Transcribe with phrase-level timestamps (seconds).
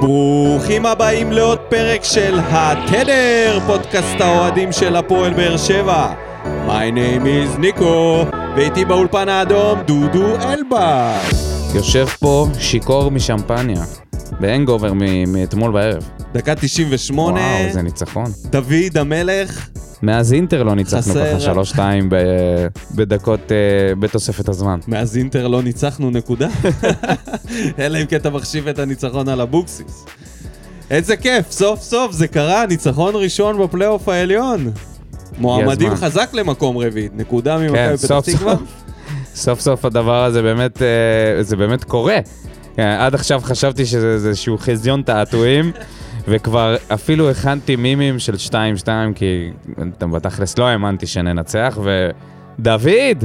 [0.00, 6.12] ברוכים הבאים לעוד פרק של התדר, פודקאסט האוהדים של הפועל באר שבע.
[6.66, 8.24] My name is ניקו,
[8.56, 11.74] ואיתי באולפן האדום דודו אלבאס.
[11.74, 13.82] יושב פה שיכור משמפניה,
[14.40, 14.92] בהנגובר
[15.26, 16.10] מאתמול בערב.
[16.34, 18.26] דקה 98, וואו, זה ניצחון.
[18.50, 19.68] דוד המלך,
[20.02, 21.30] מאז אינטר לא ניצחנו חסר.
[21.30, 24.78] ככה שלוש-שתיים ב- בדקות אה, בתוספת הזמן.
[24.88, 26.48] מאז אינטר לא ניצחנו נקודה.
[27.78, 30.04] אלא אם כן אתה מחשיב את הניצחון על אבוקסיס.
[30.90, 34.70] איזה כיף, סוף סוף זה קרה, ניצחון ראשון בפלייאוף העליון.
[35.38, 35.94] מועמדים.
[35.94, 38.54] חזק למקום רביעי, נקודה ממכבי כן, פתח תקווה.
[38.56, 38.62] סוף.
[39.34, 42.18] סוף סוף הדבר הזה באמת, אה, זה באמת קורה.
[42.76, 45.72] כן, עד עכשיו חשבתי שזה איזשהו חזיון תעתועים,
[46.28, 48.54] וכבר אפילו הכנתי מימים של 2-2,
[49.14, 49.50] כי
[49.96, 53.24] אתם בתכלס לא האמנתי שננצח, ודוד!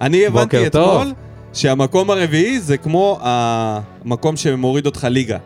[0.00, 0.66] אני הבנתי.
[0.66, 1.12] אתמול
[1.52, 5.38] שהמקום הרביעי זה כמו המקום שמוריד אותך ליגה.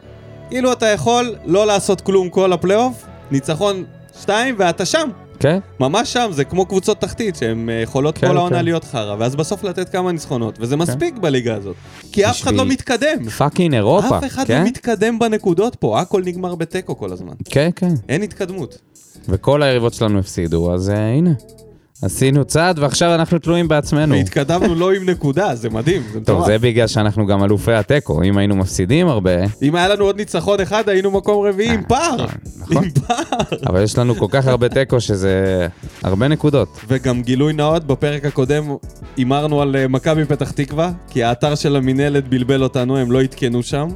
[0.48, 3.84] כאילו אתה יכול לא לעשות כלום כל הפלייאוף, ניצחון
[4.20, 5.09] שתיים ואתה שם.
[5.41, 5.59] כן?
[5.80, 8.65] ממש שם, זה כמו קבוצות תחתית שהן אה, יכולות כן, כל העונה כן.
[8.65, 11.77] להיות חרא, ואז בסוף לתת כמה ניצחונות, וזה מספיק בליגה הזאת.
[12.13, 13.29] כי אף אחד לא מתקדם.
[13.38, 14.59] fucking אירופה, אף אחד כן?
[14.63, 17.33] לא מתקדם בנקודות פה, הכל נגמר בתיקו כל הזמן.
[17.45, 17.95] כן, כן.
[18.09, 18.79] אין התקדמות.
[19.29, 21.30] וכל היריבות שלנו הפסידו, אז אה, הנה.
[22.02, 24.15] עשינו צעד ועכשיו אנחנו תלויים בעצמנו.
[24.15, 26.46] והתקדמנו לא עם נקודה, זה מדהים, זה טוב, מטורף.
[26.46, 28.23] זה בגלל שאנחנו גם אלופי התיקו.
[28.23, 29.30] אם היינו מפסידים הרבה,
[29.62, 32.26] אם היה לנו עוד ניצחון אחד, היינו מקום רביעי עם פער.
[32.59, 32.84] נכון.
[32.84, 33.16] עם פער.
[33.66, 35.66] אבל יש לנו כל כך הרבה תיקו שזה
[36.02, 36.68] הרבה נקודות.
[36.88, 38.65] וגם גילוי נאות, בפרק הקודם
[39.16, 43.62] הימרנו על אה, מכבי פתח תקווה, כי האתר של המינהלת בלבל אותנו, הם לא עדכנו
[43.62, 43.88] שם,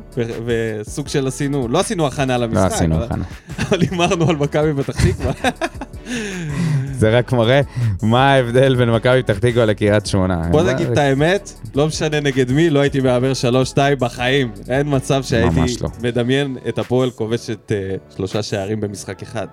[0.47, 3.25] וסוג של עשינו, לא עשינו הכנה לא למשחק, עשינו אבל- הכנה.
[3.59, 5.33] אבל הימרנו על מכבי פתח תקווה.
[6.99, 7.61] זה רק מראה
[8.03, 10.43] מה ההבדל בין מכבי פתח תקווה לקריית שמונה.
[10.51, 13.33] בוא נגיד את האמת, לא משנה נגד מי, לא הייתי מהמר
[13.75, 14.53] 3-2 בחיים.
[14.69, 15.89] אין מצב שהייתי לא.
[16.03, 19.47] מדמיין את הפועל כובשת אה, שלושה שערים במשחק אחד.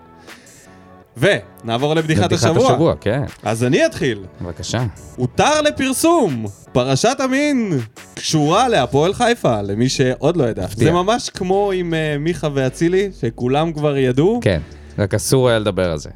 [1.18, 2.72] ונעבור לבדיחת בדיחת השבוע.
[2.72, 3.24] השבוע, כן.
[3.44, 4.24] אז אני אתחיל.
[4.42, 4.84] בבקשה.
[5.16, 7.80] הותר לפרסום, פרשת המין
[8.16, 10.64] קשורה להפועל חיפה, למי שעוד לא ידע.
[10.64, 10.84] מפתיע.
[10.86, 14.62] זה ממש כמו עם uh, מיכה ואצילי, שכולם כבר ידעו, כן,
[15.00, 16.10] רק אסור היה לדבר על זה.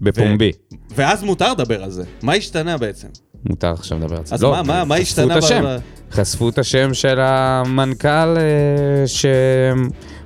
[0.00, 0.52] בפומבי.
[0.94, 2.02] ואז מותר לדבר על זה.
[2.22, 3.08] מה השתנה בעצם?
[3.48, 4.34] מותר עכשיו לדבר על זה.
[4.34, 5.62] אז לא, מה- מה- מה חשפו השתנה את השם.
[5.64, 5.78] ב-
[6.12, 9.04] חשפו את השם של המנכ"ל אה,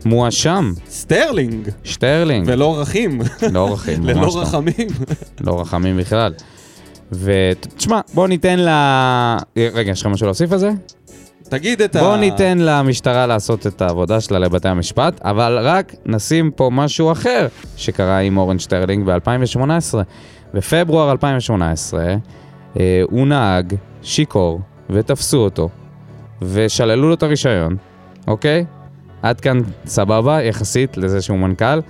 [0.05, 2.45] שמואשם, סטרלינג, שטרלינג.
[2.49, 3.21] ולא רחים,
[3.53, 4.41] לא רחמים, ממש ללא לא.
[4.43, 4.89] רחמים.
[5.47, 6.33] לא רחמים בכלל.
[7.13, 8.69] ותשמע, בוא ניתן ל...
[9.75, 10.71] רגע, יש לך משהו להוסיף על זה?
[11.53, 12.01] תגיד את ה...
[12.01, 17.47] בוא ניתן למשטרה לעשות את העבודה שלה לבתי המשפט, אבל רק נשים פה משהו אחר
[17.77, 19.95] שקרה עם אורן שטרלינג ב-2018.
[20.55, 22.05] בפברואר 2018
[22.81, 24.61] אה, הוא נהג שיכור
[24.91, 25.69] ותפסו אותו
[26.43, 27.77] ושללו לו את הרישיון,
[28.27, 28.65] אוקיי?
[29.23, 31.81] עד כאן סבבה, יחסית לזה שהוא מנכ"ל.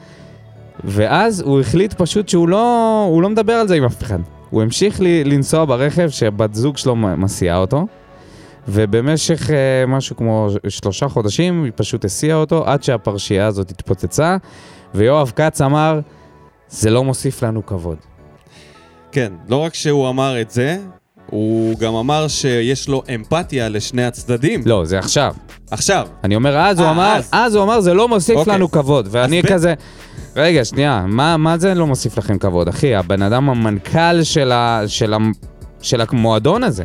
[0.84, 4.19] ואז הוא החליט פשוט שהוא לא, הוא לא מדבר על זה עם אף אחד.
[4.51, 7.87] הוא המשיך לי, לנסוע ברכב שבת זוג שלו מסיעה אותו,
[8.69, 14.37] ובמשך אה, משהו כמו שלושה חודשים היא פשוט הסיעה אותו עד שהפרשייה הזאת התפוצצה,
[14.95, 16.00] ויואב כץ אמר,
[16.69, 17.97] זה לא מוסיף לנו כבוד.
[19.12, 20.78] כן, לא רק שהוא אמר את זה,
[21.31, 24.62] הוא גם אמר שיש לו אמפתיה לשני הצדדים.
[24.67, 25.34] לא, זה עכשיו.
[25.71, 27.28] עכשיו, אני אומר, אז הוא אה, אמר, אז.
[27.33, 28.55] אז הוא אמר, זה לא מוסיף אוקיי.
[28.55, 29.09] לנו כבוד.
[29.11, 29.75] ואני ב- כזה,
[30.37, 32.95] רגע, שנייה, מה, מה זה לא מוסיף לכם כבוד, אחי?
[32.95, 35.19] הבן אדם המנכ"ל של, ה, של, ה,
[35.83, 36.84] של המועדון הזה.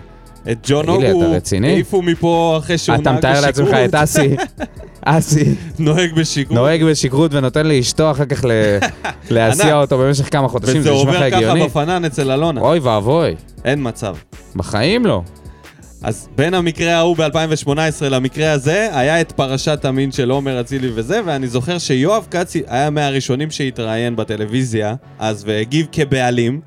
[0.51, 1.67] את ג'ון אוגו אתה רציני?
[1.67, 4.35] העיפו מפה אחרי שהוא אתה נהג מתאר לעצמך את אסי,
[5.05, 6.51] אסי, נוהג בשכרות.
[6.51, 8.45] נוהג בשכרות ונותן לאשתו אחר כך
[9.29, 9.81] להסיע.
[9.81, 11.63] אותו במשך כמה חודשים, וזה זה נשמע לך עובר ככה הגיוני?
[11.63, 12.61] בפנן אצל אלונה.
[12.61, 14.15] אוי ואבוי, אין מצב.
[14.55, 15.21] בחיים לא.
[16.03, 17.69] אז בין המקרה ההוא ב-2018
[18.09, 22.89] למקרה הזה, היה את פרשת המין של עומר אצילי וזה, ואני זוכר שיואב כץ היה
[22.89, 26.61] מהראשונים שהתראיין בטלוויזיה, אז והגיב כבעלים,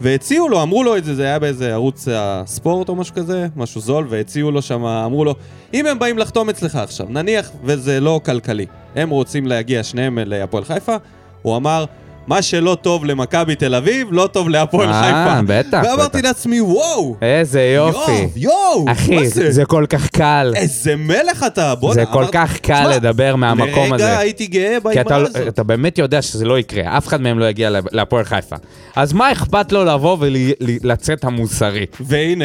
[0.00, 3.80] והציעו לו, אמרו לו את זה, זה היה באיזה ערוץ הספורט או משהו כזה, משהו
[3.80, 5.34] זול, והציעו לו שם, אמרו לו,
[5.74, 10.64] אם הם באים לחתום אצלך עכשיו, נניח וזה לא כלכלי, הם רוצים להגיע שניהם להפועל
[10.64, 10.96] חיפה,
[11.42, 11.84] הוא אמר,
[12.26, 15.42] מה שלא טוב למכבי תל אביב, לא טוב להפועל אה, חיפה.
[15.46, 16.28] בטח, ואמרתי בטח.
[16.28, 18.12] לעצמי, וואו, איזה יופי.
[18.12, 19.50] יואו, יואו, אחי, זה?
[19.52, 20.52] זה כל כך קל.
[20.56, 21.94] איזה מלך אתה, בוא'נה.
[21.94, 24.04] זה כל אמרתי, כך קל "תשמע, לדבר מהמקום הזה.
[24.04, 25.48] לרגע הייתי גאה כי באמרה אתה, הזאת.
[25.48, 28.56] אתה באמת יודע שזה לא יקרה, אף אחד מהם לא יגיע לה- להפועל חיפה.
[28.96, 31.86] אז מה אכפת לו לבוא ולצאת המוסרי?
[32.00, 32.44] והנה,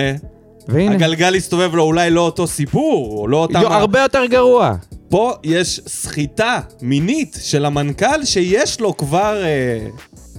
[0.67, 3.61] והנה, הגלגל הסתובב לו אולי לא אותו סיפור, או לא אותם...
[3.61, 4.75] יו, הרבה יותר גרוע.
[5.11, 9.87] פה יש סחיטה מינית של המנכ"ל שיש לו כבר אה,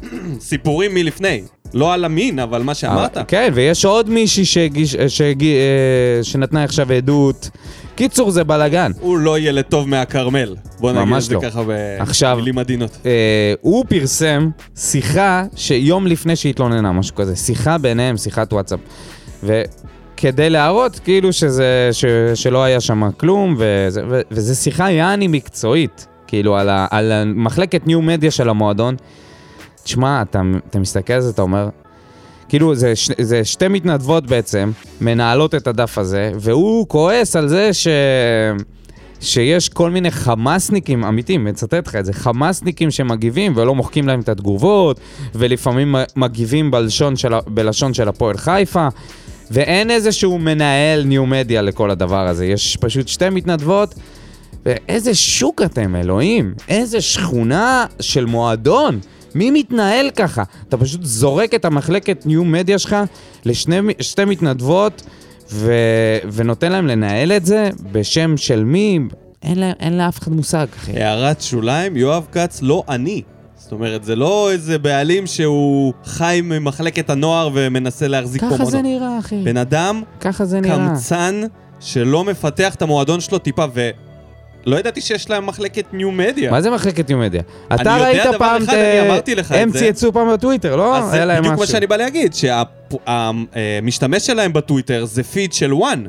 [0.40, 1.42] סיפורים מלפני.
[1.74, 3.16] לא על המין, אבל מה שאמרת.
[3.16, 7.50] אבל- כן, ויש עוד מישהי שהגיש, שהגיש, אה, שנתנה עכשיו עדות.
[7.94, 8.92] קיצור, זה בלאגן.
[9.00, 10.56] הוא לא ילד טוב מהכרמל.
[10.80, 11.40] בוא נגיד את זה לא.
[11.42, 11.62] ככה
[11.98, 12.98] עכשיו- במילים עדינות.
[13.06, 17.36] אה, הוא פרסם שיחה שיום לפני שהתלוננה, משהו כזה.
[17.36, 18.80] שיחה ביניהם, שיחת וואטסאפ.
[20.14, 22.04] וכדי להראות כאילו שזה, ש,
[22.34, 27.86] שלא היה שם כלום, וזה, ו, וזה שיחה יעני מקצועית, כאילו על, ה, על מחלקת
[27.86, 28.96] ניו מדיה של המועדון.
[29.84, 31.68] תשמע, אתה, אתה מסתכל על זה, אתה אומר,
[32.48, 34.70] כאילו, זה, ש- זה שתי מתנדבות בעצם,
[35.00, 37.88] מנהלות את הדף הזה, והוא כועס על זה ש...
[39.20, 44.28] שיש כל מיני חמאסניקים, אמיתי, מצטט לך את זה, חמאסניקים שמגיבים ולא מוחקים להם את
[44.28, 45.00] התגובות,
[45.34, 48.88] ולפעמים מגיבים בלשון של, בלשון של הפועל חיפה,
[49.52, 53.94] ואין איזשהו מנהל ניו-מדיה לכל הדבר הזה, יש פשוט שתי מתנדבות,
[54.66, 59.00] ואיזה שוק אתם, אלוהים, איזה שכונה של מועדון.
[59.34, 60.42] מי מתנהל ככה?
[60.68, 62.96] אתה פשוט זורק את המחלקת ניו-מדיה שלך
[63.44, 65.02] לשתי מתנדבות
[65.50, 65.72] ו...
[66.32, 68.98] ונותן להם לנהל את זה בשם של מי?
[69.42, 69.72] אין, לה...
[69.80, 71.02] אין לאף אחד מושג, אחי.
[71.02, 73.22] הערת שוליים, יואב כץ לא אני.
[73.72, 78.70] זאת אומרת, זה לא איזה בעלים שהוא חי ממחלקת הנוער ומנסה להחזיק פה ככה מועדון.
[78.70, 79.42] זה נראה, אחי.
[79.44, 80.76] בן אדם ככה זה נראה.
[80.76, 81.42] קמצן
[81.80, 86.50] שלא מפתח את המועדון שלו טיפה, ולא ידעתי שיש להם מחלקת ניו מדיה.
[86.50, 87.42] מה זה מחלקת ניו-מדיה?
[87.70, 89.78] אני אתה יודע ראית דבר פעם אחד, אני אמרתי לך את זה.
[89.78, 90.96] צייצו פעם בטוויטר, לא?
[90.96, 91.66] אז זה בדיוק מה.
[91.66, 96.04] שאני בא להגיד, שהמשתמש שלהם בטוויטר זה פיד של וואן.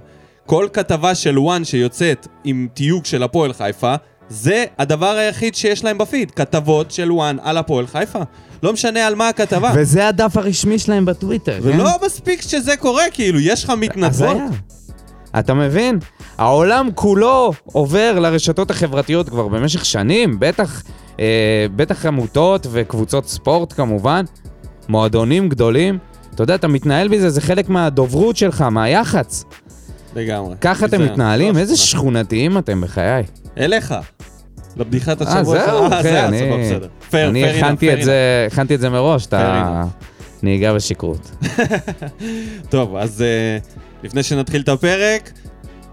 [0.46, 3.96] כל כתבה של וואן שיוצאת עם תיוג של הפועל חיפה,
[4.30, 8.20] זה הדבר היחיד שיש להם בפיד, כתבות של וואן על הפועל חיפה.
[8.64, 9.72] לא משנה על מה הכתבה.
[9.76, 11.68] וזה הדף הרשמי שלהם בטוויטר, כן?
[11.68, 14.38] ולא מספיק שזה קורה, כאילו, יש לך מתנדבות.
[15.40, 16.00] אתה מבין?
[16.38, 20.84] העולם כולו עובר לרשתות החברתיות כבר במשך שנים, בטח,
[21.20, 24.26] אה, בטח עמותות וקבוצות ספורט כמובן,
[24.90, 25.98] מועדונים גדולים.
[26.36, 29.44] אתה יודע, אתה מתנהל בזה, זה חלק מהדוברות שלך, מהיח"צ.
[30.16, 30.56] לגמרי.
[30.62, 31.56] ככה אתם מתנהלים?
[31.56, 31.78] לא, איזה.
[31.78, 33.24] שכונתיים אתם בחיי.
[33.58, 33.96] אליך.
[34.78, 35.60] לבדיחת אה, השבוע.
[35.66, 35.94] זהו, שלך.
[35.94, 36.88] אה, אחי, זה אני- הסבבה, בסדר.
[37.12, 37.44] Fair, אני
[38.48, 39.34] הכנתי את זה, מראש, את
[40.44, 41.32] הנהיגה בשכרות.
[42.70, 45.32] טוב, אז uh, לפני שנתחיל את הפרק,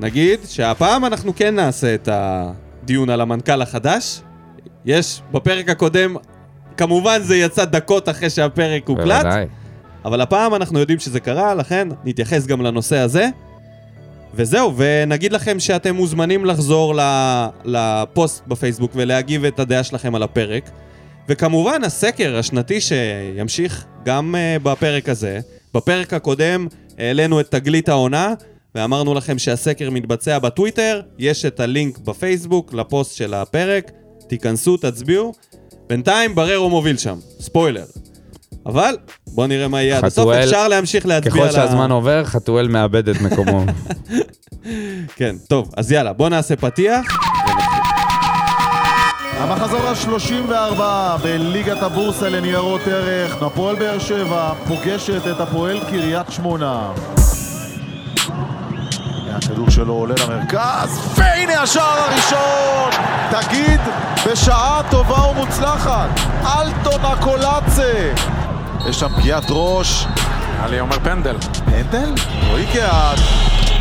[0.00, 4.20] נגיד שהפעם אנחנו כן נעשה את הדיון על המנכ"ל החדש.
[4.84, 6.16] יש, בפרק הקודם,
[6.76, 9.46] כמובן זה יצא דקות אחרי שהפרק הוקלט, בוודאי.
[10.04, 13.28] אבל הפעם אנחנו יודעים שזה קרה, לכן נתייחס גם לנושא הזה.
[14.34, 16.94] וזהו, ונגיד לכם שאתם מוזמנים לחזור
[17.64, 20.70] לפוסט בפייסבוק ולהגיב את הדעה שלכם על הפרק.
[21.28, 25.40] וכמובן, הסקר השנתי שימשיך גם uh, בפרק הזה.
[25.74, 26.66] בפרק הקודם
[26.98, 28.34] העלינו את תגלית העונה,
[28.74, 33.90] ואמרנו לכם שהסקר מתבצע בטוויטר, יש את הלינק בפייסבוק לפוסט של הפרק,
[34.28, 35.32] תיכנסו, תצביעו.
[35.88, 37.84] בינתיים בררו מוביל שם, ספוילר.
[38.66, 38.96] אבל
[39.26, 42.24] בואו נראה מה יהיה עד הסוף, חתואל- אפשר להמשיך להצביע ככל על ה- שהזמן עובר,
[42.24, 43.64] חתואל מאבד את מקומו.
[45.16, 47.00] כן, טוב, אז יאללה, בואו נעשה פתיח.
[49.38, 50.80] המחזור ה-34
[51.22, 56.92] בליגת הבורסה לניירות ערך, הפועל באר שבע פוגשת את הפועל קריית שמונה.
[59.36, 62.90] הכדור שלו עולה למרכז, והנה השער הראשון!
[63.30, 63.80] תגיד,
[64.26, 66.08] בשעה טובה ומוצלחת,
[66.44, 68.12] אלטון הקולאצה!
[68.88, 70.06] יש שם פגיעת ראש,
[70.56, 71.36] נראה לי אומר פנדל.
[71.64, 72.14] פנדל?
[72.48, 73.18] רועי קהת,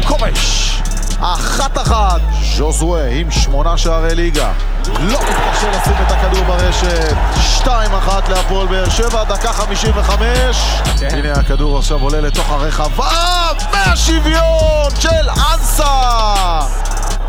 [0.07, 0.81] כובש!
[1.19, 2.21] אחת אחת,
[2.57, 4.51] ז'וזווה עם שמונה שערי ליגה.
[4.99, 7.15] לא מתקשה לשים את הכדור ברשת.
[7.41, 10.81] שתיים אחת להפועל באר שבע, דקה חמישים וחמש.
[11.01, 16.59] הנה הכדור עכשיו עולה לתוך הרחבה, והשוויון של אנסה!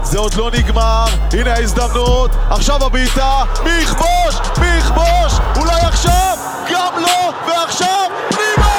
[0.03, 4.35] זה עוד לא נגמר, הנה ההזדמנות, עכשיו הבעיטה, מי יכבוש?
[4.59, 5.39] מי יכבוש?
[5.57, 6.37] אולי עכשיו?
[6.73, 8.71] גם לא, ועכשיו פנימה!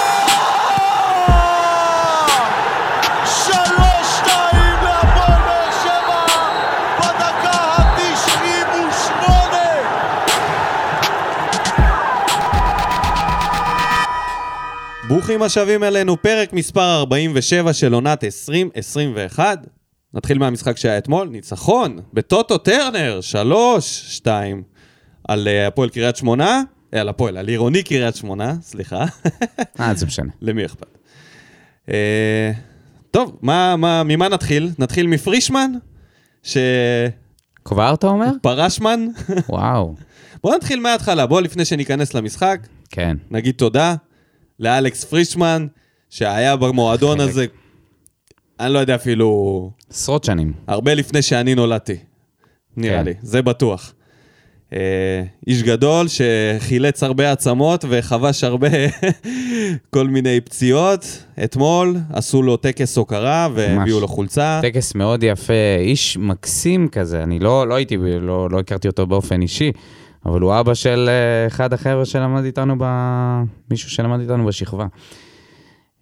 [15.08, 19.68] ברוכים השבים אלינו, פרק מספר 47 של עונת 2021.
[20.14, 23.20] נתחיל מהמשחק שהיה אתמול, ניצחון בטוטו טרנר,
[24.24, 24.28] 3-2
[25.28, 26.62] על אה, הפועל קריית שמונה,
[27.00, 29.06] על הפועל, על עירוני קריית שמונה, סליחה,
[29.80, 30.32] אה, זה משנה.
[30.42, 30.98] למי אכפת.
[31.90, 32.52] אה,
[33.12, 34.70] טוב, מה, מה, ממה נתחיל?
[34.80, 35.72] נתחיל מפרישמן,
[37.66, 38.32] כבר אתה אומר?
[38.40, 39.08] שפרשמן.
[39.50, 39.96] וואו.
[40.44, 43.18] בואו נתחיל מההתחלה, בואו לפני שניכנס למשחק, כן.
[43.32, 43.96] נגיד תודה
[44.60, 45.68] לאלכס פרישמן,
[46.10, 47.30] שהיה במועדון חלק.
[47.30, 47.46] הזה,
[48.60, 50.54] אני לא יודע אפילו, עשרות שנים.
[50.68, 51.98] הרבה לפני שאני נולדתי,
[52.78, 53.06] נראה כן.
[53.06, 53.94] לי, זה בטוח.
[54.74, 58.68] אה, איש גדול שחילץ הרבה עצמות וחבש הרבה
[59.94, 61.26] כל מיני פציעות.
[61.44, 64.60] אתמול עשו לו טקס הוקרה והביאו לו חולצה.
[64.62, 69.42] טקס מאוד יפה, איש מקסים כזה, אני לא, לא הייתי, לא, לא הכרתי אותו באופן
[69.42, 69.72] אישי,
[70.26, 72.84] אבל הוא אבא של אה, אחד החבר'ה שלמד איתנו, ב...
[73.72, 74.86] מישהו שלמד איתנו בשכבה.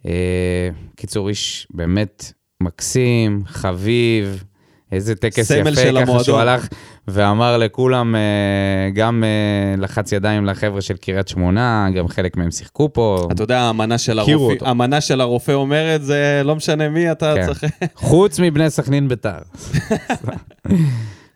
[0.06, 4.44] אה, קיצור, איש באמת מקסים, חביב,
[4.92, 6.24] איזה טקס יפה, ככה המועדון.
[6.24, 6.68] שהוא הלך
[7.08, 12.92] ואמר לכולם, אה, גם אה, לחץ ידיים לחבר'ה של קריית שמונה, גם חלק מהם שיחקו
[12.92, 13.28] פה.
[13.32, 14.64] אתה יודע, המנה של הרופא.
[14.68, 17.46] המנה של הרופא אומרת, זה לא משנה מי אתה כן.
[17.46, 17.64] צריך...
[17.94, 19.38] חוץ מבני סכנין ביתר.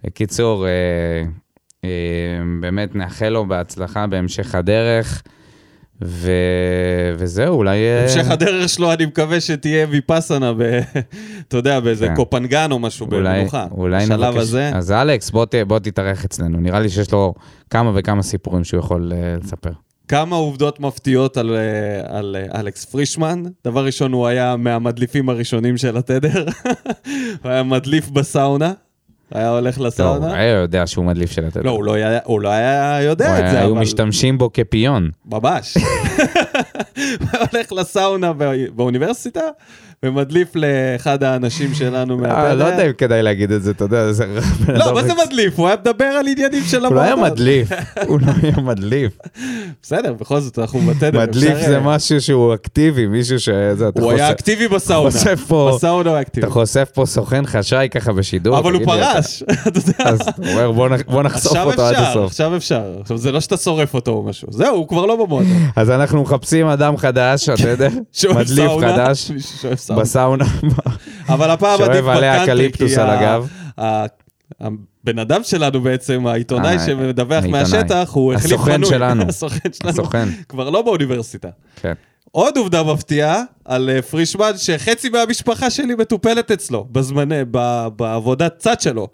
[0.05, 1.91] בקיצור, אה,
[2.61, 5.23] באמת נאחל לו בהצלחה בהמשך הדרך,
[6.03, 6.31] ו...
[7.19, 7.79] וזהו, אולי...
[7.79, 10.63] אה, המשך הדרך שלו, אני מקווה שתהיה ויפאסנה, ב...
[11.49, 12.15] אתה יודע, באיזה כן.
[12.15, 13.67] קופנגן או משהו אולי, במנוחה.
[13.71, 14.43] אולי בשלב נבקש.
[14.43, 16.61] הזה, אז אלכס, בוא, ת, בוא תתארח אצלנו.
[16.61, 17.35] נראה לי שיש לו
[17.71, 19.71] כמה וכמה סיפורים שהוא יכול uh, לספר.
[20.09, 23.43] כמה עובדות מפתיעות על, אה, על אה, אלכס פרישמן.
[23.65, 26.45] דבר ראשון, הוא היה מהמדליפים הראשונים של התדר.
[27.43, 28.73] הוא היה מדליף בסאונה,
[29.35, 30.27] היה הולך לסאונה.
[30.27, 31.63] הוא היה יודע שהוא מדליף של התדר.
[31.63, 33.81] לא, הוא לא היה, הוא לא היה יודע את היה- זה, היו אבל...
[33.81, 35.11] משתמשים בו כפיון.
[35.27, 35.77] ממש.
[36.97, 39.41] הוא הולך לסאונה בא- באוניברסיטה,
[40.05, 42.25] ומדליף לאחד האנשים שלנו.
[42.25, 44.25] אה, לא יודע אם כדאי להגיד את זה, אתה יודע, זה...
[44.69, 45.59] לא, אדם מה זה מדליף?
[45.59, 47.33] הוא היה מדבר על עניינים של הוא לא היה המועדון.
[47.39, 47.69] מדליף,
[48.07, 49.13] הוא לא היה מדליף.
[49.83, 51.21] בסדר, בכל זאת, אנחנו בתדר.
[51.27, 53.37] מדליף זה אה, משהו שהוא אקטיבי, מישהו
[53.89, 55.11] אתה הוא היה אקטיבי בסאונה.
[55.77, 56.47] בסאונה הוא אקטיבי.
[56.47, 58.59] אתה חושף פה סוכן חשאי ככה בשידור.
[58.59, 60.11] אבל הוא פרש, אתה יודע.
[60.11, 62.27] אז הוא אומר בוא נח- בוא נחשוף אותו עד הסוף.
[62.31, 62.83] עכשיו אפשר.
[63.01, 64.49] עכשיו זה לא שאתה שורף אותו או משהו.
[64.51, 65.53] זהו, הוא כבר לא במועדון.
[65.77, 67.89] אז אנחנו מחפשים אדם חדש, אתה יודע,
[68.35, 69.31] מדליף חדש
[69.99, 70.45] מישהו שאוהב סאונה.
[70.45, 70.97] בסאונה.
[71.29, 73.49] אבל הפעם עדיף בקאנטרי, אקליפטוס כי על ה- הגב.
[74.61, 77.45] הבן אדם שלנו בעצם, העיתונאי אה, שמדווח.
[77.45, 78.89] מהשטח, הוא החליף הסוכן מנוי.
[78.91, 79.25] שלנו.
[79.29, 79.91] הסוכן שלנו.
[79.91, 80.29] הסוכן.
[80.49, 81.49] כבר לא באוניברסיטה.
[81.77, 81.93] כן.
[82.31, 87.41] עוד עובדה מפתיעה על אה, פרישמן, שחצי מהמשפחה שלי מטופלת אצלו, בזמני,
[87.97, 89.09] בעבודת צד שלו.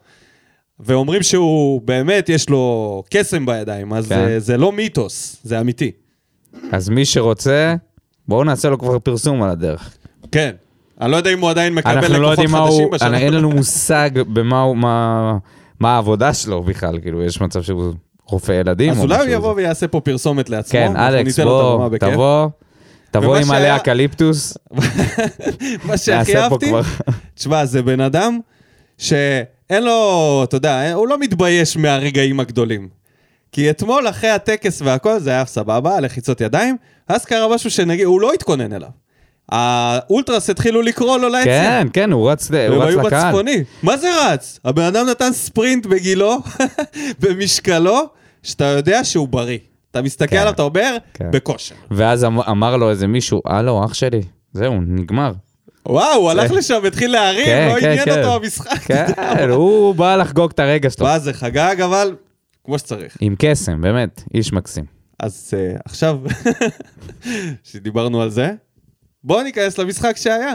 [0.80, 4.14] ואומרים שהוא באמת, יש לו קסם בידיים, אז כן.
[4.26, 5.90] זה, זה לא מיתוס, זה אמיתי.
[6.72, 7.74] אז מי שרוצה,
[8.28, 9.90] בואו נעשה לו כבר פרסום על הדרך.
[10.32, 10.50] כן.
[11.00, 13.18] אני לא יודע אם הוא עדיין מקבל לא לקוחות מה חדשים הוא, בשנה.
[13.18, 15.36] אין לנו מושג במה הוא, מה-
[15.80, 17.92] מה העבודה שלו בכלל, כאילו, יש מצב שהוא
[18.26, 19.26] רופא ילדים אז או אולי הוא.
[19.28, 20.72] יבוא ויעשה פה פרסומת לעצמו.
[20.72, 21.88] כן, אלכס, בוא.
[21.98, 22.48] תבוא,
[23.10, 24.56] תבוא עם עלי אקליפטוס,
[25.88, 26.72] מה שהכי אהבתי.
[27.34, 28.38] תשמע, זה בן אדם
[28.98, 32.88] שאין לו, אתה יודע, הוא לא מתבייש מהרגעים הגדולים.
[33.52, 36.76] כי אתמול, אחרי הטקס והכל, זה היה סבבה, לחיצות ידיים,
[37.08, 38.88] אז קרה משהו שנגיד, הוא לא התכונן אליו.
[39.50, 41.44] האולטרס התחילו לקרוא לו ליציאה.
[41.82, 43.26] כן, כן, הוא רץ ל- הוא והם רץ היו לקהל.
[43.26, 43.64] בצפוני.
[43.82, 44.60] מה זה רץ?
[44.64, 46.36] הבן אדם נתן ספרינט בגילו,
[47.20, 48.00] במשקלו,
[48.42, 49.58] שאתה יודע שהוא בריא.
[49.90, 50.36] אתה מסתכל כן.
[50.36, 51.30] עליו, אתה אומר, כן.
[51.30, 51.74] בכושר.
[51.90, 54.20] ואז אמ- אמר לו איזה מישהו, הלו, אח שלי,
[54.52, 55.32] זהו, נגמר.
[55.88, 58.18] וואו, הוא הלך זה- לשם, התחיל להרים, כן, לא כן, עניין כן.
[58.18, 58.78] אותו המשחק.
[58.88, 59.06] כן,
[59.50, 61.06] הוא בא לחגוג את הרגע שלו.
[61.06, 62.14] מה זה, חגג, אבל
[62.64, 63.16] כמו שצריך.
[63.20, 64.84] עם קסם, באמת, איש מקסים.
[65.20, 66.18] אז uh, עכשיו,
[67.64, 68.50] שדיברנו על זה,
[69.24, 70.54] בואו ניכנס למשחק שהיה.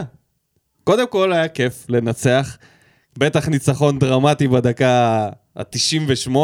[0.84, 2.58] קודם כל היה כיף לנצח,
[3.18, 6.36] בטח ניצחון דרמטי בדקה ה-98.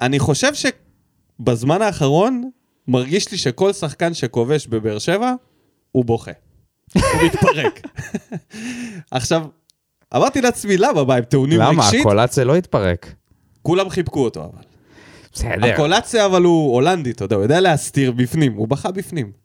[0.00, 2.50] אני חושב שבזמן האחרון
[2.88, 5.32] מרגיש לי שכל שחקן שכובש בבאר שבע,
[5.92, 6.30] הוא בוכה.
[6.94, 7.80] הוא מתפרק.
[9.10, 9.46] עכשיו,
[10.16, 11.04] אמרתי לעצמי, למה?
[11.04, 11.82] מה, הם טעונים למה?
[11.84, 12.00] רגשית?
[12.00, 13.14] הקולציה לא התפרק.
[13.62, 14.62] כולם חיבקו אותו, אבל.
[15.32, 15.72] בסדר.
[15.72, 19.43] הקולציה אבל הוא הולנדי, אתה יודע, הוא יודע להסתיר בפנים, הוא בכה בפנים.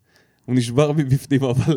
[0.50, 1.76] הוא נשבר מבפנים, אבל...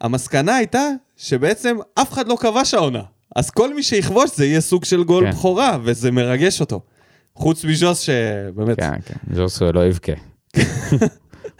[0.00, 3.02] המסקנה הייתה שבעצם אף אחד לא כבש העונה.
[3.36, 5.30] אז כל מי שיכבוש זה יהיה סוג של גול כן.
[5.30, 6.80] בכורה, וזה מרגש אותו.
[7.34, 10.12] חוץ מז'וס שבאמת, כן, כן, ז'וסו לא יבכה.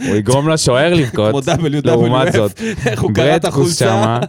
[0.06, 1.44] הוא יגרום לשוער לבכות,
[1.84, 2.60] לעומת זאת.
[2.86, 3.74] איך הוא קרא את החולצה.
[3.74, 4.20] שמה,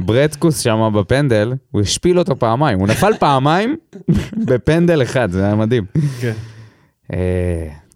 [0.00, 3.76] ברטקוס שמה בפנדל, הוא השפיל אותו פעמיים, הוא נפל פעמיים
[4.48, 5.84] בפנדל אחד, זה היה מדהים.
[6.20, 6.32] כן.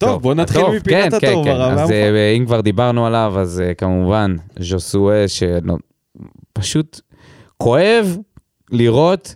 [0.02, 1.56] אה, טוב, בוא נתחיל מפינת כן, הטוב, כן, כן.
[1.56, 1.90] הרב אז.
[1.90, 7.00] אה, אם כבר דיברנו עליו, אז אה, כמובן, ז'וסואה, שפשוט
[7.56, 8.16] כואב
[8.70, 9.34] לראות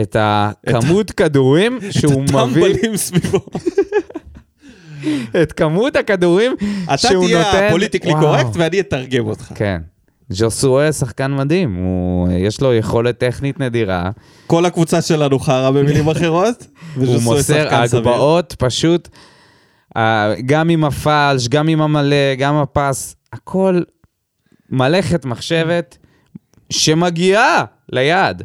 [0.00, 3.40] את הכמות כדורים שהוא מביא, טמבלים סביבו.
[5.42, 6.54] את כמות הכדורים
[6.84, 7.64] אתה שהוא תהיה נותן.
[7.68, 8.22] הפוליטיקלי וואו.
[8.22, 9.52] קורקט ואני אתרגם אותך.
[9.54, 9.80] כן.
[10.28, 14.10] ז'וסואה שחקן מדהים, הוא, יש לו יכולת טכנית נדירה,
[14.46, 16.66] כל הקבוצה שלנו חרא במילים אחרות.
[16.96, 18.00] הוא מוסר שחקן סביר.
[18.00, 19.18] הגבהות פשוט, אה,
[20.46, 23.82] גם עם הפלש, גם עם המלא, גם הפס, הכל
[24.70, 25.98] מלאכת מחשבת
[26.70, 28.42] שמגיעה ליעד.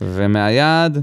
[0.00, 1.02] ומהיעד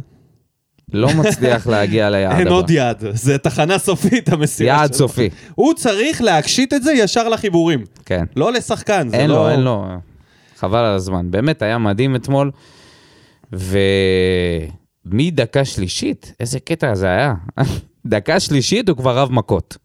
[0.94, 2.56] לא מצליח להגיע ליעד אין הבא.
[2.56, 5.08] עוד יעד, זה תחנה סופית המסירה יעד שלו.
[5.08, 8.26] סופי, הוא צריך להקשיט את זה ישר לחיבורים, כן.
[8.36, 9.36] לא לשחקן, זה אין לא...
[9.36, 9.86] לו, אין לו,
[10.58, 11.32] חבל על הזמן.
[11.32, 12.52] באמת, היה מדהים אתמול,
[15.06, 17.34] ומדקה שלישית, איזה קטע זה היה.
[18.06, 19.78] דקה שלישית הוא כבר רב מכות.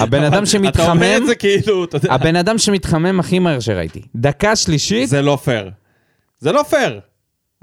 [0.00, 3.60] הבן אדם אתה אומר שמתחמם, את זה כאילו, אתה יודע, הבן אדם שמתחמם הכי מהר
[3.60, 4.02] שראיתי.
[4.16, 5.70] דקה שלישית, זה לא פייר.
[6.38, 7.00] זה לא פייר.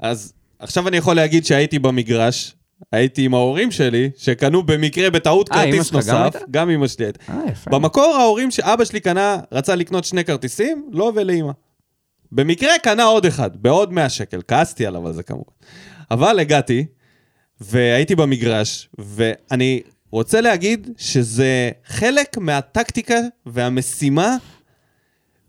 [0.00, 2.54] אז עכשיו אני יכול להגיד שהייתי במגרש,
[2.92, 6.34] הייתי עם ההורים שלי, שקנו במקרה בטעות אה, כרטיס נוסף.
[6.50, 7.20] גם אמא שלי הייתה.
[7.28, 7.36] אה.
[7.66, 11.52] במקור ההורים, אבא שלי קנה, רצה לקנות שני כרטיסים, לו ולאמא.
[12.32, 14.40] במקרה קנה עוד אחד, בעוד 100 שקל.
[14.48, 15.52] כעסתי עליו על זה כמובן.
[16.10, 16.86] אבל הגעתי,
[17.60, 24.36] והייתי במגרש, ואני רוצה להגיד שזה חלק מהטקטיקה והמשימה.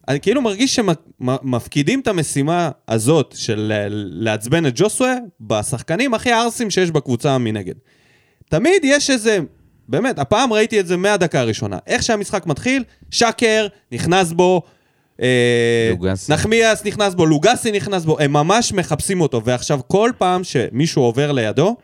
[0.07, 3.71] אני כאילו מרגיש שמפקידים את המשימה הזאת של
[4.11, 7.75] לעצבן את ג'וסווה בשחקנים הכי ערסים שיש בקבוצה מנגד.
[8.49, 9.39] תמיד יש איזה,
[9.87, 11.77] באמת, הפעם ראיתי את זה מהדקה הראשונה.
[11.87, 14.61] איך שהמשחק מתחיל, שקר, נכנס בו,
[15.21, 16.33] אה, לוגסי.
[16.33, 19.41] נחמיאס נכנס בו, לוגסי נכנס בו, הם ממש מחפשים אותו.
[19.45, 21.75] ועכשיו, כל פעם שמישהו עובר לידו,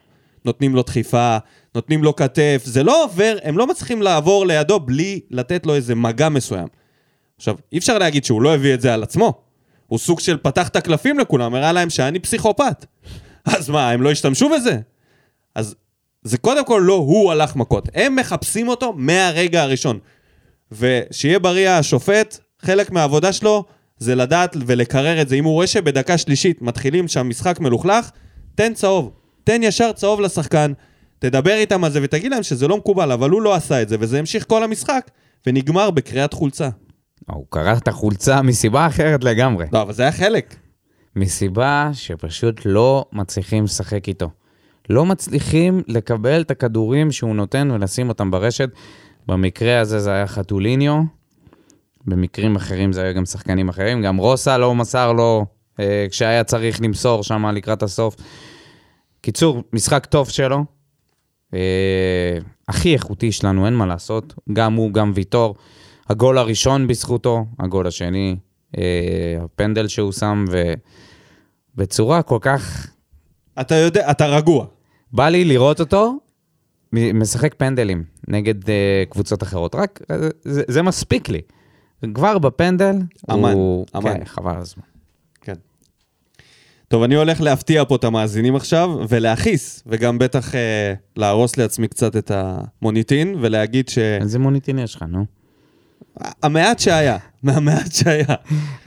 [0.46, 1.38] נותנים לו דחיפה,
[1.76, 5.96] נותנים לו כתף, זה לא עובר, הם לא מצליחים לעבור לידו בלי לתת לו איזה
[5.96, 6.68] מגע מסוים.
[7.38, 9.34] עכשיו, אי אפשר להגיד שהוא לא הביא את זה על עצמו.
[9.88, 12.86] הוא סוג של פתח את הקלפים לכולם, הראה להם שאני פסיכופת.
[13.46, 14.78] אז מה, הם לא השתמשו בזה?
[15.56, 15.76] אז
[16.24, 20.00] זה קודם כל לא הוא הלך מכות, הם מחפשים אותו מהרגע הראשון.
[20.72, 23.64] ושיהיה בריא השופט, חלק מהעבודה שלו
[23.98, 25.36] זה לדעת ולקרר את זה.
[25.36, 28.10] אם הוא רואה שבדקה שלישית מתחילים שהמשחק מלוכלך,
[28.56, 29.12] תן צהוב.
[29.44, 30.74] תן ישר צהוב לשחקן,
[31.20, 33.96] תדבר איתם על זה ותגיד להם שזה לא מקובל, אבל הוא לא עשה את זה,
[34.00, 35.12] וזה המשיך כל המשחק,
[35.48, 36.70] ונגמר בקריאת חולצה.
[37.30, 39.66] הוא קרע את החולצה מסיבה אחרת לגמרי.
[39.74, 40.56] לא, אבל זה היה חלק.
[41.16, 44.30] מסיבה שפשוט לא מצליחים לשחק איתו.
[44.90, 48.70] לא מצליחים לקבל את הכדורים שהוא נותן ולשים אותם ברשת.
[49.28, 51.02] במקרה הזה זה היה חתוליניו,
[52.06, 55.46] במקרים אחרים זה היה גם שחקנים אחרים, גם רוסה לא מסר לו
[55.80, 58.16] אה, כשהיה צריך למסור שם לקראת הסוף.
[59.24, 60.66] קיצור, משחק טוב שלו,
[61.54, 62.38] אה,
[62.68, 65.56] הכי איכותי שלנו, אין מה לעשות, גם הוא, גם ויטור.
[66.10, 68.36] הגול הראשון בזכותו, הגול השני,
[68.78, 70.46] אה, הפנדל שהוא שם,
[71.76, 72.88] ובצורה כל כך...
[73.62, 74.66] אתה יודע, אתה רגוע.
[75.12, 76.18] בא לי לראות אותו
[76.94, 81.42] משחק פנדלים נגד אה, קבוצות אחרות, רק אה, זה, זה מספיק לי.
[82.14, 82.96] כבר בפנדל,
[83.32, 83.86] אמן, הוא...
[83.96, 84.18] אמן.
[84.18, 84.93] כן, חבל הזמן.
[86.94, 92.16] טוב, אני הולך להפתיע פה את המאזינים עכשיו, ולהכעיס, וגם בטח אה, להרוס לעצמי קצת
[92.16, 93.90] את המוניטין, ולהגיד
[94.22, 95.26] איזה מוניטין יש לך, נו?
[96.20, 98.36] שהמעט שהיה, מהמעט שהיה.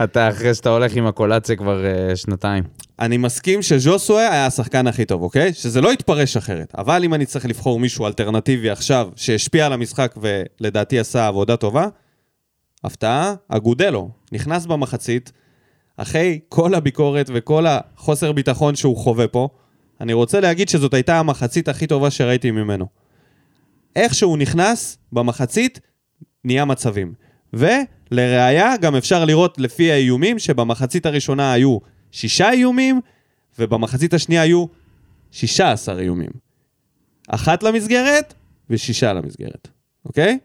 [0.04, 2.64] אתה אחרי שאתה הולך עם הקולציה כבר אה, שנתיים.
[3.00, 5.52] אני מסכים שז'וסווה היה השחקן הכי טוב, אוקיי?
[5.52, 6.72] שזה לא יתפרש אחרת.
[6.78, 11.88] אבל אם אני צריך לבחור מישהו אלטרנטיבי עכשיו, שהשפיע על המשחק ולדעתי עשה עבודה טובה,
[12.84, 14.10] הפתעה, אגודלו.
[14.32, 15.32] נכנס במחצית,
[15.96, 19.48] אחרי כל הביקורת וכל החוסר ביטחון שהוא חווה פה,
[20.00, 22.86] אני רוצה להגיד שזאת הייתה המחצית הכי טובה שראיתי ממנו.
[23.96, 25.80] איך שהוא נכנס במחצית,
[26.44, 27.14] נהיה מצבים.
[27.52, 31.78] ולראיה, גם אפשר לראות לפי האיומים שבמחצית הראשונה היו
[32.10, 33.00] שישה איומים,
[33.58, 34.66] ובמחצית השנייה היו
[35.30, 36.30] שישה עשר איומים.
[37.28, 38.34] אחת למסגרת
[38.70, 39.68] ושישה למסגרת,
[40.04, 40.38] אוקיי?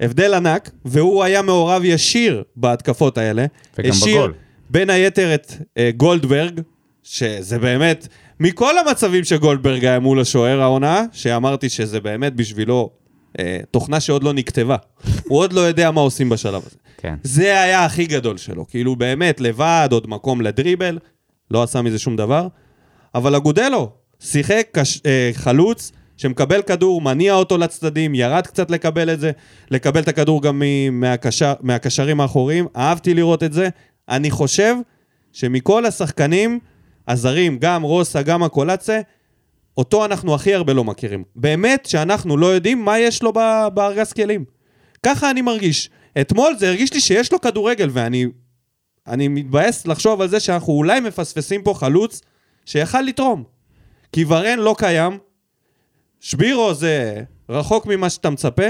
[0.00, 3.46] הבדל ענק, והוא היה מעורב ישיר בהתקפות האלה.
[3.78, 4.34] וגם השאיר בגול.
[4.70, 6.60] בין היתר את אה, גולדברג,
[7.02, 8.08] שזה באמת,
[8.40, 12.90] מכל המצבים שגולדברג היה מול השוער העונה, שאמרתי שזה באמת בשבילו
[13.38, 14.76] אה, תוכנה שעוד לא נכתבה.
[15.28, 16.76] הוא עוד לא יודע מה עושים בשלב הזה.
[16.98, 17.14] כן.
[17.22, 20.98] זה היה הכי גדול שלו, כאילו באמת לבד, עוד מקום לדריבל,
[21.50, 22.48] לא עשה מזה שום דבר.
[23.14, 29.20] אבל אגודלו שיחק קש, אה, חלוץ שמקבל כדור, מניע אותו לצדדים, ירד קצת לקבל את
[29.20, 29.30] זה,
[29.70, 33.68] לקבל את הכדור גם מהקשר, מהקשרים האחוריים, אהבתי לראות את זה.
[34.10, 34.74] אני חושב
[35.32, 36.58] שמכל השחקנים
[37.08, 39.00] הזרים, גם רוסה, גם הקולצה,
[39.76, 41.24] אותו אנחנו הכי הרבה לא מכירים.
[41.36, 43.32] באמת שאנחנו לא יודעים מה יש לו
[43.74, 44.44] בארגז כלים.
[45.02, 45.90] ככה אני מרגיש.
[46.20, 48.26] אתמול זה הרגיש לי שיש לו כדורגל, ואני
[49.06, 52.20] אני מתבאס לחשוב על זה שאנחנו אולי מפספסים פה חלוץ
[52.64, 53.44] שיכל לתרום.
[54.12, 55.18] כי ורן לא קיים,
[56.20, 58.66] שבירו זה רחוק ממה שאתה מצפה.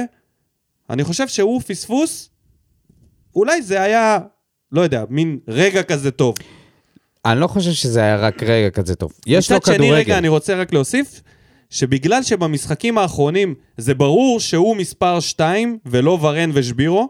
[0.91, 2.31] אני חושב שהוא פספוס,
[3.35, 4.19] אולי זה היה,
[4.73, 6.35] לא יודע, מין רגע כזה טוב.
[7.25, 9.13] אני לא חושב שזה היה רק רגע כזה טוב.
[9.27, 9.95] יש לו מצד שני, כדורגל.
[9.95, 11.21] רגע, אני רוצה רק להוסיף,
[11.71, 17.09] שבגלל שבמשחקים האחרונים זה ברור שהוא מספר 2 ולא ורן ושבירו,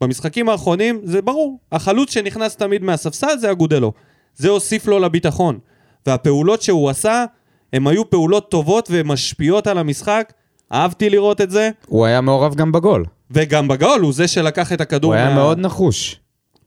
[0.00, 1.58] במשחקים האחרונים זה ברור.
[1.72, 3.92] החלוץ שנכנס תמיד מהספסל זה אגודלו.
[4.36, 5.58] זה הוסיף לו לביטחון.
[6.06, 7.24] והפעולות שהוא עשה,
[7.72, 10.32] הם היו פעולות טובות ומשפיעות על המשחק.
[10.72, 13.04] אהבתי לראות את זה, הוא היה מעורב גם בגול.
[13.30, 16.20] וגם בגול הוא זה שלקח את הכדור הוא היה מה- מאוד נחוש.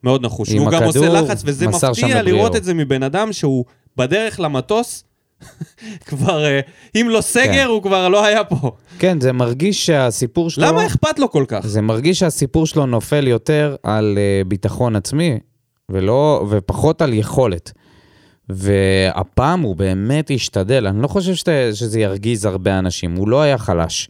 [0.05, 0.51] מאוד נחוש.
[0.51, 2.21] הוא גם עושה הכדור, לחץ, וזה מפתיע.
[2.21, 3.65] לראות את זה מבן אדם שהוא
[3.97, 5.03] בדרך למטוס,
[6.07, 6.59] כבר, אה,
[6.95, 7.65] אם לא סגר, כן.
[7.65, 8.71] הוא כבר לא היה פה.
[8.99, 10.65] כן, זה מרגיש שהסיפור שלו...
[10.65, 11.67] למה אכפת לו כל כך?
[11.67, 15.39] זה מרגיש שהסיפור שלו נופל יותר על uh, ביטחון עצמי,
[15.89, 17.71] ולא, ופחות על יכולת.
[18.49, 23.57] והפעם הוא באמת השתדל, אני לא חושב שת, שזה ירגיז הרבה אנשים, הוא לא היה
[23.57, 24.09] חלש.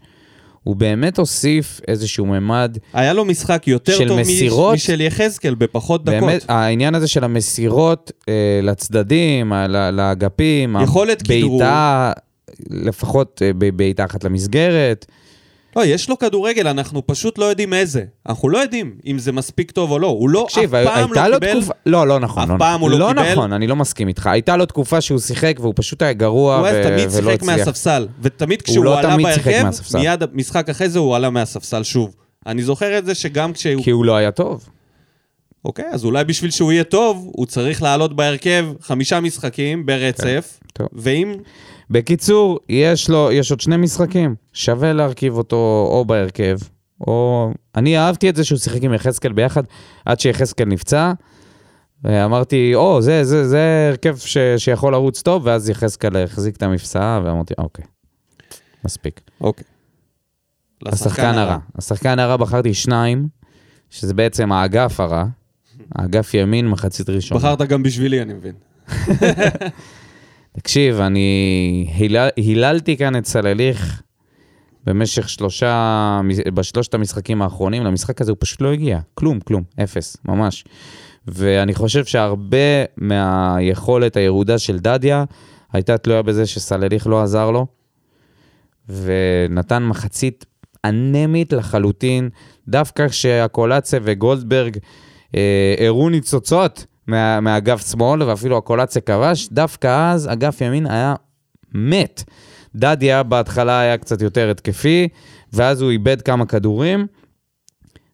[0.65, 4.73] הוא באמת הוסיף איזשהו ממד, היה לו משחק יותר של טוב מסירות.
[4.73, 6.19] משל יחזקאל בפחות דקות.
[6.19, 11.27] באמת, העניין הזה של המסירות אה, לצדדים, ה- לאגפים, יכולת.
[11.27, 12.11] בעיטה,
[12.69, 15.05] לפחות אה, בעיטה אחת למסגרת.
[15.75, 18.03] לא, יש לו כדורגל, אנחנו פשוט לא יודעים איזה.
[18.29, 20.07] אנחנו לא יודעים אם זה מספיק טוב או לא.
[20.07, 21.51] הוא לא, תקשיב, אף פעם לא קיבל...
[21.51, 21.73] תקופה...
[21.85, 22.43] לא, לא נכון.
[22.43, 23.01] אף לא פעם הוא נכון.
[23.01, 23.23] לא קיבל.
[23.23, 24.27] לא נכון, אני לא מסכים איתך.
[24.27, 26.65] הייתה לו תקופה שהוא שיחק והוא פשוט היה גרוע הוא ו...
[26.65, 27.57] היה תמיד ולא שיחק הצליח.
[27.57, 29.97] מהספסל, ותמיד הוא כשהוא לא עלה תמיד שיחק בהרכב.
[29.97, 32.15] מיד משחק אחרי זה הוא עלה מהספסל שוב.
[32.47, 33.83] אני זוכר את זה שגם כשהוא...
[33.83, 34.69] כי הוא לא היה טוב.
[35.65, 40.67] אוקיי, אז אולי בשביל שהוא יהיה טוב, הוא צריך לעלות בהרכב חמישה משחקים ברצף, כן,
[40.73, 40.87] טוב.
[40.93, 41.35] ואם...
[41.89, 44.35] בקיצור, יש לו, יש עוד שני משחקים.
[44.53, 46.57] שווה להרכיב אותו או בהרכב,
[47.07, 47.49] או...
[47.75, 49.63] אני אהבתי את זה שהוא שיחק עם יחזקאל ביחד,
[50.05, 51.13] עד שיחזקאל נפצע.
[52.03, 57.21] ואמרתי, או, זה, זה, זה הרכב ש, שיכול לרוץ טוב, ואז יחזקאל החזיק את המפסעה,
[57.23, 57.85] ואמרתי, אוקיי,
[58.85, 59.21] מספיק.
[59.41, 59.63] אוקיי.
[60.85, 61.57] השחקן הרע.
[61.77, 63.27] השחקן הרע בחרתי שניים,
[63.89, 65.25] שזה בעצם האגף הרע.
[65.95, 67.39] האגף ימין, מחצית ראשונה.
[67.39, 68.55] בחרת גם בשבילי, אני מבין.
[70.55, 74.01] תקשיב, אני הילל, היללתי כאן את סלליך
[74.85, 76.21] במשך שלושה,
[76.53, 78.99] בשלושת המשחקים האחרונים, למשחק הזה הוא פשוט לא הגיע.
[79.13, 80.65] כלום, כלום, אפס, ממש.
[81.27, 85.23] ואני חושב שהרבה מהיכולת הירודה של דדיה
[85.73, 87.67] הייתה תלויה בזה שסלליך לא עזר לו,
[88.89, 90.45] ונתן מחצית
[90.85, 92.29] אנמית לחלוטין,
[92.67, 94.77] דווקא כשהקולציה וגולדברג
[95.35, 101.15] אה, הראו ניצוצות מה, מהאגף שמאל, ואפילו הקולציה כבש, דווקא אז אגף ימין היה
[101.73, 102.23] מת.
[102.75, 105.07] דדיה בהתחלה היה קצת יותר התקפי,
[105.53, 107.07] ואז הוא איבד כמה כדורים,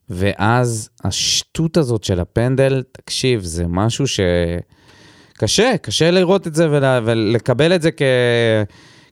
[0.10, 4.20] ואז השטות הזאת של הפנדל, תקשיב, זה משהו ש...
[5.38, 8.02] קשה, קשה לראות את זה ולה, ולקבל את זה כ...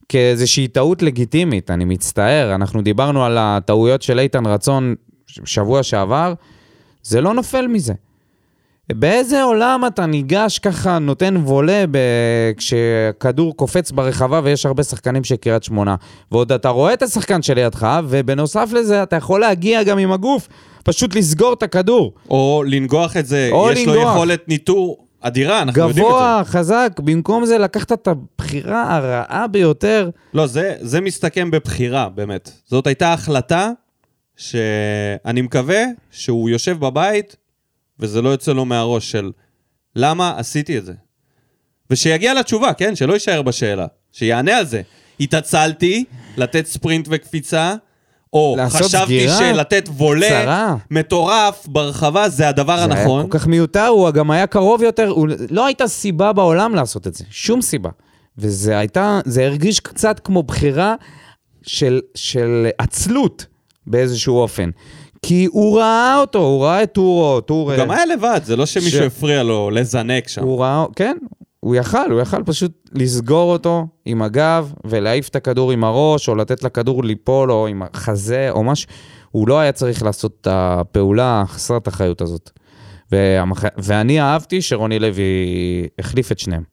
[0.09, 2.55] כאיזושהי טעות לגיטימית, אני מצטער.
[2.55, 4.95] אנחנו דיברנו על הטעויות של איתן רצון
[5.27, 6.33] שבוע שעבר,
[7.03, 7.93] זה לא נופל מזה.
[8.91, 11.97] באיזה עולם אתה ניגש ככה, נותן וולה ב...
[12.57, 15.95] כשכדור קופץ ברחבה ויש הרבה שחקנים של קריית שמונה,
[16.31, 20.47] ועוד אתה רואה את השחקן שלידך, ובנוסף לזה אתה יכול להגיע גם עם הגוף,
[20.83, 22.13] פשוט לסגור את הכדור.
[22.29, 24.15] או לנגוח את זה, או יש לו לנגוח.
[24.15, 26.17] יכולת ניטור אדירה, אנחנו יודעים את זה.
[26.17, 30.09] גבוה, חזק, במקום זה לקחת את הבחירה הרעה ביותר.
[30.33, 32.51] לא, זה, זה מסתכם בבחירה, באמת.
[32.65, 33.71] זאת הייתה החלטה
[34.37, 37.35] שאני מקווה שהוא יושב בבית
[37.99, 39.31] וזה לא יוצא לו מהראש של
[39.95, 40.93] למה עשיתי את זה.
[41.89, 42.95] ושיגיע לתשובה, כן?
[42.95, 43.87] שלא יישאר בשאלה.
[44.11, 44.81] שיענה על זה.
[45.19, 46.03] התעצלתי
[46.37, 47.75] לתת ספרינט וקפיצה,
[48.33, 50.75] או חשבתי סגירה שלתת וולה קצרה.
[50.91, 53.19] מטורף ברחבה זה הדבר זה הנכון.
[53.19, 55.27] היה כל כך מיותר, הוא גם היה קרוב יותר, הוא...
[55.49, 57.89] לא הייתה סיבה בעולם לעשות את זה, שום סיבה.
[58.37, 60.95] וזה הייתה, זה הרגיש קצת כמו בחירה
[61.61, 63.45] של, של עצלות
[63.87, 64.69] באיזשהו אופן.
[65.21, 67.71] כי הוא ראה אותו, הוא ראה את טורו, טור...
[67.71, 70.43] הוא גם היה לבד, זה לא שמישהו ש- הפריע לו לזנק שם.
[70.43, 71.17] הוא ראה, כן,
[71.59, 76.35] הוא יכל, הוא יכל פשוט לסגור אותו עם הגב ולהעיף את הכדור עם הראש, או
[76.35, 78.89] לתת לכדור ליפול, או עם החזה, או משהו.
[79.31, 82.49] הוא לא היה צריך לעשות את הפעולה חסרת האחריות הזאת.
[83.11, 83.63] והמח...
[83.77, 85.23] ואני אהבתי שרוני לוי
[85.99, 86.63] החליף את שניהם.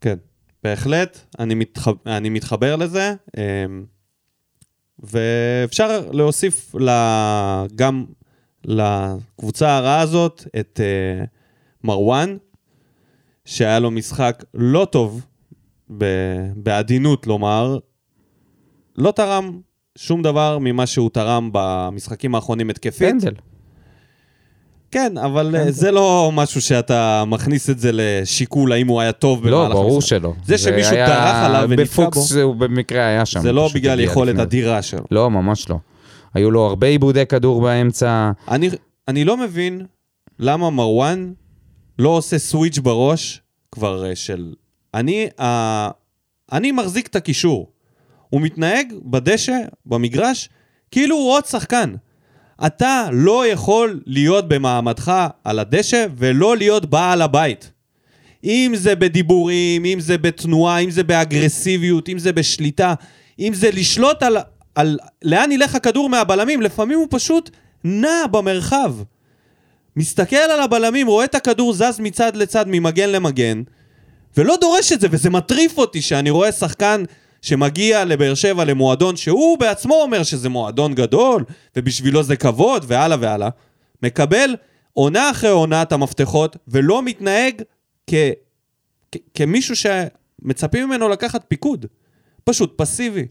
[0.00, 0.16] כן,
[0.64, 1.88] בהחלט, אני, מתח...
[2.06, 3.84] אני מתחבר לזה, אמ,
[5.02, 6.90] ואפשר להוסיף ל...
[7.74, 8.04] גם
[8.64, 11.24] לקבוצה הרעה הזאת את אה,
[11.84, 12.36] מרואן,
[13.44, 15.26] שהיה לו משחק לא טוב,
[15.98, 16.04] ב...
[16.56, 17.78] בעדינות לומר,
[18.96, 19.60] לא תרם
[19.98, 23.10] שום דבר ממה שהוא תרם במשחקים האחרונים התקפית.
[23.10, 23.34] פנדל.
[24.90, 29.46] כן, אבל אה, זה לא משהו שאתה מכניס את זה לשיקול האם הוא היה טוב
[29.46, 30.08] לא, במהלך ברור המשחק.
[30.08, 30.32] שלא.
[30.44, 32.40] זה שמישהו היה- דרך עליו ונתקע בפוקס בו.
[32.40, 33.40] הוא במקרה היה שם.
[33.40, 34.38] זה לא בגלל יכולת.
[34.38, 35.04] אדירה שלו.
[35.10, 35.76] לא, ממש לא.
[36.34, 38.30] היו לו הרבה עיבודי כדור באמצע.
[38.48, 38.70] אני,
[39.08, 39.86] אני לא מבין
[40.38, 41.32] למה מרואן
[41.98, 43.40] לא עושה סוויץ' בראש
[43.72, 44.52] כבר אה, של...
[44.94, 45.42] אני, uh,
[46.52, 47.70] אני מחזיק את הקישור.
[48.30, 50.48] הוא מתנהג בדשא, במגרש,
[50.90, 51.94] כאילו הוא עוד שחקן.
[52.66, 57.70] אתה לא יכול להיות במעמדך על הדשא ולא להיות בעל הבית.
[58.44, 62.94] אם זה בדיבורים, אם זה בתנועה, אם זה באגרסיביות, אם זה בשליטה,
[63.38, 64.36] אם זה לשלוט על,
[64.74, 67.50] על לאן ילך הכדור מהבלמים, לפעמים הוא פשוט
[67.84, 68.94] נע במרחב.
[69.96, 73.62] מסתכל על הבלמים, רואה את הכדור זז מצד לצד, ממגן למגן,
[74.36, 77.04] ולא דורש את זה, וזה מטריף אותי שאני רואה שחקן
[77.42, 81.44] שמגיע לבאר שבע למועדון שהוא בעצמו אומר שזה מועדון גדול,
[81.76, 83.48] ובשבילו זה כבוד, והלאה והלאה,
[84.02, 84.56] מקבל
[84.92, 87.62] עונה אחרי עונה את המפתחות, ולא מתנהג
[88.06, 88.14] כ...
[89.12, 89.16] כ...
[89.34, 91.86] כמישהו שמצפים ממנו לקחת פיקוד.
[92.44, 93.26] פשוט פסיבי.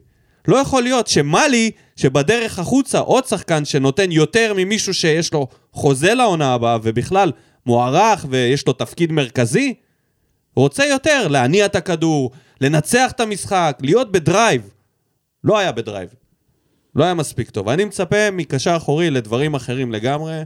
[0.47, 6.53] לא יכול להיות שמאלי, שבדרך החוצה עוד שחקן שנותן יותר ממישהו שיש לו חוזה לעונה
[6.53, 7.31] הבאה, ובכלל
[7.65, 9.73] מוערך ויש לו תפקיד מרכזי,
[10.55, 14.69] רוצה יותר להניע את הכדור, לנצח את המשחק, להיות ב drive.
[15.43, 16.09] לא היה ב drive.
[16.95, 17.69] לא היה מספיק טוב.
[17.69, 20.41] אני מצפה מקשר אחורי לדברים אחרים לגמרי.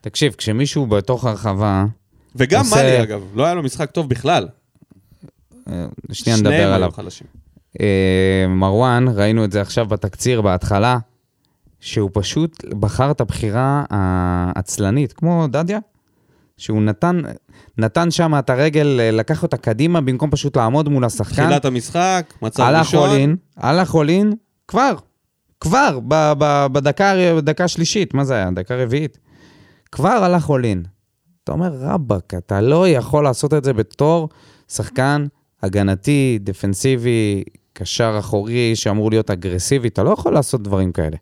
[0.00, 1.84] תקשיב, כשמישהו בתוך הרחבה...
[2.36, 4.48] וגם עושה- מאלי, אגב, לא היה לו משחק טוב בכלל.
[5.68, 6.90] אה, שנייה נדבר עליו.
[6.92, 7.26] חלשים.
[7.80, 10.98] אה, מרואן, ראינו את זה עכשיו בתקציר בהתחלה,
[11.80, 15.78] שהוא פשוט בחר את הבחירה העצלנית, כמו דדיה,
[16.60, 17.20] שהוא נתן,
[17.78, 21.46] נתן שם את הרגל, אה, לקח אותה קדימה במקום פשוט לעמוד מול השחקן.
[21.46, 23.08] תחילת המשחק, מצב הלך ראשון.
[23.10, 24.32] אולין, הלך אולין,
[24.68, 24.94] כבר,
[25.60, 28.50] כבר, ב- ב- בדקה בדקה השלישית, מה זה היה?
[28.50, 29.18] דקה רביעית.
[29.92, 30.82] כבר הלך אולין.
[31.44, 34.28] אתה אומר, רבאק, אתה לא יכול לעשות את זה בתור
[34.68, 35.26] שחקן
[35.62, 41.16] הגנתי, דפנסיבי, קשר אחורי שאמור להיות אגרסיבי, אתה לא יכול לעשות דברים כאלה.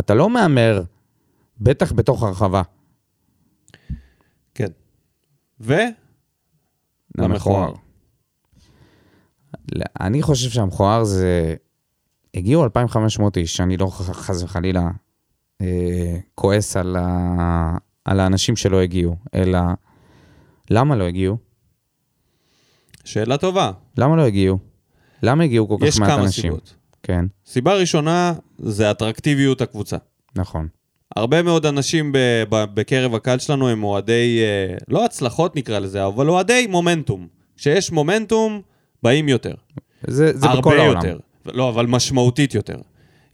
[0.00, 0.82] אתה לא מהמר,
[1.60, 2.62] בטח בתוך הרחבה.
[4.58, 4.68] כן.
[5.60, 5.74] ו?
[7.18, 7.72] למכוער.
[10.00, 11.54] אני חושב שהמכוער זה...
[12.34, 14.90] הגיעו 2,500 איש, אני לא חס וחלילה
[15.60, 17.76] אה, כועס על, ה...
[18.04, 19.58] על האנשים שלא הגיעו, אלא
[20.70, 21.36] למה לא הגיעו?
[23.04, 23.72] שאלה טובה.
[23.98, 24.58] למה לא הגיעו?
[25.22, 26.42] למה הגיעו כל כך יש מעט כמה אנשים?
[26.42, 26.74] סיבות.
[27.02, 29.96] כן, סיבה ראשונה זה אטרקטיביות הקבוצה.
[30.36, 30.68] נכון.
[31.16, 36.06] הרבה מאוד אנשים ב- ב- בקרב הקהל שלנו הם אוהדי, אה, לא הצלחות נקרא לזה,
[36.06, 37.26] אבל אוהדי מומנטום.
[37.56, 38.60] כשיש מומנטום,
[39.02, 39.54] באים יותר.
[40.06, 40.96] זה, זה הרבה בכל העולם.
[40.96, 41.18] יותר.
[41.46, 42.76] לא, אבל משמעותית יותר.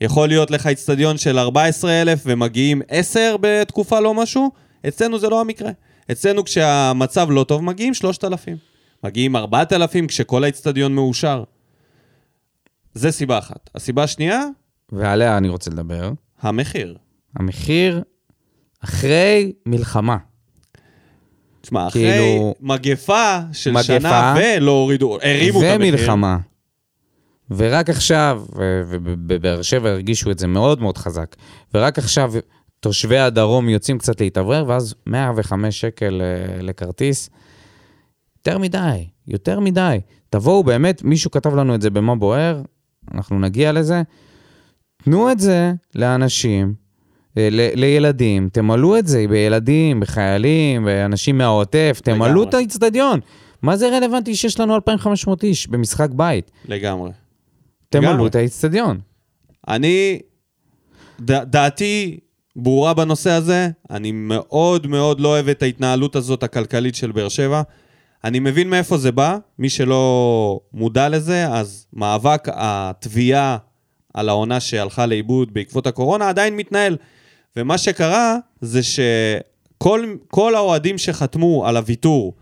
[0.00, 4.50] יכול להיות לך איצטדיון של 14,000 ומגיעים 10 בתקופה לא משהו,
[4.88, 5.70] אצלנו זה לא המקרה.
[6.10, 8.56] אצלנו כשהמצב לא טוב מגיעים 3,000.
[9.04, 11.44] מגיעים 4,000 כשכל האיצטדיון מאושר.
[12.94, 13.70] זה סיבה אחת.
[13.74, 14.44] הסיבה השנייה,
[14.92, 16.12] ועליה אני רוצה לדבר.
[16.42, 16.96] המחיר.
[17.36, 18.02] המחיר
[18.80, 20.16] אחרי מלחמה.
[21.60, 25.94] תשמע, אחרי כאילו- מגפה של מגפה, שנה ולא הורידו, הרימו את המחיר.
[25.94, 26.38] ומלחמה.
[27.50, 28.44] ורק עכשיו,
[28.86, 31.36] ובבאר שבע הרגישו את זה מאוד מאוד חזק,
[31.74, 32.32] ורק עכשיו
[32.80, 37.30] תושבי הדרום יוצאים קצת להתאוורר, ואז 105 שקל אה, לכרטיס.
[38.36, 40.00] יותר מדי, יותר מדי.
[40.30, 42.62] תבואו באמת, מישהו כתב לנו את זה במה בוער,
[43.14, 44.02] אנחנו נגיע לזה.
[45.04, 46.74] תנו את זה לאנשים,
[47.36, 52.42] ל- לילדים, תמלאו את זה בילדים, בחיילים, באנשים מהעוטף, תמלאו.
[52.42, 53.20] את האיצטדיון.
[53.62, 56.50] מה זה רלוונטי שיש לנו 2,500 איש במשחק בית?
[56.68, 57.10] לגמרי.
[57.88, 58.26] תמלאו.
[58.26, 59.00] את האיצטדיון.
[59.68, 60.18] אני,
[61.20, 62.18] ד, דעתי
[62.56, 67.62] ברורה בנושא הזה, אני מאוד מאוד לא אוהב את ההתנהלות הזאת הכלכלית של באר שבע.
[68.24, 73.56] אני מבין מאיפה זה בא, מי שלא מודע לזה, אז מאבק התביעה
[74.14, 76.96] על העונה שהלכה לאיבוד בעקבות הקורונה עדיין מתנהל.
[77.56, 82.34] ומה שקרה זה שכל כל האוהדים שחתמו על הוויתור,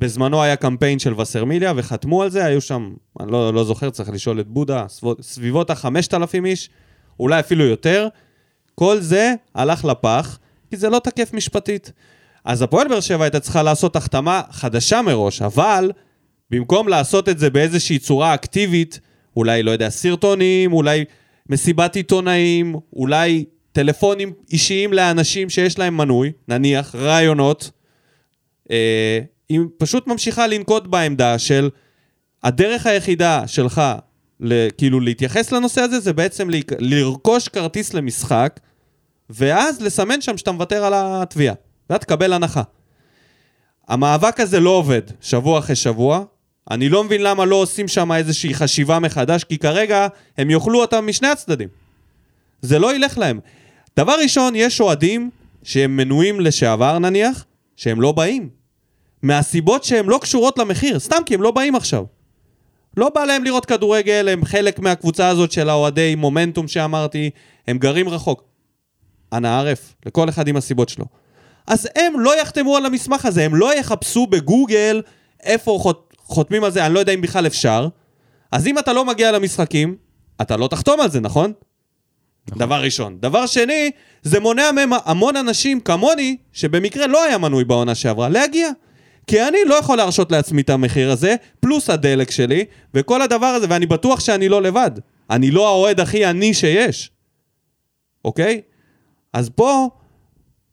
[0.00, 4.10] בזמנו היה קמפיין של וסרמיליה וחתמו על זה, היו שם, אני לא, לא זוכר, צריך
[4.10, 4.86] לשאול את בודה,
[5.20, 6.70] סביבות ה-5,000 איש,
[7.20, 8.08] אולי אפילו יותר.
[8.74, 10.38] כל זה הלך לפח,
[10.70, 11.92] כי זה לא תקף משפטית.
[12.44, 15.92] אז הפועל באר שבע הייתה צריכה לעשות החתמה חדשה מראש, אבל
[16.50, 19.00] במקום לעשות את זה באיזושהי צורה אקטיבית,
[19.36, 21.04] אולי, לא יודע, סרטונים, אולי
[21.48, 27.70] מסיבת עיתונאים, אולי טלפונים אישיים לאנשים שיש להם מנוי, נניח, רעיונות,
[28.70, 31.70] אה, היא פשוט ממשיכה לנקוט בעמדה של
[32.42, 33.82] הדרך היחידה שלך,
[34.40, 38.60] ל, כאילו להתייחס לנושא הזה, זה בעצם ל, לרכוש כרטיס למשחק,
[39.30, 41.54] ואז לסמן שם שאתה מוותר על התביעה,
[41.90, 42.62] ואז תקבל הנחה.
[43.88, 46.24] המאבק הזה לא עובד שבוע אחרי שבוע.
[46.70, 50.06] אני לא מבין למה לא עושים שם איזושהי חשיבה מחדש, כי כרגע
[50.38, 51.68] הם יאכלו אותם משני הצדדים.
[52.62, 53.40] זה לא ילך להם.
[53.96, 55.30] דבר ראשון, יש אוהדים
[55.62, 57.44] שהם מנויים לשעבר נניח,
[57.76, 58.48] שהם לא באים.
[59.22, 62.04] מהסיבות שהן לא קשורות למחיר, סתם כי הם לא באים עכשיו.
[62.96, 67.30] לא בא להם לראות כדורגל, הם חלק מהקבוצה הזאת של האוהדי מומנטום שאמרתי,
[67.68, 68.44] הם גרים רחוק.
[69.32, 71.04] אנא ערף, לכל אחד עם הסיבות שלו.
[71.66, 75.02] אז הם לא יחתמו על המסמך הזה, הם לא יחפשו בגוגל
[75.42, 76.86] איפה חות, חותמים על זה?
[76.86, 77.88] אני לא יודע אם בכלל אפשר.
[78.52, 79.96] אז אם אתה לא מגיע למשחקים,
[80.40, 81.52] אתה לא תחתום על זה, נכון?
[82.56, 83.16] דבר ראשון.
[83.20, 83.90] דבר שני,
[84.22, 88.70] זה מונע מהם המון אנשים כמוני, שבמקרה לא היה מנוי בעונה שעברה, להגיע.
[89.26, 93.66] כי אני לא יכול להרשות לעצמי את המחיר הזה, פלוס הדלק שלי, וכל הדבר הזה,
[93.70, 94.90] ואני בטוח שאני לא לבד.
[95.30, 97.10] אני לא האוהד הכי עני שיש,
[98.24, 98.60] אוקיי?
[99.32, 99.88] אז פה,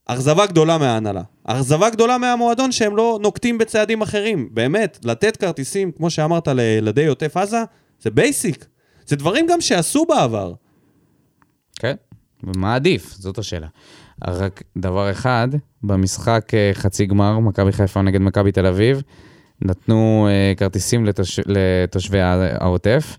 [0.05, 1.21] אכזבה גדולה מההנהלה.
[1.43, 4.49] אכזבה גדולה מהמועדון שהם לא נוקטים בצעדים אחרים.
[4.51, 7.63] באמת, לתת כרטיסים, כמו שאמרת, לילדי עוטף עזה,
[8.01, 8.65] זה basic.
[9.05, 10.53] זה דברים גם שעשו בעבר.
[11.79, 11.95] כן,
[12.43, 13.13] ומה עדיף?
[13.13, 13.67] זאת השאלה.
[14.27, 15.47] רק דבר אחד,
[15.83, 19.01] במשחק אה, חצי גמר, מכבי חיפה נגד מכבי תל אביב,
[19.61, 21.39] נתנו אה, כרטיסים לתוש...
[21.45, 23.17] לתושבי העוטף,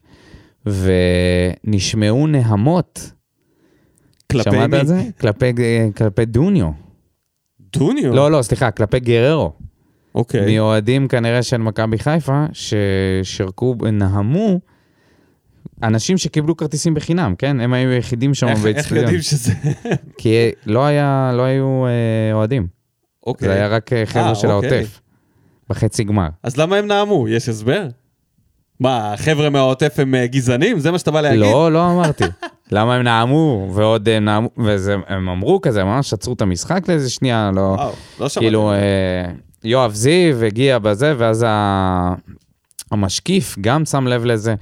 [0.66, 3.12] ונשמעו נהמות.
[4.32, 4.76] כלפי שמעת מי?
[4.76, 5.02] על זה?
[5.20, 6.70] כלפי, אה, כלפי דוניו.
[7.72, 8.14] דוניו?
[8.14, 9.52] לא, לא, סליחה, כלפי גררו.
[10.14, 10.56] אוקיי.
[10.56, 14.60] מאוהדים כנראה של מכבי חיפה, ששירקו, נהמו,
[15.82, 17.60] אנשים שקיבלו כרטיסים בחינם, כן?
[17.60, 19.04] הם היו היחידים שם איך, איך באצטדיון.
[19.04, 19.52] יודעים שזה...
[20.18, 22.66] כי לא, היה, לא היו אה, אוהדים,
[23.26, 23.48] אוקיי.
[23.48, 24.70] זה היה רק אה, חבר'ה אה, של אוקיי.
[24.70, 25.00] העוטף,
[25.70, 26.28] בחצי גמר.
[26.42, 27.28] אז למה הם נאמו?
[27.28, 27.86] יש הסבר?
[28.80, 30.78] מה, החבר'ה מהעוטף הם אה, גזענים?
[30.78, 31.40] זה מה שאתה בא להגיד?
[31.40, 32.24] לא, לא אמרתי.
[32.70, 37.50] למה הם נאמו, ועוד הם נאמו, והם אמרו כזה, ממש עצרו את המשחק לאיזה שנייה,
[37.54, 37.60] לא...
[37.60, 38.46] וואו, לא שמעתי.
[38.46, 38.76] כאילו, אה,
[39.64, 42.14] יואב זיו הגיע בזה, ואז ה-
[42.90, 44.54] המשקיף גם שם לב לזה.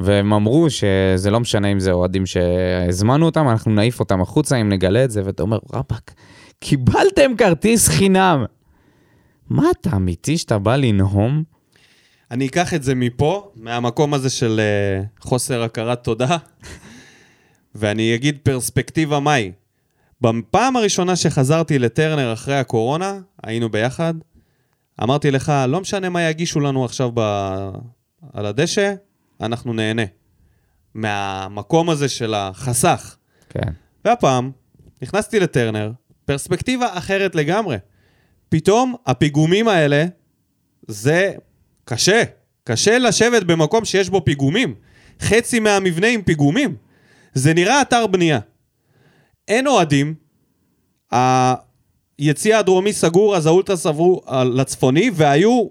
[0.00, 4.68] והם אמרו שזה לא משנה אם זה אוהדים שהזמנו אותם, אנחנו נעיף אותם החוצה אם
[4.68, 6.14] נגלה את זה, ואתה אומר, רבאק,
[6.58, 8.44] קיבלתם כרטיס חינם.
[9.50, 11.42] מה אתה אמיתי שאתה בא לנהום?
[12.30, 16.36] אני אקח את זה מפה, מהמקום הזה של אה, חוסר הכרת תודה,
[17.74, 19.52] ואני אגיד פרספקטיבה מהי.
[20.20, 24.14] בפעם הראשונה שחזרתי לטרנר אחרי הקורונה, היינו ביחד,
[25.02, 27.20] אמרתי לך, לא משנה מה יגישו לנו עכשיו ב...
[28.32, 28.94] על הדשא,
[29.40, 30.02] אנחנו נהנה.
[30.94, 33.16] מהמקום הזה של החסך.
[33.48, 33.72] כן.
[34.04, 34.50] והפעם,
[35.02, 35.92] נכנסתי לטרנר,
[36.24, 37.76] פרספקטיבה אחרת לגמרי.
[38.48, 40.04] פתאום הפיגומים האלה,
[40.88, 41.32] זה
[41.84, 42.22] קשה.
[42.64, 44.74] קשה לשבת במקום שיש בו פיגומים.
[45.20, 46.76] חצי מהמבנה עם פיגומים.
[47.34, 48.38] זה נראה אתר בנייה.
[49.48, 50.14] אין אוהדים,
[51.10, 54.22] היציע הדרומי סגור, אז האולטרס עברו
[54.54, 55.66] לצפוני, והיו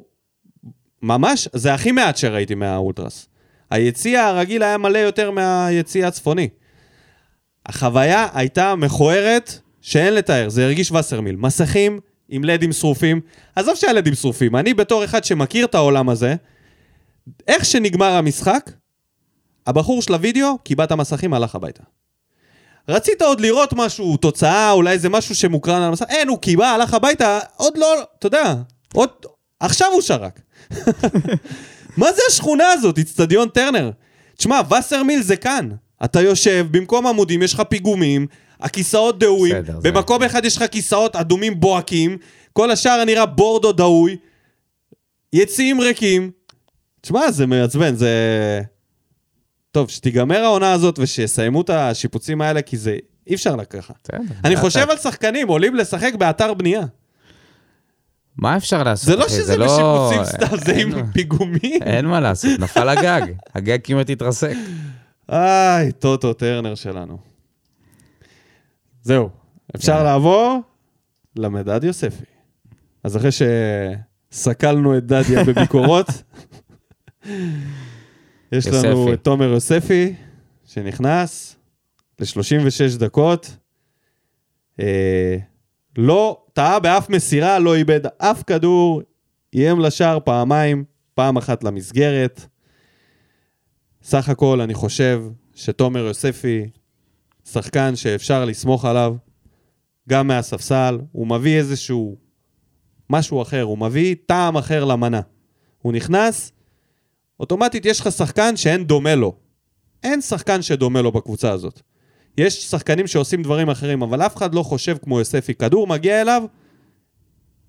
[1.02, 3.29] ממש, זה הכי מעט שראיתי מהאולטרס.
[3.72, 6.50] היציע הרגיל היה מלא יותר מהיציע הצפוני.
[7.66, 11.36] החוויה הייתה מכוערת שאין לתאר, זה הרגיש וסרמיל.
[11.36, 13.22] מסכים עם לדים שרופים,
[13.56, 16.36] עזוב שהלדים שרופים, אני בתור אחד שמכיר את העולם הזה,
[17.48, 18.72] איך שנגמר המשחק,
[19.68, 21.84] הבחור של הוידאו קיבע את המסכים, הלך הביתה.
[22.90, 26.94] רצית עוד לראות משהו, תוצאה, אולי איזה משהו שמוקרן על המסך, אין, הוא קיבע, הלך
[26.94, 28.56] הביתה, עוד לא, אתה יודע,
[28.94, 29.10] עוד,
[29.60, 30.40] עכשיו הוא שרק.
[32.00, 33.92] מה זה השכונה הזאת, איצטדיון טרנר?
[34.38, 35.70] תשמע, וסרמיל זה כאן.
[36.04, 38.28] אתה יושב, במקום עמודים יש לך פיגומים,
[38.60, 42.18] הכיסאות דהויים, בסדר, זה- במקום אחד יש לך כיסאות אדומים בוהקים,
[42.54, 44.18] כל השאר נראה בורדו דהוי,
[45.34, 46.32] יציאים ריקים.
[47.02, 48.10] תשמע, זה מעצבן, זה...
[49.72, 52.98] טוב, שתיגמר העונה הזאת ושיסיימו את השיפוצים האלה, כי זה...
[53.28, 54.10] אי אפשר לקחת.
[54.46, 54.86] אני חושב.
[54.90, 56.82] על שחקנים, עולים לשחק באתר בנייה.
[58.42, 59.06] מה אפשר לעשות?
[59.06, 59.30] זה לא?
[59.30, 61.82] שזה לא- בשיפוצים סתם, זה אין- עם פיגומים.
[61.84, 63.22] אין מה לעשות, נפל הגג.
[63.56, 64.54] הגג כמעט התרסק.
[65.32, 67.18] איי, טוטו טרנר שלנו.
[69.02, 69.30] זהו,
[69.76, 70.04] אפשר יאללה.
[70.04, 70.60] לעבור
[71.36, 72.24] למדד יוספי.
[73.04, 73.30] אז אחרי
[74.32, 76.08] שסקלנו את דדיה בביקורות,
[78.52, 79.14] יש לנו יוספי.
[79.14, 80.14] את תומר יוספי,
[80.66, 81.56] שנכנס
[82.20, 83.56] ל-36 דקות.
[85.98, 89.02] לא טעה באף מסירה, לא איבד אף כדור,
[89.56, 92.46] איים לשער פעמיים, פעם אחת למסגרת.
[94.04, 95.24] סך הכל אני חושב
[95.56, 96.70] שתומר יוספי,
[97.46, 99.16] שחקן שאפשר לסמוך עליו,
[100.10, 102.18] גם מהספסל, הוא מביא איזשהו
[103.10, 105.22] משהו אחר, הוא מביא טעם אחר למנה.
[105.82, 106.52] הוא נכנס,
[107.40, 109.36] אוטומטית יש לך שחקן שאין דומה לו.
[110.04, 111.82] אין שחקן שדומה לו בקבוצה הזאת.
[112.40, 115.54] יש שחקנים שעושים דברים אחרים, אבל אף אחד לא חושב כמו יוספי.
[115.54, 116.44] כדור מגיע אליו,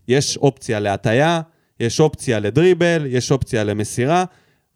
[0.09, 1.41] יש אופציה להטייה,
[1.81, 4.25] יש אופציה לדריבל, יש אופציה למסירה,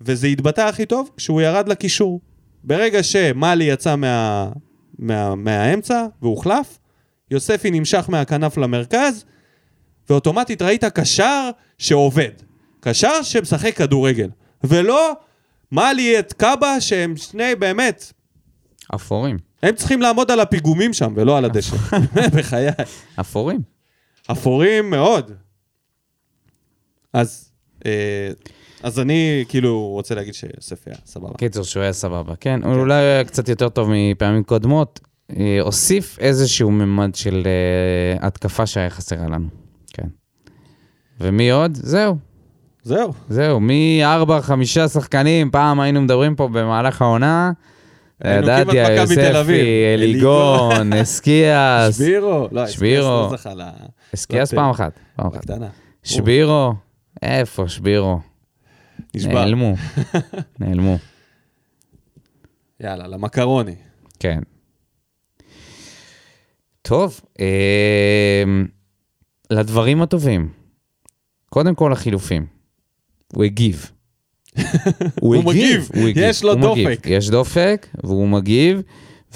[0.01, 2.21] וזה התבטא הכי טוב כשהוא ירד לקישור.
[2.65, 4.49] ברגע שמאלי יצא מה,
[4.99, 6.79] מה, מהאמצע והוחלף,
[7.31, 9.25] יוספי נמשך מהכנף למרכז,
[10.11, 12.31] ואוטומטית ראית קשר שעובד.
[12.81, 14.31] קשר שמשחק כדורגל.
[14.65, 15.13] ולא
[15.73, 18.13] מאלי את קאבה שהם שני באמת,
[18.95, 19.39] אפורים.
[19.65, 21.77] הם צריכים לעמוד על הפיגומים שם ולא על הדשא.
[22.37, 22.69] בחיי.
[23.21, 23.61] אפורים.
[24.31, 25.31] אפורים מאוד.
[27.13, 27.51] אז
[27.87, 28.31] אה,
[28.83, 31.35] אז אני כאילו רוצה להגיד שיוסף היה סבבה.
[31.39, 32.61] קיצור, שהוא היה סבבה, כן?
[32.63, 35.01] הוא אולי היה קצת יותר טוב מפעמים קודמות.
[35.37, 39.47] אה, הוסיף איזשהו ממד של אה, התקפה שהיה חסרה לנו,
[39.93, 40.09] כן.
[41.21, 41.75] ומי עוד?
[41.75, 42.17] זהו,
[42.83, 43.13] זהו.
[43.29, 43.61] זהו.
[43.61, 47.53] מארבע, חמישה שחקנים, פעם היינו מדברים פה במהלך העונה.
[48.21, 48.77] היינו ידעתי.
[48.77, 51.97] יוספי, אליגון, אסקיאס.
[51.99, 52.49] שבירו.
[52.53, 53.27] לא, שבירו.
[53.29, 53.63] אסקיאס לא זכה ל...
[54.15, 54.99] אסקיאס פעם אחת.
[55.19, 55.69] בקטנה.
[56.03, 56.75] שבירו,
[57.23, 58.21] איפה שבירו?
[59.15, 59.75] נעלמו,
[60.61, 60.99] נעלמו,
[62.81, 63.75] יאללה, למקרוני.
[64.19, 64.39] כן.
[66.83, 68.67] טוב, אמ,
[69.51, 70.53] לדברים הטובים.
[71.51, 72.47] קודם כל החילופים.
[73.33, 73.91] הוא הגיב.
[75.21, 76.89] הוא מגיב, הוא הגיב, יש לו הוא מגיב.
[76.89, 77.07] דופק.
[77.07, 78.83] יש דופק, והוא מגיב,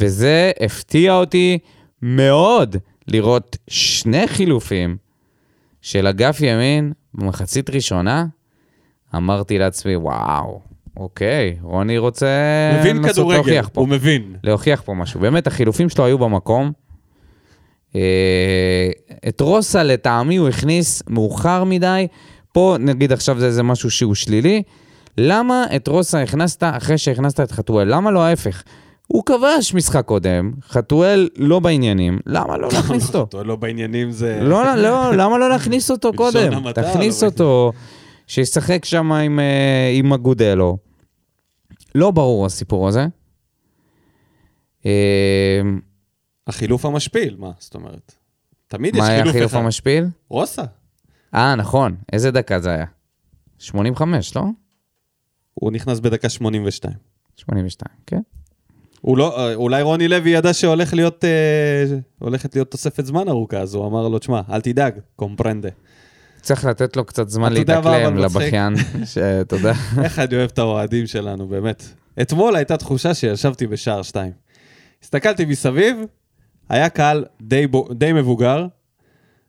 [0.01, 1.59] וזה הפתיע אותי
[2.03, 2.77] מאוד
[3.09, 4.97] לראות שני חילופים
[5.83, 8.27] של אגף ימין במחצית ראשונה.
[9.15, 10.61] אמרתי לעצמי, וואו,
[10.97, 12.27] אוקיי, רוני רוצה
[12.81, 13.81] מבין כדורגל, פה.
[13.81, 14.35] הוא מבין.
[14.45, 15.21] להוכיח פה משהו.
[15.21, 16.73] באמת, החילופים שלו היו במקום.
[17.97, 18.91] אה,
[19.29, 22.07] את רוסה, לטעמי, הוא הכניס מאוחר מדי.
[22.53, 24.63] פה, נגיד עכשיו זה איזה משהו שהוא שלילי.
[25.21, 27.95] למה את רוסה הכנסת אחרי שהכנסת את חתואל?
[27.95, 28.63] למה לא ההפך?
[29.07, 33.19] הוא כבש משחק קודם, חתואל לא בעניינים, למה לא להכניס אותו?
[33.19, 34.39] אותו לא בעניינים זה...
[34.43, 36.73] לא, לא, למה לא להכניס אותו קודם?
[36.73, 37.73] תכניס לא אותו,
[38.27, 40.79] שישחק שם עם, אה, עם אגודלו.
[41.95, 43.07] לא ברור הסיפור הזה.
[44.87, 45.61] אה,
[46.47, 48.15] החילוף המשפיל, מה זאת אומרת?
[48.69, 49.61] תמיד יש מה היה חילוף החילוף אחד.
[49.61, 50.05] המשפיל?
[50.29, 50.63] רוסה.
[51.35, 51.97] אה, נכון.
[52.13, 52.87] איזה דקה זה היה?
[53.59, 54.43] 85, לא?
[55.61, 56.95] הוא נכנס בדקה 82.
[57.37, 58.21] 82, כן.
[59.01, 63.59] הוא לא, אה, אולי רוני לוי ידע שהולך להיות, אה, הולכת להיות תוספת זמן ארוכה,
[63.59, 65.69] אז הוא אמר לו, תשמע, אל תדאג, קומפרנדה.
[66.43, 68.17] צריך לתת לו קצת זמן להתאקלם?
[68.17, 68.75] לבכיין,
[69.13, 69.73] שאתה יודע.
[70.03, 71.85] איך אני אוהב את האוהדים שלנו, באמת.
[72.23, 74.33] אתמול הייתה תחושה שישבתי בשער 2.
[75.03, 75.97] הסתכלתי מסביב,
[76.69, 78.67] היה קהל די, בו, די מבוגר,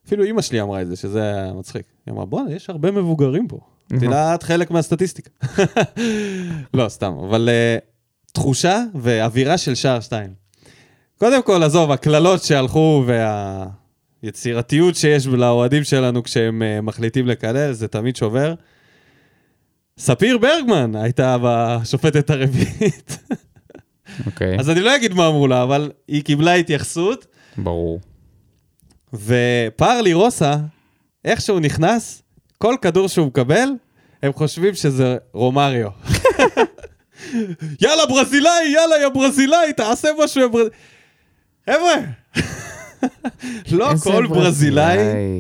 [0.08, 1.86] אפילו אימא שלי אמרה את זה, שזה היה מצחיק.
[2.06, 3.60] היא אמרה, בואנה, יש הרבה מבוגרים פה.
[4.36, 5.30] את חלק מהסטטיסטיקה.
[6.74, 10.34] לא, סתם, אבל uh, תחושה ואווירה של שער 2.
[11.18, 13.06] קודם כל, עזוב, הקללות שהלכו
[14.24, 18.54] והיצירתיות שיש לאוהדים שלנו כשהם uh, מחליטים לקלל, זה תמיד שובר.
[19.98, 23.18] ספיר ברגמן הייתה בשופטת הרביעית.
[24.26, 27.26] אוקיי, אז אני לא אגיד מה אמרו לה, אבל היא קיבלה התייחסות,
[27.58, 28.00] ברור.
[29.14, 30.56] ופרלי רוסה,
[31.26, 32.22] איך שהוא נכנס,
[32.62, 33.70] כל כדור שהוא מקבל,
[34.24, 35.90] הם חושבים שזה רומריו.
[37.82, 40.78] יאללה ברזילאי, יאללה יא ברזילאי, תעשה משהו יא ברזילאי.
[41.70, 41.96] חבר'ה,
[43.72, 44.98] לא כל ברזילאי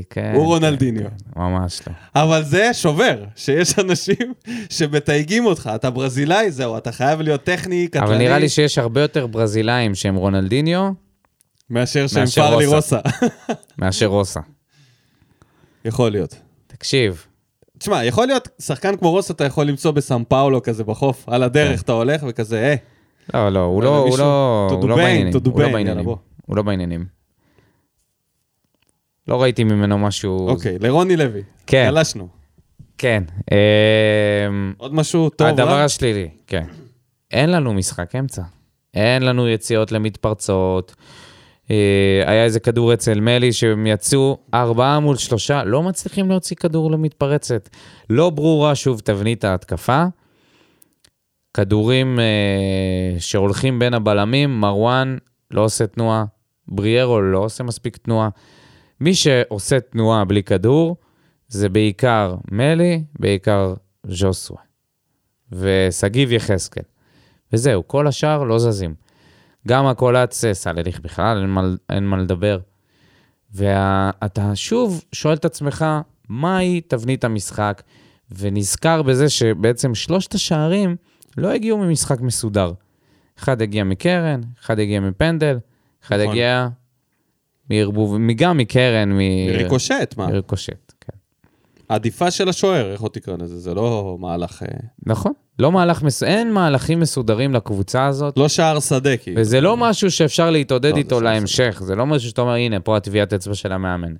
[0.09, 1.09] כן, הוא רונלדיניו.
[1.35, 1.93] ממש לא.
[2.15, 4.33] אבל זה שובר, שיש אנשים
[4.69, 9.01] שמתייגים אותך, אתה ברזילאי, זהו, אתה חייב להיות טכני, קטלני, אבל נראה לי שיש הרבה
[9.01, 10.91] יותר ברזילאים שהם רונלדיניו
[11.69, 12.65] מאשר שהם פרלי.
[12.65, 12.99] רוסה.
[13.79, 14.39] מאשר רוסה.
[15.85, 16.48] יכול להיות.
[16.79, 17.25] תקשיב,
[17.77, 21.75] תשמע, יכול להיות, שחקן כמו רוסה אתה יכול למצוא בסאם פאולו כזה בחוף, על הדרך
[21.75, 21.83] כן.
[21.83, 22.75] אתה הולך וכזה,
[23.33, 25.33] אה, לא, לא, הוא לא, הוא לא, הוא לא בעניינים.
[25.45, 26.05] הוא לא בעניינים.
[26.45, 27.05] הוא לא בעניינים.
[29.27, 30.49] לא ראיתי ממנו משהו...
[30.49, 31.41] אוקיי, לרוני לוי.
[31.67, 31.85] כן.
[31.91, 32.27] גלשנו.
[32.97, 33.23] כן.
[33.51, 35.79] אמ, עוד משהו טוב, הדבר?
[35.79, 36.65] השלילי, כן.
[37.31, 38.41] אין לנו משחק אמצע.
[38.93, 40.95] אין לנו יציאות למתפרצות.
[41.71, 46.91] אה, היה איזה כדור אצל מלי שהם יצאו ארבעה מול שלושה, לא מצליחים להוציא כדור
[46.91, 47.69] למתפרצת.
[48.09, 50.05] לא ברורה שוב תבנית ההתקפה.
[51.53, 55.17] כדורים אה, שהולכים בין הבלמים, מרואן
[55.51, 56.25] לא עושה תנועה,
[56.67, 58.29] בריארו לא עושה מספיק תנועה.
[59.01, 60.97] מי שעושה תנועה בלי כדור
[61.47, 63.73] זה בעיקר מלי, בעיקר
[64.07, 64.61] ז'וסווה.
[65.51, 66.83] ושגיב יחזקאל.
[67.53, 68.93] וזהו, כל השאר לא זזים.
[69.67, 72.59] גם הקולץ סלליך בכלל, אין מה, אין מה לדבר.
[73.53, 75.85] ואתה שוב שואל את עצמך,
[76.29, 77.83] מהי תבנית המשחק,
[78.31, 80.95] ונזכר בזה שבעצם שלושת השערים
[81.37, 82.73] לא הגיעו ממשחק מסודר.
[83.39, 85.59] אחד הגיע מקרן, אחד הגיע מפנדל,
[86.05, 86.29] אחד נכון.
[86.29, 86.67] הגיע
[87.69, 89.17] מערבוב, גם מקרן, מ...
[89.47, 90.27] מריקושט, מה?
[90.27, 90.88] מריקושט.
[91.89, 93.59] עדיפה של השוער, איך עוד תקרא לזה?
[93.59, 94.63] זה לא מהלך...
[94.63, 94.67] אה,
[95.05, 95.31] נכון.
[95.59, 96.23] לא מהלך, מס...
[96.23, 99.41] אין מהלכים מסודרים לקבוצה הזאת, לא שער שדה, כאילו.
[99.41, 102.53] וזה לא משהו שאפשר להתעודד לא, זה איתו שם להמשך, זה לא משהו שאתה אומר,
[102.53, 104.13] הנה, פה הטביעת אצבע של המאמן.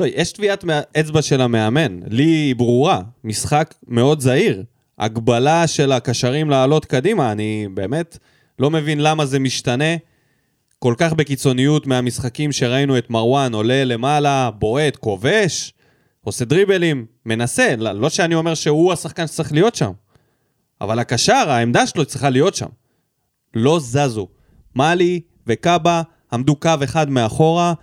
[0.00, 0.64] לא, יש טביעת
[1.00, 3.00] אצבע של המאמן, לי היא ברורה.
[3.24, 4.62] משחק מאוד זהיר.
[4.98, 8.18] הגבלה של הקשרים לעלות קדימה, אני באמת
[8.58, 9.94] לא מבין למה זה משתנה
[10.78, 15.72] כל כך בקיצוניות מהמשחקים שראינו את מרואן עולה למעלה, בועט, כובש.
[16.30, 19.90] עושה דריבלים, מנסה, לא לא שאני אומר שהוא השחקן שצריך להיות שם,
[20.80, 22.66] אבל הקשר, העמדה שלו צריכה להיות שם.
[23.54, 24.28] לא זזו.
[24.76, 26.02] מאלי וקאבה
[26.32, 27.74] עמדו קו אחד מאחורה,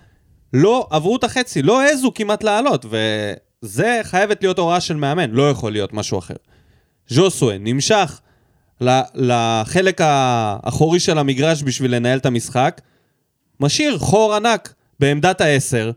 [0.53, 5.49] לא עברו את החצי, לא העזו כמעט לעלות, וזה חייבת להיות הוראה של מאמן, לא
[5.49, 6.35] יכול להיות משהו אחר.
[7.07, 8.19] ז'וסווה נמשך
[9.15, 12.81] לחלק האחורי של המגרש בשביל לנהל את המשחק,
[13.59, 15.91] משאיר חור ענק בעמדת העשר,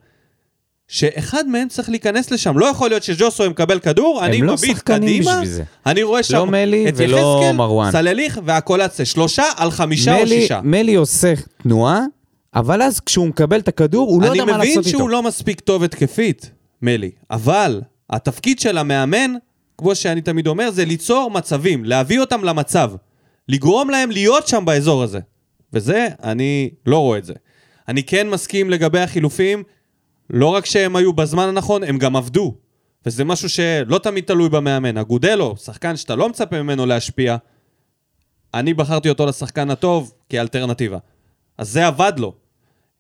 [0.91, 2.59] שאחד מהם צריך להיכנס לשם.
[2.59, 5.43] לא יכול להיות שג'וסווה מקבל כדור, אני לא מביט קדימה.
[5.87, 7.93] אני רואה שם לא מלי את ולא מרואן.
[7.93, 9.05] סלליך והקולציה.
[9.05, 10.61] שלושה על חמישה או מלי, שישה.
[10.65, 12.01] מלי עושה תנועה,
[12.55, 14.99] אבל אז כשהוא מקבל את הכדור, הוא לא יודע מה אני מבין לעשות איתו.
[14.99, 16.51] שהוא לא מספיק טוב התקפית,
[16.83, 17.81] מלי, אבל
[18.11, 19.35] התפקיד של המאמן,
[19.79, 22.93] כמו שאני תמיד אומר, זה ליצור מצבים, להביא אותם למצב,
[23.49, 25.19] לגרום להם להיות שם באזור הזה.
[25.73, 27.35] וזה, אני לא רואה את זה.
[27.89, 29.63] אני כן מסכים לגבי החילופים,
[30.31, 32.55] לא רק שהם היו בזמן הנכון, הם גם עבדו.
[33.07, 34.97] וזה משהו שלא תמיד תלוי במאמן.
[34.99, 37.37] אגודלו, שחקן שאתה לא מצפה ממנו להשפיע,
[38.55, 40.99] אני בחרתי אותו לשחקן הטוב כאלטרנטיבה.
[41.59, 42.33] אז זה עבד לו.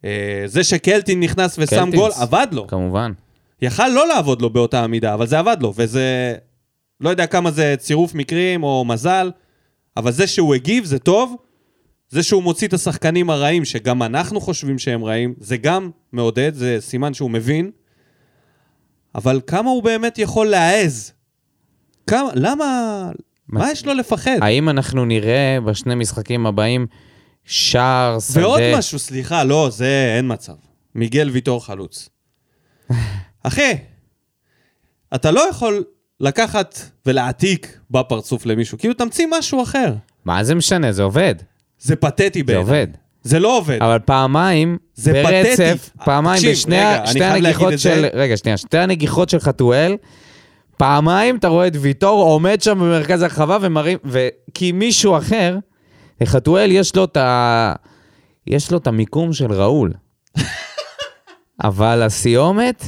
[0.04, 1.94] אה, זה שקלטין נכנס ושם קלטינס.
[1.94, 2.66] גול, עבד לו.
[2.66, 3.12] כמובן.
[3.62, 6.34] יכל לא לעבוד לו באותה המידה, אבל זה עבד לו, וזה...
[7.00, 9.30] לא יודע כמה זה צירוף מקרים או מזל,
[9.96, 11.36] אבל זה שהוא הגיב זה טוב.
[12.10, 16.76] זה שהוא מוציא את השחקנים הרעים, שגם אנחנו חושבים שהם רעים, זה גם מעודד, זה
[16.80, 17.70] סימן שהוא מבין.
[19.14, 21.12] אבל כמה הוא באמת יכול להעז?
[22.06, 23.10] כמה, למה...
[23.48, 24.36] מה יש לו לפחד?
[24.40, 26.86] האם אנחנו נראה בשני משחקים הבאים
[27.44, 28.40] שער, שדה...
[28.40, 30.54] ועוד משהו, סליחה, לא, זה אין מצב.
[30.94, 32.08] מיגל ויטור חלוץ.
[33.42, 33.76] אחי,
[35.14, 35.84] אתה לא יכול
[36.20, 39.94] לקחת ולהעתיק בפרצוף למישהו, כאילו תמציא משהו אחר.
[40.24, 40.92] מה זה משנה?
[40.92, 41.34] זה עובד.
[41.80, 42.62] זה פתטי זה בעיניי.
[42.62, 42.86] עובד.
[43.22, 43.78] זה לא עובד.
[43.80, 46.04] אבל פעמיים, זה ברצף, פתטי.
[46.04, 48.00] פעמיים תקשיב, בשני רגע, שתי הנגיחות של...
[48.00, 48.08] זה.
[48.14, 49.96] רגע, שנייה, שתי הנגיחות של חתואל,
[50.76, 53.98] פעמיים אתה רואה את ויטור עומד שם במרכז הרחבה ומרים...
[54.04, 54.28] ו...
[54.54, 55.58] כי מישהו אחר,
[56.20, 57.74] לחתואל יש לו את ה...
[58.46, 59.92] יש לו את המיקום של ראול.
[61.64, 62.84] אבל הסיומת,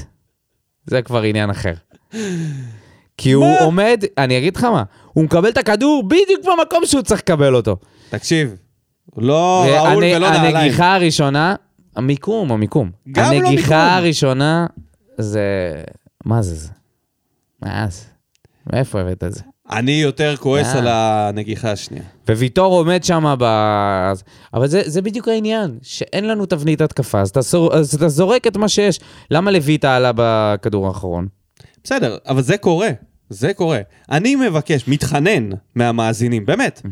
[0.87, 1.75] זה כבר עניין אחר.
[3.17, 4.83] כי הוא עומד, אני אגיד לך מה,
[5.13, 7.77] הוא מקבל את הכדור בדיוק במקום שהוא צריך לקבל אותו.
[8.11, 8.57] תקשיב,
[9.17, 10.57] לא ראול ולא נעליים.
[10.57, 11.55] הנגיחה הראשונה,
[11.97, 12.91] המיקום, המיקום.
[13.13, 13.47] גם לא מיקום.
[13.47, 14.67] הנגיחה הראשונה
[15.19, 15.73] זה...
[16.25, 16.71] מה זה זה?
[17.63, 18.03] מה זה?
[18.73, 19.41] מאיפה הבאת את זה?
[19.71, 20.79] אני יותר כועס אה.
[20.79, 22.05] על הנגיחה השנייה.
[22.29, 23.45] וויטור עומד שם ב...
[24.55, 27.41] אבל זה, זה בדיוק העניין, שאין לנו תבנית התקפה, אז אתה.
[27.73, 29.01] אז אתה זורק את מה שיש.
[29.31, 31.27] למה לויטה עלה בכדור האחרון?
[31.85, 32.91] בסדר, אבל זה קורה.
[33.31, 33.81] זה קורה.
[34.11, 36.83] אני מבקש, מתחנן מהמאזינים, באמת,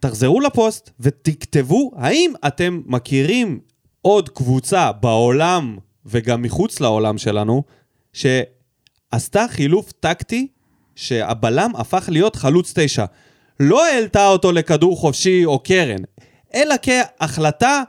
[0.00, 3.60] תחזרו לפוסט ותכתבו האם אתם מכירים
[4.02, 7.62] עוד קבוצה בעולם וגם מחוץ לעולם שלנו,
[8.12, 10.46] שעשתה חילוף טקטי
[10.94, 13.04] שהבלם הפך להיות חלוץ תשע.
[13.60, 16.02] לא העלתה אותו לכדור חופשי או קרן,
[16.54, 17.82] אלא כהחלטה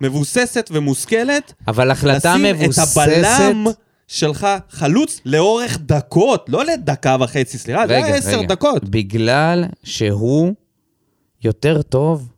[0.00, 2.98] מבוססת ומושכלת אבל החלטה לשים מבוססת...
[3.00, 3.64] את הבלם
[4.08, 8.88] שלך חלוץ לאורך דקות, לא לדקה וחצי, סליחה, זה היה עשר דקות.
[8.88, 10.54] בגלל שהוא
[11.44, 12.28] יותר טוב,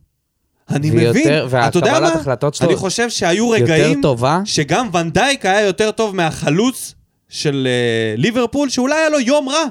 [0.69, 2.07] אני ויותר- מבין, אתה יודע מה?
[2.07, 4.41] החלטות שלו אני חושב שהיו רגעים טובה.
[4.45, 6.95] שגם ונדייק היה יותר טוב מהחלוץ
[7.29, 9.63] של אה, ליברפול, שאולי היה לו יום רע,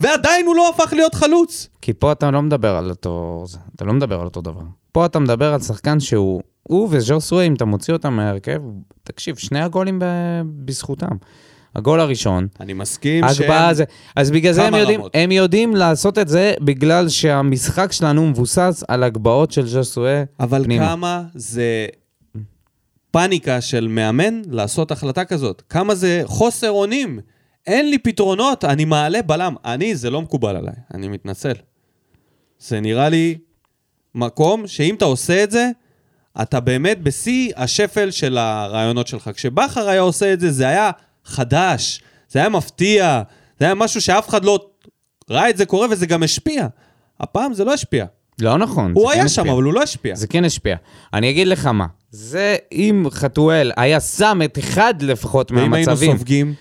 [0.00, 1.68] ועדיין הוא לא הפך להיות חלוץ.
[1.82, 3.44] כי פה אתה לא מדבר על אותו...
[3.76, 4.60] אתה לא מדבר על אותו דבר.
[4.92, 6.40] פה אתה מדבר על שחקן שהוא...
[6.62, 8.60] הוא וז'וסווה, אם אתה מוציא אותם מההרכב,
[9.02, 10.04] תקשיב, שני הגולים ב...
[10.64, 11.16] בזכותם.
[11.76, 13.84] הגול הראשון, אני מסכים ההגבהה זה...
[14.16, 15.12] אז בגלל זה הם יודעים, רמות.
[15.14, 20.86] הם יודעים לעשות את זה בגלל שהמשחק שלנו מבוסס על הגבהות של ז'וסווה אבל פנימה.
[20.88, 21.86] כמה זה
[23.10, 25.62] פאניקה של מאמן לעשות החלטה כזאת?
[25.68, 27.20] כמה זה חוסר אונים?
[27.66, 29.54] אין לי פתרונות, אני מעלה בלם.
[29.64, 31.54] אני, זה לא מקובל עליי, אני מתנצל.
[32.58, 33.38] זה נראה לי
[34.14, 35.70] מקום שאם אתה עושה את זה,
[36.42, 39.30] אתה באמת בשיא השפל של הרעיונות שלך.
[39.34, 40.90] כשבכר היה עושה את זה, זה היה
[41.26, 43.22] חדש, זה היה מפתיע,
[43.58, 44.68] זה היה משהו שאף אחד לא
[45.30, 46.66] ראה את זה קורה וזה גם השפיע.
[47.20, 48.04] הפעם זה לא השפיע.
[48.40, 48.92] לא נכון.
[48.94, 49.48] הוא זה כן היה שם.
[49.48, 50.14] אבל הוא לא השפיע.
[50.14, 50.76] זה כן השפיע.
[51.14, 56.16] אני אגיד לך מה, זה אם חתואל היה שם את אחד לפחות ואם היינו מהמצבים...
[56.16, 56.54] סופגים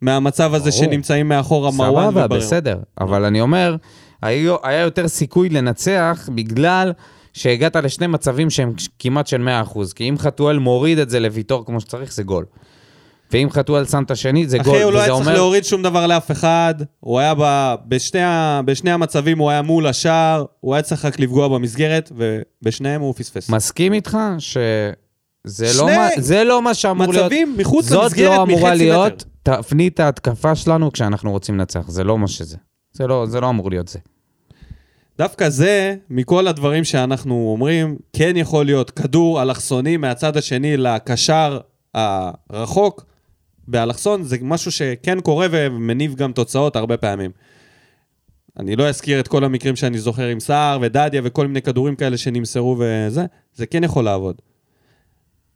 [0.00, 0.84] מהמצב הזה ברור.
[0.84, 2.40] שנמצאים מאחורה מרואן סבבה, וברר.
[2.40, 2.78] בסדר.
[3.00, 3.76] אבל אני אומר,
[4.22, 6.92] היה, היה יותר סיכוי לנצח בגלל
[7.32, 9.78] שהגעת לשני מצבים שהם כמעט של 100%.
[9.94, 12.44] כי אם חתואל מוריד את זה לוויטור כמו שצריך, זה גול.
[13.32, 14.74] ואם חתואל שם את השני, זה גול.
[14.74, 17.74] אחי, הוא לא היה צריך אומר- להוריד שום דבר לאף אחד, הוא היה ב...
[17.88, 18.60] בשני, ה...
[18.64, 23.48] בשני המצבים הוא היה מול השער, הוא היה צריך רק לפגוע במסגרת, ובשניהם הוא פספס.
[23.50, 24.92] מסכים איתך שזה
[25.66, 27.24] לא, שני מה, זה לא מה שאמור להיות.
[27.24, 29.62] מצבים מחוץ זאת למסגרת לא אמורה מחצי להיות מטר.
[29.62, 31.84] תפנית ההתקפה שלנו כשאנחנו רוצים לנצח.
[31.88, 32.56] זה לא מה שזה.
[32.92, 33.98] זה לא, זה לא אמור להיות זה.
[35.18, 41.58] דווקא זה, מכל הדברים שאנחנו אומרים, כן יכול להיות כדור אלכסוני מהצד השני לקשר
[41.94, 43.04] הרחוק
[43.68, 47.30] באלכסון, זה משהו שכן קורה ומניב גם תוצאות הרבה פעמים.
[48.58, 52.16] אני לא אזכיר את כל המקרים שאני זוכר עם סער ודדיה וכל מיני כדורים כאלה
[52.16, 54.36] שנמסרו וזה, זה כן יכול לעבוד.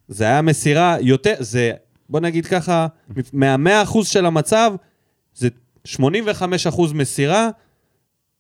[0.09, 1.73] זה היה מסירה יותר, זה,
[2.09, 2.87] בוא נגיד ככה,
[3.33, 4.73] מהמאה אחוז של המצב,
[5.35, 5.49] זה
[5.85, 7.51] 85 אחוז מסירה,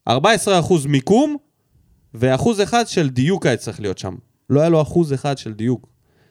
[0.08, 1.36] 14 אחוז מיקום,
[2.14, 4.14] ואחוז אחד של דיוק היה צריך להיות שם.
[4.50, 5.86] לא היה לו אחוז אחד של דיוק.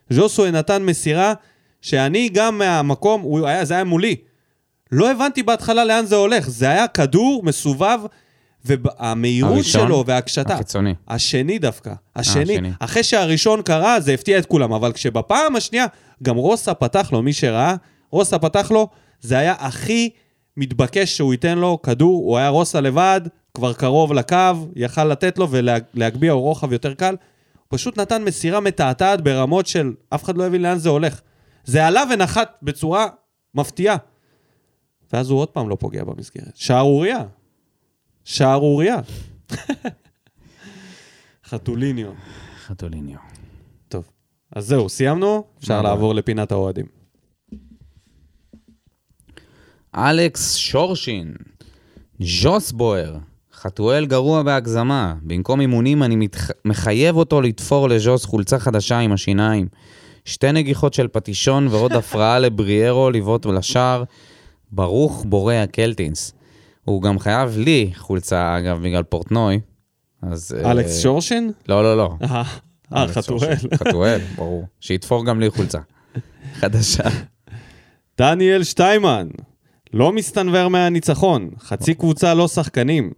[0.10, 1.34] ז'וסוי נתן מסירה
[1.82, 4.16] שאני גם מהמקום, הוא היה, זה היה מולי.
[4.92, 6.50] לא הבנתי בהתחלה לאן זה הולך.
[6.50, 8.00] זה היה כדור מסובב,
[8.66, 9.88] והמהירות הראשון?
[9.88, 10.56] שלו והקשתה.
[10.56, 10.96] הקיצוני.
[11.08, 11.94] השני דווקא.
[12.16, 12.42] השני.
[12.54, 12.72] השני.
[12.80, 15.86] אחרי שהראשון קרה, זה הפתיע את כולם, אבל כשבפעם השנייה,
[16.24, 17.76] גם רוסה פתח לו, מי שראה,
[18.12, 18.88] רוסה פתח לו,
[19.22, 20.10] זה היה הכי
[20.58, 23.22] מתבקש שהוא ייתן לו כדור, הוא היה רוסה לבד,
[23.54, 24.36] כבר קרוב לקו,
[24.76, 27.16] יכל לתת לו ולהגביה הוא רוחב יותר קל.
[27.68, 31.22] פשוט נתן מסירה מתעתעת ברמות של אף אחד לא הבין לאן זה הולך.
[31.66, 33.08] זה עלה ונחת בצורה
[33.56, 33.98] מפתיעה.
[35.14, 36.56] ואז הוא עוד פעם לא פוגע במסגרת.
[36.56, 37.24] שערורייה.
[38.24, 38.98] שערורייה.
[41.50, 42.12] חתוליניו.
[42.66, 43.20] חתוליניו.
[43.88, 44.10] טוב,
[44.56, 45.44] אז זהו, סיימנו?
[45.60, 46.86] אפשר לעבור לפינת האוהדים.
[49.96, 51.34] אלכס שורשין,
[52.20, 53.18] ז'וס בוער,
[53.54, 55.16] חתואל גרוע בהגזמה.
[55.22, 56.50] במקום אימונים אני מתח...
[56.66, 59.68] מחייב אותו לתפור לז'וס חולצה חדשה עם השיניים.
[60.26, 64.04] שתי נגיחות של פטישון ועוד הפרעה לבריארו לבעוט לשער.
[64.72, 66.34] ברוך בורא הקלטינס.
[66.86, 69.60] הוא גם חייב לי חולצה, אגב, בגלל פורטנוי.
[70.22, 70.56] אז...
[70.66, 71.52] אה, אלכס שורשין?
[71.70, 72.14] לא, לא, לא.
[72.22, 72.44] אה,
[72.96, 73.56] אה, חתואל.
[73.76, 74.66] חתואל, ברור.
[74.80, 75.80] שיתפור גם לי חולצה.
[76.54, 77.04] חדשה.
[78.18, 79.28] דניאל שטיימן,
[79.94, 83.12] לא מסתנוור מהניצחון, חצי קבוצה לא שחקנים.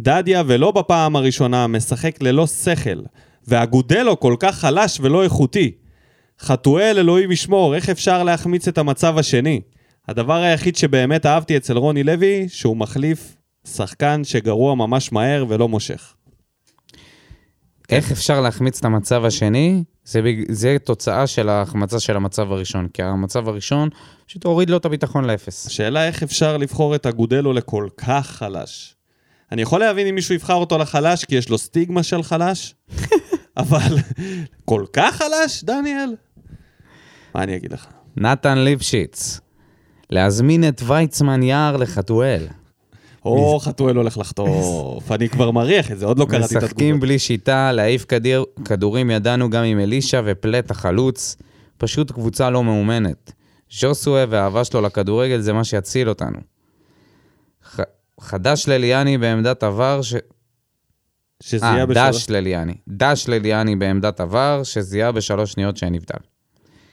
[0.00, 3.00] דדיה, ולא בפעם הראשונה, משחק ללא שכל,
[3.48, 5.72] ואגודלו כל כך חלש ולא איכותי.
[6.42, 9.60] חתואל, אלוהים ישמור, איך אפשר להחמיץ את המצב השני?
[10.08, 13.36] הדבר היחיד שבאמת אהבתי אצל רוני לוי, שהוא מחליף
[13.66, 16.14] שחקן שגרוע ממש מהר ולא מושך.
[17.90, 19.84] איך אפשר להחמיץ את המצב השני?
[20.04, 20.52] זה, בג...
[20.52, 23.88] זה תוצאה של ההחמצה של המצב הראשון, כי המצב הראשון
[24.26, 25.66] פשוט הוריד לו את הביטחון לאפס.
[25.66, 28.94] השאלה איך אפשר לבחור את אגודלו לכל כך חלש.
[29.52, 32.74] אני יכול להבין אם מישהו יבחר אותו לחלש, כי יש לו סטיגמה של חלש,
[33.56, 33.96] אבל
[34.64, 36.14] כל כך חלש, דניאל?
[37.34, 37.86] מה אני אגיד לך?
[38.16, 39.40] נתן ליפשיץ,
[40.10, 42.46] להזמין את ויצמן יער לחתואל.
[43.24, 47.00] או, חתואל הולך לחטוף, אני כבר מריח את זה, עוד לא קראתי את משחקים התגובות.
[47.00, 51.36] בלי שיטה, להעיף כדיר, כדורים ידענו גם עם אלישע ופלט החלוץ.
[51.82, 53.32] פשוט קבוצה לא מאומנת.
[53.70, 56.38] ז'וסואה והאהבה שלו לכדורגל זה מה שיציל אותנו.
[57.64, 57.80] ח...
[58.20, 60.14] חדש לליאני בעמדת עבר, ש...
[61.42, 62.16] שזיהה אה, בשלוש...
[62.16, 62.74] דש לליאני.
[62.88, 66.18] דש לליאני בעמדת עבר, שזיהה בשלוש שניות שאין נבדל.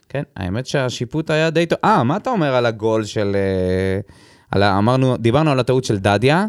[0.09, 1.79] כן, האמת שהשיפוט היה די טוב.
[1.83, 3.35] אה, מה אתה אומר על הגול של...
[3.35, 3.99] אה,
[4.51, 4.77] על ה...
[4.77, 6.45] אמרנו, דיברנו על הטעות של דדיה,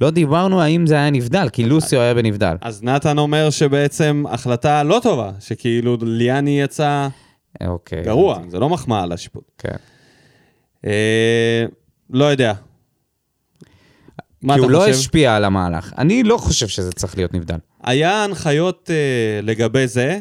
[0.00, 2.56] לא דיברנו האם זה היה נבדל, כי לוסיו היה בנבדל.
[2.60, 7.08] אז נתן אומר שבעצם החלטה לא טובה, שכאילו ליאני יצא
[7.66, 8.02] אוקיי.
[8.02, 9.44] גרוע, זה לא מחמאה לשיפוט.
[9.58, 9.76] כן.
[10.86, 11.64] אה,
[12.10, 12.52] לא יודע.
[14.42, 14.90] מה כי הוא לא חושב?
[14.90, 15.92] השפיע על המהלך.
[15.98, 17.58] אני לא חושב שזה צריך להיות נבדל.
[17.84, 20.20] היה הנחיות אה, לגבי זה,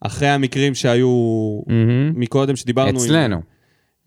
[0.00, 2.12] אחרי המקרים שהיו מהמם.
[2.20, 3.40] מקודם, שדיברנו עם, אצלנו.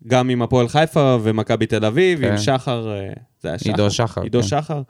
[0.06, 2.30] גם עם הפועל חיפה ומכבי תל אביב, כן.
[2.30, 3.70] עם שחר, אה, זה היה שחר?
[3.70, 4.46] עידו שחר, עידו כן.
[4.46, 4.82] שחר.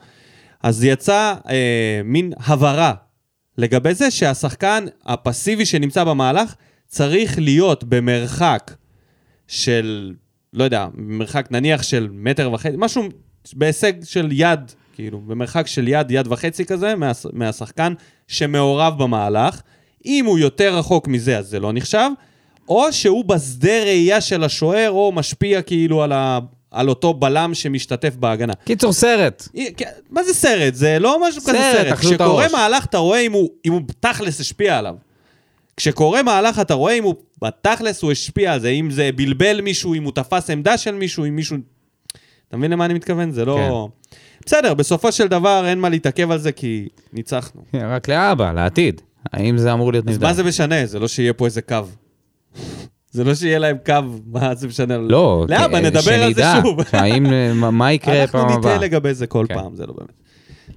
[0.63, 2.95] אז יצא אה, מין הבהרה
[3.59, 6.55] לגבי זה שהשחקן הפסיבי שנמצא במהלך
[6.87, 8.75] צריך להיות במרחק
[9.47, 10.15] של,
[10.53, 13.03] לא יודע, מרחק נניח של מטר וחצי, משהו
[13.53, 14.61] בהישג של יד,
[14.95, 17.95] כאילו, במרחק של יד, יד וחצי כזה, מה, מהשחקן
[18.29, 19.61] שמעורב במהלך.
[20.07, 22.11] אם הוא יותר רחוק מזה, אז זה לא נחשב,
[22.69, 26.39] או שהוא בשדה ראייה של השוער, או משפיע כאילו על, ה,
[26.71, 28.53] על אותו בלם שמשתתף בהגנה.
[28.65, 29.49] קיצור, סרט.
[29.77, 30.75] כן, מה זה סרט?
[30.75, 31.93] זה לא משהו כזה סרט, סרט.
[31.93, 32.47] אכלו את כשקורה.
[32.53, 34.95] מהלך, אתה רואה אם הוא, אם הוא תכלס השפיע עליו.
[35.77, 39.95] כשקורה מהלך, אתה רואה אם הוא בתכלס הוא השפיע על זה, אם זה בלבל מישהו,
[39.95, 41.57] אם הוא תפס עמדה של מישהו, אם מישהו...
[42.49, 43.31] אתה מבין למה אני מתכוון?
[43.31, 43.89] זה לא...
[44.47, 47.63] בסדר, בסופו של דבר אין מה להתעכב על זה, כי ניצחנו.
[47.73, 49.01] כן, רק לאבא, לעתיד.
[49.33, 50.27] האם זה אמור להיות אז נבדל?
[50.27, 50.87] מה זה משנה?
[50.87, 51.77] זה לא שיהיה פה איזה קו.
[53.11, 53.95] זה לא שיהיה להם קו,
[54.27, 54.99] מה זה משנה?
[54.99, 56.43] לא, לאבא, כן, נדבר על זה.
[56.63, 56.79] שוב.
[56.93, 57.27] האם,
[57.61, 58.75] מה- מה יקרה פעם אנחנו הבאה?
[58.75, 59.55] נטעה לגבי זה כל כן.
[59.55, 60.11] פעם, זה לא באמת.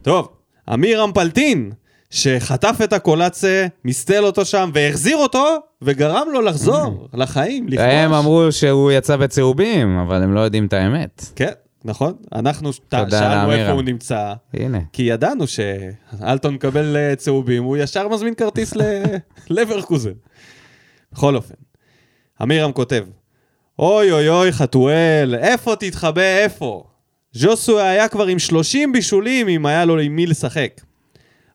[0.02, 0.28] טוב,
[0.74, 1.72] אמיר אמפלטין,
[2.10, 5.46] שחטף את הקולציה, מסתל אותו שם, והחזיר אותו,
[5.82, 7.86] וגרם לו לחזור לחיים, לכבוש.
[7.90, 11.26] הם אמרו שהוא יצא בצהובים, אבל הם לא יודעים את האמת.
[11.36, 11.52] כן,
[11.86, 12.14] נכון.
[12.36, 13.52] אנחנו שאלנו.
[13.52, 14.80] איפה הוא נמצא, הנה.
[14.94, 19.04] כי ידענו שאלטון מקבל אה, צהובים, הוא ישר מזמין כרטיס ל-
[19.50, 20.12] לברקוזן.
[21.14, 21.54] בכל אופן,
[22.44, 23.06] אמירם כותב,
[23.80, 26.84] אוי אוי אוי חתואל, איפה תתחבא איפה?
[27.34, 30.82] ז'וסוי היה כבר עם 30 בישולים אם היה לו עם מי לשחק.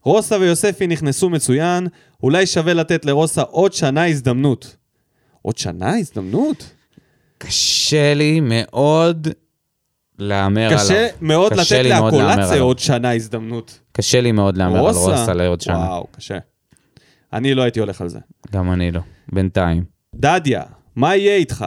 [0.03, 1.87] רוסה ויוספי נכנסו מצוין,
[2.23, 4.77] אולי שווה לתת לרוסה עוד שנה הזדמנות.
[5.43, 6.71] עוד שנה הזדמנות?
[7.39, 9.29] קשה לי מאוד
[10.19, 10.79] להמר עליו.
[10.79, 12.61] קשה מאוד לתת לאקולציה.
[12.61, 13.81] עוד שנה הזדמנות.
[13.93, 15.77] קשה לי מאוד להמר על רוסה לעוד שנה.
[15.77, 16.39] וואו, קשה.
[17.33, 18.19] אני לא הייתי הולך על זה.
[18.53, 19.01] גם אני לא.
[19.33, 19.85] בינתיים.
[20.15, 20.63] דדיה,
[20.97, 21.67] מה יהיה איתך?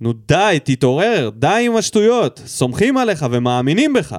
[0.00, 2.42] נו די, תתעורר, די עם השטויות.
[2.46, 4.16] סומכים עליך ומאמינים בך.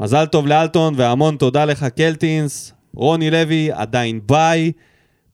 [0.00, 2.72] מזל טוב לאלטון והמון תודה לך קלטינס.
[2.94, 4.72] רוני לוי עדיין ביי.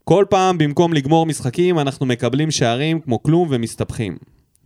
[0.04, 4.16] כל פעם במקום לגמור משחקים אנחנו מקבלים שערים כמו כלום ומסתבכים.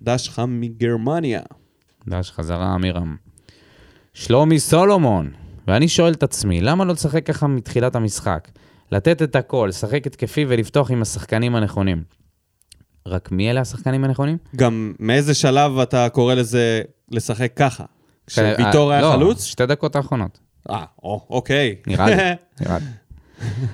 [0.02, 1.40] דש חם מגרמניה.
[2.08, 3.16] דש חזרה, אמירם.
[4.14, 5.30] שלומי סולומון.
[5.66, 8.48] ואני שואל את עצמי, למה לא לשחק ככה מתחילת המשחק?
[8.92, 12.02] לתת את הכל, לשחק התקפי ולפתוח עם השחקנים הנכונים.
[13.06, 14.36] רק מי אלה השחקנים הנכונים?
[14.56, 17.84] גם מאיזה שלב אתה קורא לזה לשחק ככה?
[18.26, 19.44] כשוויטור אה, היה לא, חלוץ?
[19.44, 20.38] שתי דקות האחרונות.
[20.70, 21.76] אה, או, אוקיי.
[21.86, 22.14] נראה לי,
[22.60, 22.84] נראה לי.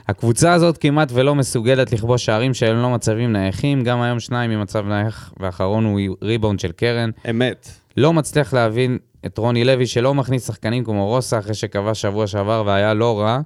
[0.08, 4.86] הקבוצה הזאת כמעט ולא מסוגלת לכבוש שערים שהם לא מצבים נייחים, גם היום שניים ממצב
[4.86, 7.10] נייח, והאחרון הוא ריבאונד של קרן.
[7.30, 7.68] אמת.
[7.97, 12.62] לא מצליח להבין את רוני לוי שלא מכניס שחקנים כמו רוסה אחרי שכבש שבוע שעבר
[12.66, 13.40] והיה לא רע,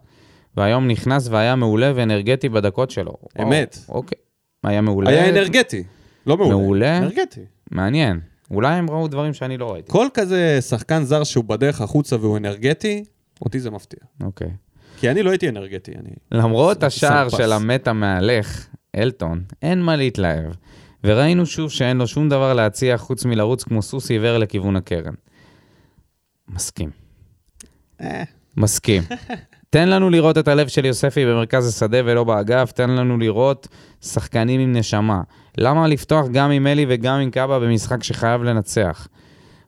[0.57, 3.12] והיום נכנס והיה מעולה ואנרגטי בדקות שלו.
[3.42, 3.78] אמת.
[3.88, 4.18] וואו, אוקיי.
[4.64, 5.11] היה מעולה.
[5.11, 5.82] היה אנרגטי.
[6.26, 6.57] לא מעולה.
[6.57, 6.98] מעולה.
[6.98, 7.40] אנרגטי.
[7.70, 8.20] מעניין.
[8.51, 9.92] אולי הם ראו דברים שאני לא ראיתי.
[9.92, 13.05] כל כזה שחקן זר שהוא בדרך החוצה והוא אנרגטי,
[13.42, 14.01] אותי זה מפתיע.
[14.22, 14.51] אוקיי.
[14.96, 16.11] כי אני לא הייתי אנרגטי, אני...
[16.32, 17.28] למרות השער.
[17.28, 20.53] של המת המהלך, אלטון, אין מה להתלהב.
[21.05, 25.14] וראינו שוב שאין לו שום דבר להציע חוץ מלרוץ כמו סוס עיוור לכיוון הקרן.
[26.48, 26.90] מסכים.
[28.57, 29.03] מסכים.
[29.70, 33.68] תן לנו לראות את הלב של יוספי במרכז השדה ולא באגף, תן לנו לראות
[34.01, 35.20] שחקנים עם נשמה.
[35.59, 39.09] למה לפתוח גם עם אלי וגם עם קאבה במשחק שחייב לנצח?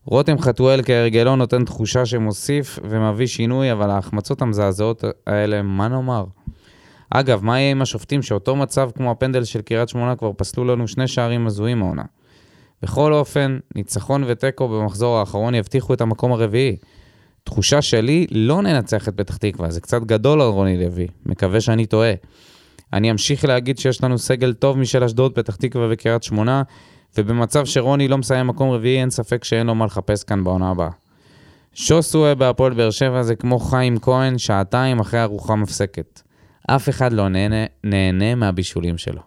[0.05, 6.24] רותם חתואל כהרגלו נותן תחושה שמוסיף ומביא שינוי, אבל ההחמצות המזעזעות האלה, מה נאמר?
[7.14, 10.88] אגב, מה יהיה עם השופטים שאותו מצב כמו הפנדל של קריית שמונה כבר פסלו לנו
[10.88, 12.02] שני שערים הזויים העונה?
[12.82, 16.76] בכל אופן, ניצחון ותיקו במחזור האחרון יבטיחו את המקום הרביעי.
[17.44, 21.86] תחושה שלי, לא ננצח את פתח תקווה, זה קצת גדול על רוני לוי, מקווה שאני
[21.86, 22.12] טועה.
[22.92, 26.62] אני אמשיך להגיד שיש לנו סגל טוב משל אשדוד, פתח תקווה וקריית שמונה,
[27.18, 30.90] ובמצב שרוני לא מסיים מקום רביעי, אין ספק שאין לו מה לחפש כאן בעונה הבאה.
[31.74, 36.22] שוסואה בהפועל באר שבע זה כמו חיים כהן, שעתיים אחרי ארוחה מפסקת.
[36.66, 39.20] אף אחד לא נהנה, נהנה מהבישולים שלו.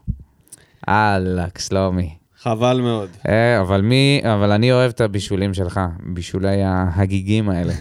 [0.90, 2.16] אהלק, שלומי.
[2.42, 3.10] חבל מאוד.
[3.30, 7.74] אה, אבל מי, אבל אני אוהב את הבישולים שלך, בישולי ההגיגים האלה.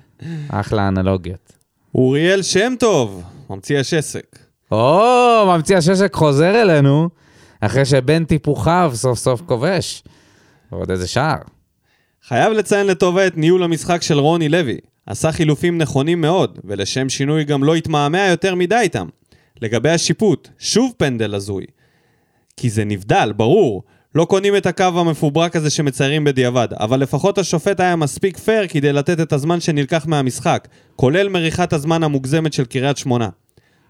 [0.48, 1.52] אחלה אנלוגיות.
[1.94, 4.38] אוריאל שם טוב, ממציא השסק.
[4.72, 7.08] או, ממציא הששק חוזר אלינו,
[7.60, 10.04] אחרי שבן טיפוחיו סוף סוף כובש.
[10.72, 11.38] ועוד איזה שער.
[12.28, 14.78] חייב לציין לטובה את ניהול המשחק של רוני לוי.
[15.06, 19.06] עשה חילופים נכונים מאוד, ולשם שינוי גם לא התמהמה יותר מדי איתם.
[19.62, 21.64] לגבי השיפוט, שוב פנדל הזוי.
[22.56, 23.82] כי זה נבדל, ברור.
[24.14, 28.92] לא קונים את הקו המפוברק הזה שמציירים בדיעבד, אבל לפחות השופט היה מספיק פייר כדי
[28.92, 33.28] לתת את הזמן שנלקח מהמשחק, כולל מריחת הזמן המוגזמת של קריית שמונה.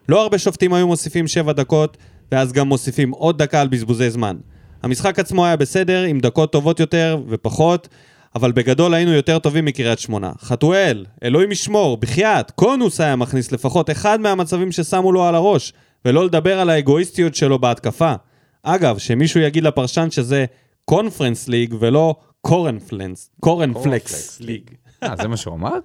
[0.08, 1.96] לא הרבה שופטים היו מוסיפים 7 דקות,
[2.32, 4.36] ואז גם מוסיפים עוד דקה על בזבוזי זמן.
[4.82, 7.88] המשחק עצמו היה בסדר, עם דקות טובות יותר ופחות,
[8.35, 10.33] אבל בגדול היינו יותר טובים מקריית שמונה.
[10.41, 15.72] חתואל, אלוהים ישמור, בחייאת, קונוס היה מכניס לפחות אחד מהמצבים ששמו לו על הראש,
[16.05, 18.14] ולא לדבר על האגואיסטיות שלו בהתקפה.
[18.62, 20.45] אגב, שמישהו יגיד לפרשן שזה
[20.85, 24.70] קונפרנס ליג ולא קורנפלנס, קורנפלקס ליג.
[25.03, 25.78] אה, זה מה שהוא אמר?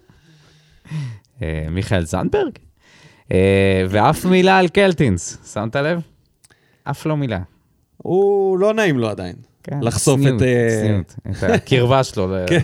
[1.41, 2.51] אה, מיכאל זנדברג?
[3.31, 6.01] אה, ואף מילה על קלטינס, שמת לב?
[6.83, 7.39] אף לא מילה.
[7.97, 9.35] הוא לא נעים לו עדיין.
[9.69, 12.27] כן, לחשוף צניעות, את, אה, צניעות, את הקרבה שלו.
[12.27, 12.59] ל- כן.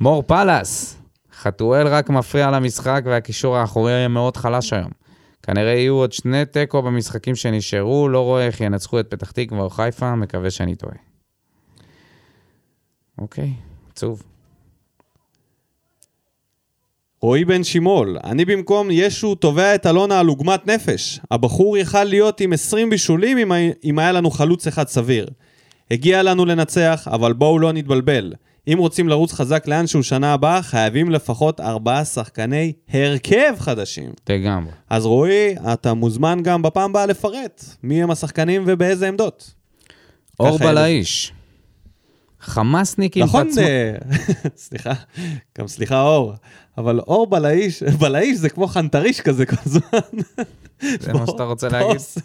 [0.00, 0.96] מור פלס,
[1.32, 4.90] חתואל רק מפריע למשחק והקישור האחורי יהיה מאוד חלש היום.
[5.42, 9.70] כנראה יהיו עוד שני תיקו במשחקים שנשארו, לא רואה איך ינצחו את פתח תקווה או
[9.70, 10.94] חיפה, מקווה שאני טועה.
[13.18, 13.52] אוקיי,
[13.92, 14.22] עצוב.
[17.22, 21.20] רועי בן שימול, אני במקום ישו תובע את אלונה על עוגמת נפש.
[21.30, 25.26] הבחור יכל להיות עם 20 בישולים אם, היה- אם היה לנו חלוץ אחד סביר.
[25.90, 28.32] הגיע לנו לנצח, אבל בואו לא נתבלבל.
[28.72, 34.10] אם רוצים לרוץ חזק לאנשהו שנה הבאה, חייבים לפחות ארבעה שחקני הרכב חדשים.
[34.28, 34.72] לגמרי.
[34.90, 39.54] אז רועי, אתה מוזמן גם בפעם הבאה לפרט מי הם השחקנים ובאיזה עמדות.
[40.40, 41.32] אור ככה בלאיש.
[42.40, 43.62] חמאסניק עם נכון, פצמ"ר.
[43.64, 43.94] אה,
[44.56, 44.92] סליחה,
[45.58, 46.32] גם סליחה אור,
[46.78, 50.20] אבל אור בלאיש, בלאיש זה כמו חנטריש כזה כל הזמן.
[51.00, 51.90] זה מה שאתה רוצה להגיד?
[51.90, 52.20] באוסן.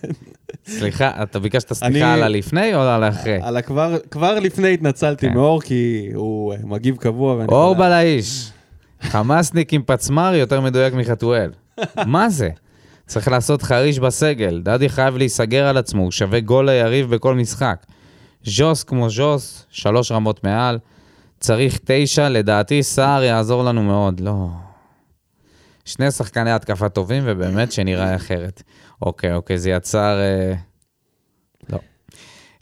[0.68, 3.39] סליחה, אתה ביקשת סליחה על הלפני או על האחרי?
[3.41, 5.34] על הכבר, כבר לפני התנצלתי כן.
[5.34, 7.45] מאור, כי הוא אה, מגיב קבוע.
[7.49, 8.51] אור בלאיש.
[9.01, 11.51] חמאסניק עם פצמ"ר יותר מדויק מחתואל.
[12.05, 12.49] מה זה?
[13.07, 14.62] צריך לעשות חריש בסגל.
[14.64, 17.86] דדי חייב להיסגר על עצמו, הוא שווה גול ליריב בכל משחק.
[18.43, 20.80] ז'וס כמו ז'וס, שלוש רמות מעל.
[21.39, 24.20] צריך תשע, לדעתי סער יעזור לנו מאוד.
[24.20, 24.47] לא.
[25.89, 28.63] שני שחקני התקפה טובים, ובאמת שנראה אחרת.
[29.01, 30.19] אוקיי, אוקיי, זה יצר...
[30.19, 30.53] אה...
[31.69, 31.79] לא.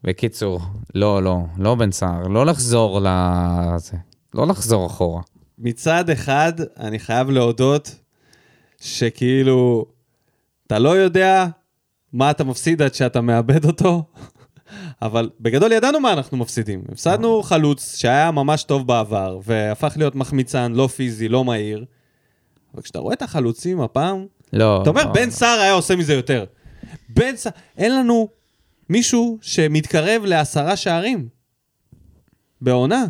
[0.03, 0.61] בקיצור,
[0.95, 3.97] לא, לא, לא בן סער, לא לחזור לזה.
[4.34, 5.21] לא לחזור אחורה.
[5.57, 7.95] מצד אחד, אני חייב להודות
[8.82, 9.86] שכאילו,
[10.67, 11.45] אתה לא יודע
[12.13, 14.03] מה אתה מפסיד עד שאתה מאבד אותו,
[15.01, 16.84] אבל בגדול ידענו מה אנחנו מפסידים.
[16.91, 21.86] הפסדנו חלוץ שהיה ממש טוב בעבר, והפך להיות מחמיצן, לא פיזי, לא מהיר.
[22.78, 24.82] אבל כשאתה רואה את החלוצים הפעם, לא.
[24.82, 25.11] אתה אומר, לא.
[25.13, 26.45] בן סער היה עושה מזה יותר.
[27.09, 28.30] בן סער, אין לנו
[28.89, 31.28] מישהו שמתקרב לעשרה שערים
[32.61, 33.05] בעונה.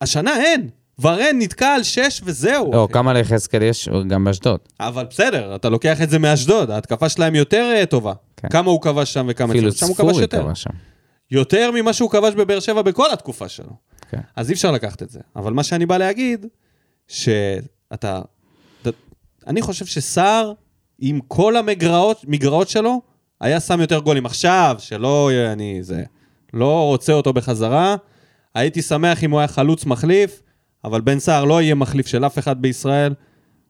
[0.00, 0.68] השנה אין.
[0.98, 2.72] ורן נתקע על שש וזהו.
[2.72, 2.92] לא, אחי.
[2.92, 4.60] כמה ליחזקאל יש גם באשדוד.
[4.80, 8.12] אבל בסדר, אתה לוקח את זה מאשדוד, ההתקפה שלהם יותר אה, טובה.
[8.36, 8.48] כן.
[8.48, 9.94] כמה הוא כבש שם וכמה אפילו אצלנו.
[9.94, 10.42] כבש צפורי יותר.
[10.42, 10.70] כבש שם.
[11.30, 13.72] יותר ממה שהוא כבש בבאר שבע בכל התקופה שלו.
[14.10, 14.20] כן.
[14.36, 15.20] אז אי אפשר לקחת את זה.
[15.36, 16.46] אבל מה שאני בא להגיד,
[17.08, 17.77] שאתה...
[17.94, 18.20] אתה-
[19.46, 20.52] אני חושב שסער,
[20.98, 23.00] עם כל המגרעות מגרעות שלו,
[23.40, 24.26] היה שם יותר גולים.
[24.26, 26.02] עכשיו, שלא יהיה אני זה...
[26.54, 27.96] לא רוצה אותו בחזרה,
[28.54, 30.42] הייתי שמח אם הוא היה חלוץ מחליף,
[30.84, 33.14] אבל בן סער לא יהיה מחליף של אף אחד בישראל,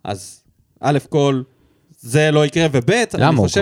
[0.05, 0.43] אז
[0.81, 1.43] א' כל,
[2.01, 2.91] זה לא יקרה, וב'?
[3.15, 3.61] אני חושב.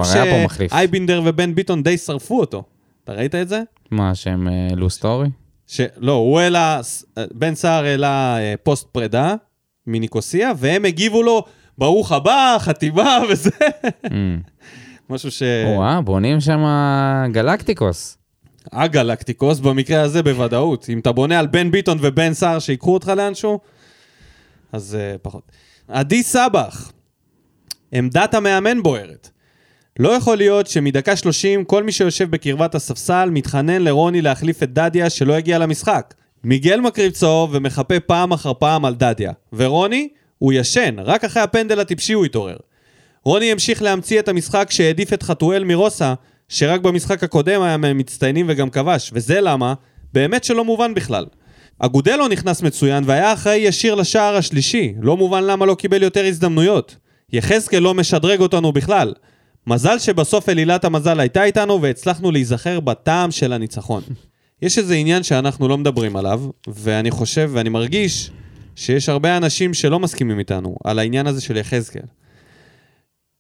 [0.69, 2.63] שאייבינדר ובן ביטון די שרפו אותו.
[3.05, 3.63] אתה ראית את זה?
[3.91, 5.29] מה, שהם אה, העלו story?
[5.67, 5.81] ש...
[5.97, 6.81] לא, הוא העלה,
[7.35, 9.35] בן סער העלה אה, פוסט פרידה
[9.87, 11.45] מניקוסיה, והם הגיבו לו,
[11.79, 13.51] ברוך הבא, חתימה וזה.
[14.13, 14.41] אמ.
[15.11, 15.43] משהו ש...
[15.67, 16.65] וואה, בונים שם
[17.33, 18.19] גלקטיקוס.
[18.73, 20.87] הגלקטיקוס במקרה הזה בוודאות.
[20.89, 23.61] אם אתה בונה על בן ביטון ובן סער שיקחו אותך לאנשהו,
[24.73, 25.53] אז אה, פחות.
[25.89, 26.93] עדי סבח,
[27.93, 29.31] עמדת המאמן בוערת.
[29.99, 35.11] לא יכול להיות שמדקה 30 כל מי שיושב בקרבת הספסל מתחנן לרוני להחליף את דדיה
[35.11, 36.15] שלא הגיע למשחק.
[36.47, 39.33] מיגל מקריב צהוב ומחפה פעם אחר פעם על דדיה.
[39.53, 42.57] ורוני, הוא ישן, רק אחרי הפנדל הטיפשי הוא התעורר.
[43.25, 46.15] רוני המשיך להמציא את המשחק שהעדיף את חתואל מרוסה,
[46.49, 49.75] שרק במשחק הקודם היה מהמצטיינים וגם כבש, וזה למה?
[50.13, 51.27] באמת שלא מובן בכלל.
[51.79, 56.97] אגודלו נכנס מצוין והיה אחראי ישיר לשער השלישי, לא מובן למה לא קיבל יותר הזדמנויות.
[57.33, 59.15] יחזקאל לא משדרג אותנו בכלל.
[59.67, 64.03] מזל שבסוף אלילת המזל הייתה איתנו והצלחנו להיזכר בטעם של הניצחון.
[64.63, 68.31] יש איזה עניין שאנחנו לא מדברים עליו, ואני חושב ואני מרגיש
[68.77, 72.03] שיש הרבה אנשים שלא מסכימים איתנו על העניין הזה של יחזקאל.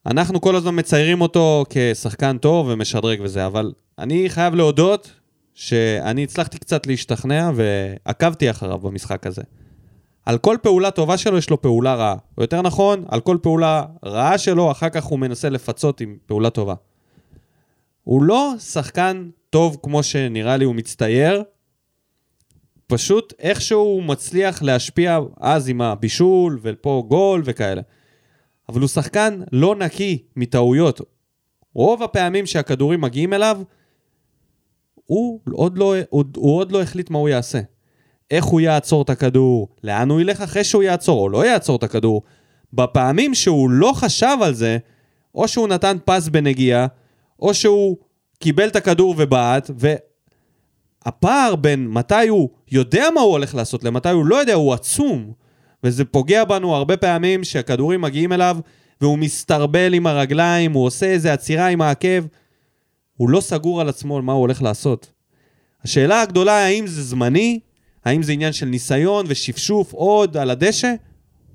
[0.06, 5.10] אנחנו כל הזמן מציירים אותו כשחקן טוב ומשדרג וזה, אבל אני חייב להודות
[5.54, 9.42] שאני הצלחתי קצת להשתכנע ועקבתי אחריו במשחק הזה.
[10.26, 12.16] על כל פעולה טובה שלו יש לו פעולה רעה.
[12.38, 16.50] או יותר נכון, על כל פעולה רעה שלו, אחר כך הוא מנסה לפצות עם פעולה
[16.50, 16.74] טובה.
[18.04, 21.42] הוא לא שחקן טוב כמו שנראה לי הוא מצטייר,
[22.86, 27.80] פשוט איכשהו הוא מצליח להשפיע אז עם הבישול ופה גול וכאלה.
[28.68, 31.00] אבל הוא שחקן לא נקי מטעויות.
[31.74, 33.60] רוב הפעמים שהכדורים מגיעים אליו,
[35.06, 37.60] הוא עוד לא, הוא, הוא עוד לא החליט מה הוא יעשה.
[38.30, 41.82] איך הוא יעצור את הכדור, לאן הוא ילך אחרי שהוא יעצור או לא יעצור את
[41.82, 42.22] הכדור.
[42.72, 44.78] בפעמים שהוא לא חשב על זה,
[45.34, 46.86] או שהוא נתן פס בנגיעה,
[47.40, 47.96] או שהוא
[48.38, 49.70] קיבל את הכדור ובעט,
[51.04, 55.32] והפער בין מתי הוא יודע מה הוא הולך לעשות למתי הוא לא יודע הוא עצום.
[55.84, 58.58] וזה פוגע בנו הרבה פעמים שהכדורים מגיעים אליו
[59.00, 62.24] והוא מסתרבל עם הרגליים, הוא עושה איזה עצירה עם העקב.
[63.16, 65.12] הוא לא סגור על עצמו על מה הוא הולך לעשות.
[65.84, 67.60] השאלה הגדולה האם זה זמני,
[68.04, 70.94] האם זה עניין של ניסיון ושפשוף עוד על הדשא,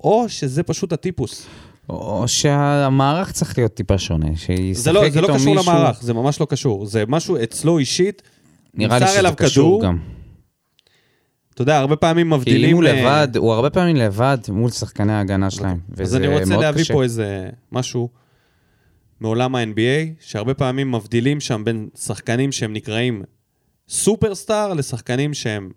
[0.00, 1.46] או שזה פשוט הטיפוס.
[1.88, 5.72] או שהמערך צריך להיות טיפה שונה, שישחק זה לא, זה לא איתו קשור מישהו...
[5.72, 6.86] למערך, זה ממש לא קשור.
[6.86, 8.22] זה משהו אצלו אישית,
[8.74, 9.98] נראה לי שזה קשור כדור, גם.
[11.54, 12.76] אתה יודע, הרבה פעמים כי אם מבדילים...
[12.76, 16.50] הוא אה, לבד, הוא הרבה פעמים לבד מול שחקני ההגנה שלהם, אז וזה אני רוצה
[16.50, 16.94] מאוד להביא קשה.
[16.94, 18.08] פה איזה משהו
[19.20, 23.22] מעולם ה-NBA, שהרבה פעמים מבדילים שם בין שחקנים שהם נקראים
[23.88, 25.70] סופרסטאר לשחקנים שהם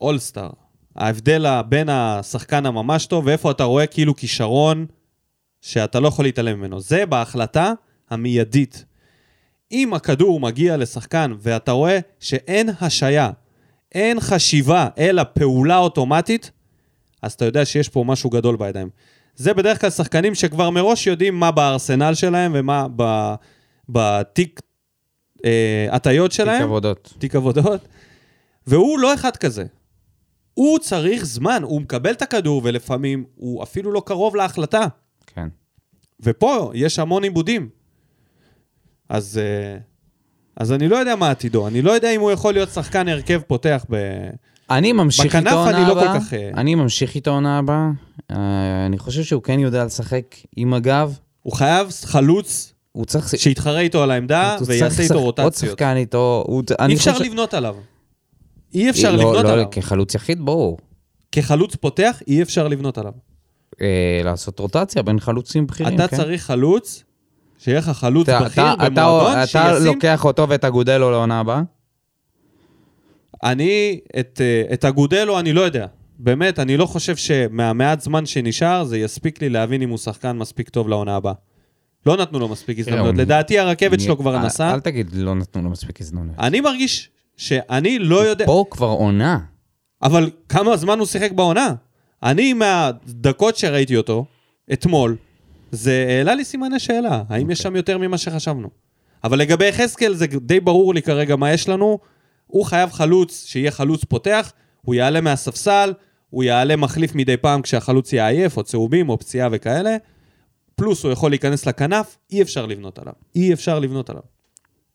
[0.00, 0.50] אולסטאר.
[0.96, 4.86] ההבדל בין השחקן הממש טוב ואיפה אתה רואה כאילו כישרון
[5.60, 6.80] שאתה לא יכול להתעלם ממנו.
[6.80, 7.72] זה בהחלטה
[8.10, 8.84] המיידית.
[9.72, 13.30] אם הכדור מגיע לשחקן ואתה רואה שאין השעיה,
[13.92, 16.50] אין חשיבה, אלא פעולה אוטומטית,
[17.22, 18.88] אז אתה יודע שיש פה משהו גדול בידיים.
[19.36, 23.34] זה בדרך כלל שחקנים שכבר מראש יודעים מה בארסנל שלהם ומה ב-
[23.88, 24.60] בתיק
[25.44, 26.62] אה, הטיות תיק שלהם.
[26.62, 27.14] עבודות.
[27.18, 27.88] תיק עבודות,
[28.66, 29.64] והוא לא אחד כזה.
[30.54, 34.86] הוא צריך זמן, הוא מקבל את הכדור ולפעמים הוא אפילו לא קרוב להחלטה.
[36.22, 37.68] ופה יש המון עיבודים.
[39.08, 39.78] אז, אה,
[40.56, 43.40] אז אני לא יודע מה עתידו, אני לא יודע אם הוא יכול להיות שחקן הרכב
[43.46, 43.96] פותח ב...
[44.70, 46.20] אני ממשיך בכנף איתו אני עונה לא כל הבאה.
[46.20, 47.90] כך, אה, אני ממשיך איתו עונה הבאה.
[48.30, 48.36] אה,
[48.86, 50.24] אני חושב שהוא כן יודע לשחק
[50.56, 51.18] עם הגב.
[51.42, 53.34] הוא חייב חלוץ הוא צריך...
[53.36, 55.70] שיתחרה איתו על העמדה ויעשה איתו עוד רוטציות.
[55.70, 56.44] שחקן איתו.
[56.46, 57.76] הוא- אני אי אפשר חושב- לבנות עליו.
[58.74, 59.64] אי אפשר לא- לבנות לא, עליו.
[59.70, 60.78] כחלוץ יחיד, ברור.
[61.32, 63.12] כחלוץ פותח, אי אפשר לבנות עליו.
[63.80, 63.86] אה,
[64.24, 66.16] לעשות רוטציה בין חלוצים בכירים, אתה כן.
[66.16, 67.04] צריך חלוץ,
[67.58, 69.94] שיהיה לך חלוץ אתה- בכיר אתה- במועדון, אתה שישים...
[69.94, 71.62] לוקח אותו ואת אגודלו לעונה הבאה?
[73.44, 75.86] אני, את, אה, את אגודלו אני לא יודע.
[76.18, 80.68] באמת, אני לא חושב שמהמעט זמן שנשאר, זה יספיק לי להבין אם הוא שחקן מספיק
[80.68, 81.32] טוב לעונה הבאה.
[82.06, 83.16] לא נתנו לו מספיק הזדמנויות.
[83.16, 84.74] לדעתי הרכבת אני- שלו כבר אל- נסעה.
[84.74, 86.34] אל תגיד, לא נתנו לו מספיק הזדמנות.
[86.38, 89.38] אני מרגיש שאני לא יודע, פה כבר עונה.
[90.02, 91.74] אבל כמה זמן הוא שיחק בעונה?
[92.22, 94.24] אני מהדקות שראיתי אותו,
[94.72, 95.16] אתמול,
[95.72, 98.68] זה העלה לי סימני שאלה, האם יש שם יותר ממה שחשבנו.
[99.24, 101.98] אבל לגבי יחזקאל זה די ברור לי כרגע מה יש לנו,
[102.46, 104.52] הוא חייב חלוץ, שיהיה חלוץ פותח,
[104.82, 105.92] הוא יעלה מהספסל,
[106.30, 109.96] הוא יעלה מחליף מדי פעם כשהחלוץ יהיה עייף, או צהובים, או פציעה וכאלה,
[110.74, 113.12] פלוס הוא יכול להיכנס לכנף, אי אפשר לבנות עליו.
[113.34, 114.22] אי אפשר לבנות עליו.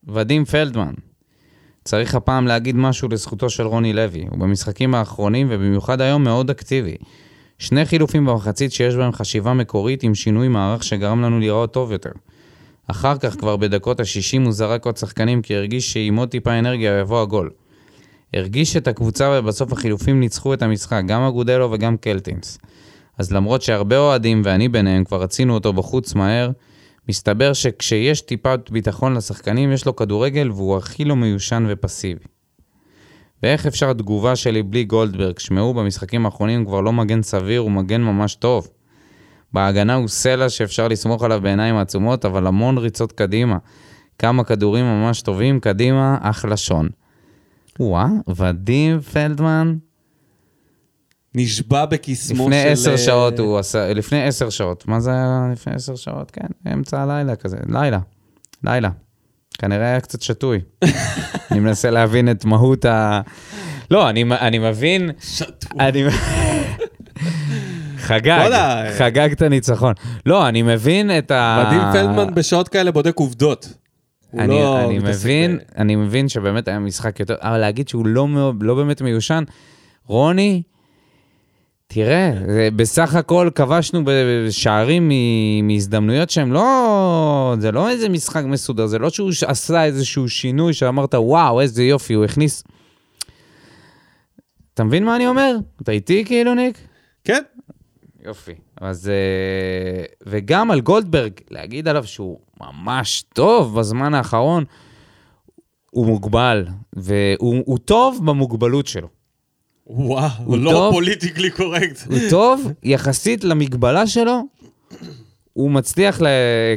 [0.04, 0.94] ודים פלדמן.
[1.84, 4.26] צריך הפעם להגיד משהו לזכותו של רוני לוי.
[4.30, 6.96] הוא במשחקים האחרונים, ובמיוחד היום, מאוד אקטיבי.
[7.60, 12.12] שני חילופים במחצית שיש בהם חשיבה מקורית עם שינוי מערך שגרם לנו לראות טוב יותר.
[12.88, 17.00] אחר כך, כבר בדקות ה-60 הוא זרק עוד שחקנים כי הרגיש שעם עוד טיפה אנרגיה
[17.00, 17.50] יבוא הגול.
[18.34, 22.58] הרגיש את הקבוצה ובסוף החילופים ניצחו את המשחק, גם אגודלו וגם קלטינס.
[23.18, 26.52] אז למרות שהרבה אוהדים, ואני ביניהם, כבר רצינו אותו בחוץ מהר,
[27.10, 32.26] מסתבר שכשיש טיפת ביטחון לשחקנים, יש לו כדורגל והוא הכי לא מיושן ופסיבי.
[33.44, 35.40] ואיך אפשר תגובה שלי בלי גולדברג?
[35.40, 38.68] שמעו, במשחקים האחרונים כבר לא מגן סביר, הוא מגן ממש טוב.
[39.54, 43.58] בהגנה הוא סלע שאפשר לסמוך עליו בעיניים עצומות, אבל המון ריצות קדימה.
[44.20, 46.90] כמה כדורים ממש טובים, קדימה, אחלה שון.
[47.80, 49.76] וואה, ודים פלדמן,
[51.36, 52.50] נשבע בקסמו של...
[52.50, 54.88] לפני עשר אה, שעות הוא עשה, לפני עשר שעות.
[54.88, 56.32] מה זה היה לפני עשר שעות?
[56.32, 58.00] כן, אמצע הלילה כזה, לילה,
[58.64, 58.90] לילה.
[59.58, 60.60] כנראה היה קצת שתוי.
[61.52, 63.22] אני מנסה להבין את מהות ה...
[63.92, 65.12] לא, אני, אני מבין...
[65.20, 65.80] שטוי.
[65.80, 66.04] אני...
[67.98, 68.50] חגג.
[68.98, 69.94] חגג את הניצחון.
[70.26, 71.66] לא, אני מבין את ה...
[71.68, 73.74] ודים פלדמן בשעות כאלה בודק עובדות.
[74.34, 78.28] אני, לא אני מבין, ב- אני מבין שבאמת היה משחק יותר, אבל להגיד שהוא לא,
[78.62, 79.44] לא באמת מיושן,
[80.06, 80.62] רוני,
[81.94, 82.32] תראה,
[82.76, 85.12] בסך הכל כבשנו בשערים
[85.64, 91.16] מהזדמנויות שהם לא, זה לא איזה משחק מסודר, זה לא שהוא עשה איזשהו שינוי שאמרת,
[91.16, 92.64] וואו, איזה יופי, הוא הכניס...
[94.74, 95.56] אתה מבין מה אני אומר?
[95.82, 96.78] אתה איתי כאילו, ניק?
[97.24, 97.42] כן,
[98.26, 98.54] יופי.
[98.82, 99.10] אז...
[99.10, 104.64] אה, וגם על גולדברג, להגיד עליו שהוא ממש טוב בזמן האחרון,
[105.92, 109.23] הוא מוגבל, והוא הוא טוב במוגבלות שלו.
[109.88, 110.94] וואו, הוא לא טוב.
[110.94, 112.00] פוליטיקלי קורקט.
[112.08, 114.42] הוא טוב יחסית למגבלה שלו,
[115.54, 116.28] הוא מצליח, ל...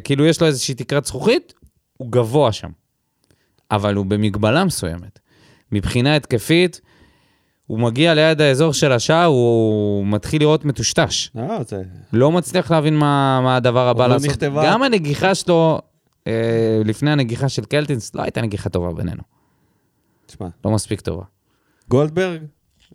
[0.05, 1.55] כאילו יש לו איזושהי תקרת זכוכית,
[1.97, 2.71] הוא גבוה שם.
[3.71, 5.19] אבל הוא במגבלה מסוימת.
[5.73, 6.81] מבחינה התקפית,
[7.67, 11.31] הוא מגיע ליד האזור של השער, הוא מתחיל לראות מטושטש.
[11.39, 11.83] אה, זה...
[12.13, 14.29] לא מצליח להבין מה, מה הדבר הבא לא לעשות.
[14.29, 14.63] נכתבה.
[14.67, 15.79] גם הנגיחה שלו,
[16.27, 19.23] אה, לפני הנגיחה של קלטינס, לא הייתה נגיחה טובה בינינו.
[20.27, 21.25] תשמע, לא מספיק טובה.
[21.89, 22.43] גולדברג,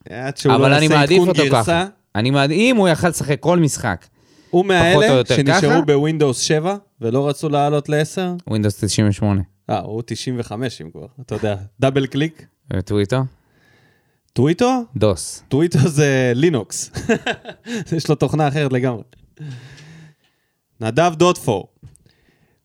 [0.10, 1.86] עד שהוא אבל לא אני עושה מעדיף עדכון אותו גרסה, ככה.
[2.16, 4.06] אני מעדיף, אם הוא יכל לשחק כל משחק,
[4.50, 5.86] הוא או מהאלה יותר שנשארו.
[5.86, 8.22] בווינדוס 7 ולא רצו לעלות ל-10.
[8.48, 11.56] Windows 98, אה, הוא 95 אם כבר, אתה יודע.
[11.80, 12.46] double click.
[12.74, 13.22] וטוויטר,
[14.34, 14.84] טוויטו?
[14.96, 15.44] DOS.
[15.48, 16.92] טוויטו זה לינוקס.
[17.98, 19.04] יש לו תוכנה אחרת לגמרי.
[20.82, 21.68] נדב דוטפור.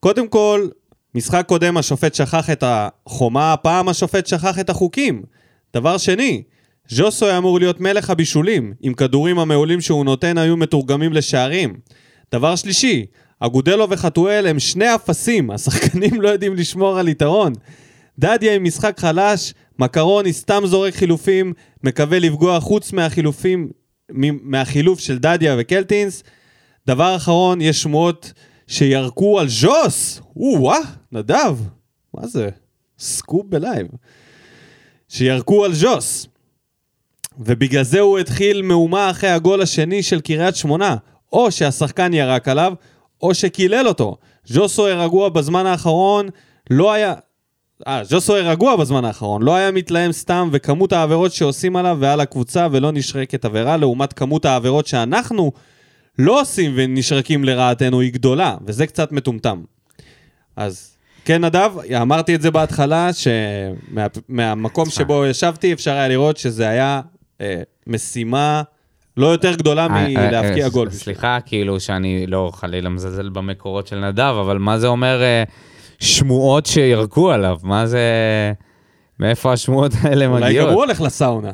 [0.01, 0.68] קודם כל,
[1.14, 5.22] משחק קודם השופט שכח את החומה, הפעם השופט שכח את החוקים.
[5.74, 6.43] דבר שני,
[6.89, 11.74] ז'וסו היה אמור להיות מלך הבישולים, אם כדורים המעולים שהוא נותן היו מתורגמים לשערים.
[12.32, 13.07] דבר שלישי,
[13.41, 17.53] אגודלו וחתואל הם שני אפסים, השחקנים לא יודעים לשמור על יתרון.
[18.18, 21.53] דדיה עם משחק חלש, מקרוני סתם זורק חילופים,
[21.84, 23.68] מקווה לפגוע חוץ מהחילופים,
[24.43, 26.22] מהחילוף של דדיה וקלטינס.
[26.87, 28.32] דבר אחרון, יש שמועות
[28.66, 30.20] שירקו על ז'וס!
[30.37, 30.78] או-אה,
[31.12, 31.59] נדב,
[32.14, 32.49] מה זה?
[32.99, 33.87] סקופ ב live.
[35.09, 36.28] שירקו על ז'וס.
[37.39, 40.97] ובגלל זה הוא התחיל מהומה אחרי הגול השני של קריית שמונה.
[41.32, 42.72] או שהשחקן ירק עליו,
[43.22, 44.16] או שקילל אותו.
[44.45, 46.28] ז'וסוי רגוע בזמן האחרון,
[46.70, 47.14] לא היה...
[47.87, 52.68] אה, ז'וסוי רגוע בזמן האחרון, לא היה מתלהם סתם, וכמות העבירות שעושים עליו ועל הקבוצה
[52.72, 55.53] ולא נשרקת עבירה, לעומת כמות העבירות שאנחנו
[56.18, 59.62] לא עושים ונשרקים לרעתנו היא גדולה, וזה קצת מטומטם.
[60.57, 61.72] אז כן, נדב,
[62.03, 65.05] אמרתי את זה בהתחלה, שמהמקום תשמע.
[65.05, 67.01] שבו ישבתי אפשר היה לראות שזה היה
[67.41, 68.62] אה, משימה
[69.16, 70.91] לא יותר גדולה אה, מלהבקיע אה, גול.
[70.91, 75.22] סליחה, כאילו שאני לא חלילה מזלזל במקורות של נדב, אבל מה זה אומר
[75.99, 77.59] שמועות שירקו עליו?
[77.62, 78.03] מה זה...
[79.20, 80.72] מאיפה השמועות האלה אולי גם מגיעות?
[80.72, 81.51] הוא הולך לסאונה.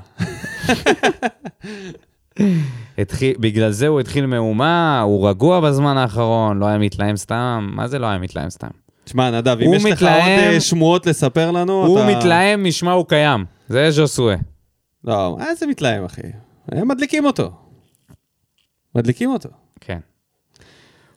[2.98, 7.70] התחיל, בגלל זה הוא התחיל מהומה, הוא רגוע בזמן האחרון, לא היה מתלהם סתם.
[7.72, 8.68] מה זה לא היה מתלהם סתם?
[9.04, 12.08] תשמע, נדב, אם הוא יש לך עוד שמועות לספר לנו, הוא אתה...
[12.08, 13.44] מתלהם, משמע הוא קיים.
[13.68, 14.36] זה ז'וסואה.
[15.04, 16.22] לא, איזה מתלהם, אחי?
[16.68, 17.52] הם מדליקים אותו.
[18.94, 19.48] מדליקים אותו.
[19.80, 19.98] כן.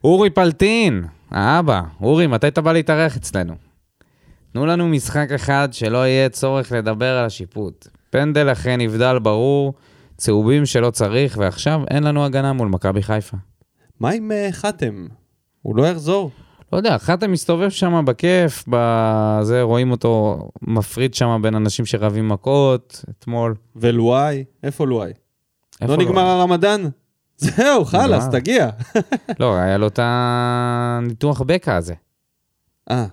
[0.03, 1.81] אורי פלטין, האבא.
[2.01, 3.53] אורי, מתי אתה בא להתארח אצלנו?
[4.51, 7.87] תנו לנו משחק אחד שלא יהיה צורך לדבר על השיפוט.
[8.09, 9.73] פנדל אחרי נבדל ברור,
[10.17, 13.37] צהובים שלא צריך, ועכשיו אין לנו הגנה מול מכבי חיפה.
[13.99, 15.07] מה עם אה, חתם?
[15.61, 16.31] הוא לא יחזור.
[16.73, 23.05] לא יודע, חתם מסתובב שם בכיף, בזה, רואים אותו מפריד שם בין אנשים שרבים מכות,
[23.09, 23.55] אתמול.
[23.75, 24.43] ולואי?
[24.63, 25.11] איפה לואי?
[25.81, 26.81] איפה לא נגמר הרמדאן?
[27.37, 28.27] זהו, חלאס.
[28.31, 28.69] תגיע.
[29.39, 31.93] לא, היה לו את הניתוח בקע הזה.
[32.91, 33.05] אה,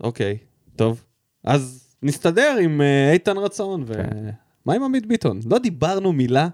[0.00, 0.38] אוקיי,
[0.76, 1.04] טוב.
[1.44, 3.84] אז נסתדר עם אה, איתן רצון.
[3.86, 3.94] ו...
[3.94, 4.30] כן.
[4.66, 5.40] מה עם עמית ביטון?
[5.46, 6.48] לא דיברנו מילה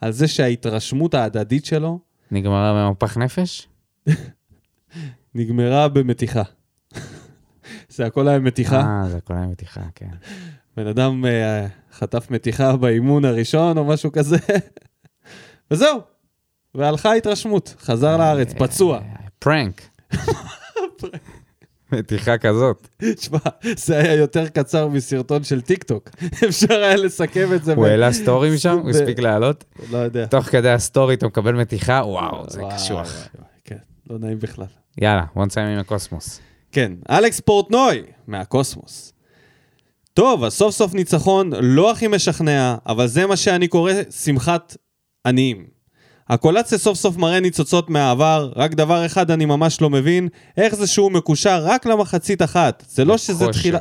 [0.00, 1.98] על זה שההתרשמות ההדדית שלו
[2.30, 3.68] נגמרה במפח נפש?
[5.36, 6.42] נגמרה במתיחה.
[7.94, 8.80] זה הכל היה מתיחה.
[8.80, 10.08] אה, זה הכל היה מתיחה, כן.
[10.76, 14.36] בן אדם אה, חטף מתיחה באימון הראשון או משהו כזה,
[15.70, 16.00] וזהו.
[16.74, 18.98] והלכה ההתרשמות, חזר לארץ, פצוע.
[18.98, 19.02] אה,
[19.38, 19.82] פרנק.
[21.92, 22.88] מתיחה כזאת.
[22.98, 23.38] תשמע,
[23.76, 26.10] זה היה יותר קצר מסרטון של טיק טוק.
[26.48, 27.74] אפשר היה לסכם את זה.
[27.74, 28.78] הוא העלה story משם?
[28.78, 29.64] הוא הספיק לעלות?
[29.90, 30.26] לא יודע.
[30.26, 32.02] תוך כדי ה story אתה מקבל מתיחה?
[32.04, 33.28] וואו, זה קשוח.
[33.64, 33.76] כן,
[34.10, 34.66] לא נעים בכלל.
[35.00, 36.40] יאללה, בוא נסיים עם הקוסמוס.
[36.72, 39.12] כן, אלכס פורטנוי, מהקוסמוס.
[40.14, 44.76] טוב, אז סוף סוף ניצחון לא הכי משכנע, אבל זה מה שאני קורא שמחת
[45.26, 45.66] עניים.
[46.28, 50.86] הקולציה סוף סוף מראה ניצוצות מהעבר, רק דבר אחד אני ממש לא מבין, איך זה
[50.86, 52.84] שהוא מקושר רק למחצית אחת.
[52.88, 53.58] זה לא שזה כושר.
[53.60, 53.78] תחילה...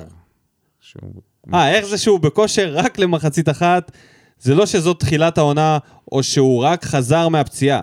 [0.80, 1.22] שהוא-
[1.54, 3.92] אה, איך זה שהוא בכושר רק למחצית אחת?
[4.40, 5.78] זה לא שזאת תחילת העונה,
[6.12, 7.82] או שהוא רק חזר מהפציעה.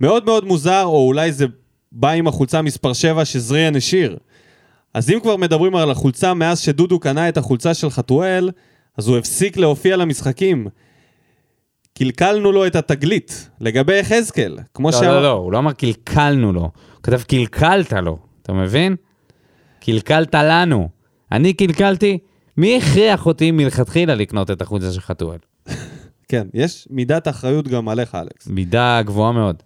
[0.00, 1.46] מאוד מאוד מוזר, או אולי זה
[2.00, 4.16] בא עם החולצה מספר 7 שזריאן השאיר.
[4.94, 8.50] אז אם כבר מדברים על החולצה מאז שדודו קנה את החולצה של חתואל,
[8.96, 10.66] אז הוא הפסיק להופיע למשחקים.
[11.98, 13.50] קלקלנו לו את התגלית.
[13.60, 15.14] לגבי יחזקאל, כמו לא, שאמר...
[15.14, 16.60] לא, לא, הוא לא אמר קלקלנו לו.
[16.60, 16.70] הוא
[17.02, 18.96] כתב קלקלת לו, אתה מבין?
[19.80, 20.88] קלקלת לנו.
[21.32, 22.18] אני קלקלתי?
[22.56, 25.38] מי הכריח אותי מלכתחילה לקנות את החולצה של חתואל?
[26.30, 28.46] כן, יש מידת אחריות גם עליך, אלכס.
[28.46, 29.62] מידה גבוהה מאוד.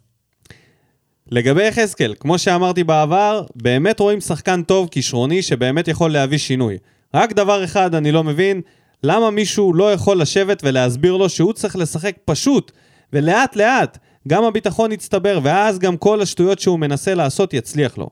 [1.32, 6.78] לגבי יחזקאל, כמו שאמרתי בעבר, באמת רואים שחקן טוב, כישרוני, שבאמת יכול להביא שינוי.
[7.14, 8.60] רק דבר אחד אני לא מבין,
[9.02, 12.72] למה מישהו לא יכול לשבת ולהסביר לו שהוא צריך לשחק פשוט,
[13.12, 18.10] ולאט לאט, גם הביטחון יצטבר, ואז גם כל השטויות שהוא מנסה לעשות יצליח לו.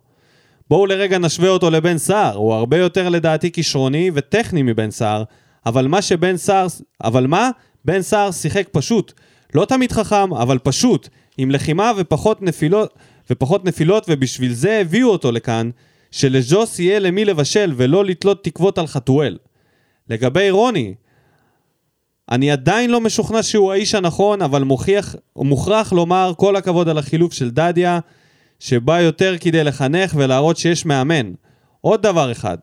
[0.71, 5.25] בואו לרגע נשווה אותו לבן סער, הוא הרבה יותר לדעתי כישרוני וטכני מבן סער,
[5.67, 6.67] אבל מה שבן סער,
[7.05, 7.51] אבל מה?
[7.85, 9.13] בן סער שיחק פשוט.
[9.55, 12.95] לא תמיד חכם, אבל פשוט, עם לחימה ופחות נפילות,
[13.31, 15.71] ופחות נפילות, ובשביל זה הביאו אותו לכאן,
[16.11, 19.39] שלז'וס יהיה למי לבשל ולא לתלות תקוות על חתואל.
[20.09, 20.95] לגבי רוני,
[22.31, 27.33] אני עדיין לא משוכנע שהוא האיש הנכון, אבל מוכיח, מוכרח לומר כל הכבוד על החילוף
[27.33, 28.01] של דדיה,
[28.59, 31.33] שבא יותר כדי לחנך ולהראות שיש מאמן.
[31.81, 32.59] עוד דבר אחד,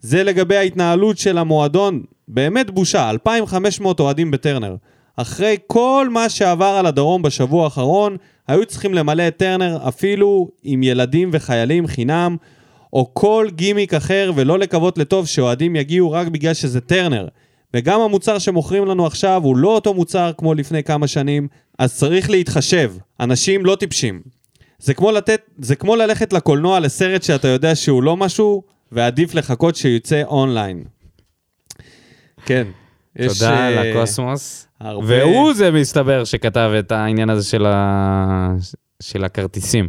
[0.00, 4.76] זה לגבי ההתנהלות של המועדון, באמת בושה, 2,500 אוהדים בטרנר.
[5.20, 8.16] אחרי כל מה שעבר על הדרום בשבוע האחרון,
[8.48, 12.36] היו צריכים למלא את טרנר אפילו עם ילדים וחיילים חינם,
[12.92, 17.28] או כל גימיק אחר, ולא לקוות לטוב שאוהדים יגיעו רק בגלל שזה טרנר.
[17.74, 21.48] וגם המוצר שמוכרים לנו עכשיו הוא לא אותו מוצר כמו לפני כמה שנים,
[21.78, 22.92] אז צריך להתחשב.
[23.20, 24.22] אנשים לא טיפשים.
[24.78, 29.76] זה כמו, לתת, זה כמו ללכת לקולנוע לסרט שאתה יודע שהוא לא משהו, ועדיף לחכות
[29.76, 30.84] שיוצא אונליין.
[32.46, 32.66] כן.
[33.20, 34.68] יש, תודה אה, לקוסמוס.
[34.80, 38.54] הרבה- והוא זה מסתבר שכתב את העניין הזה של, ה...
[39.02, 39.88] של הכרטיסים.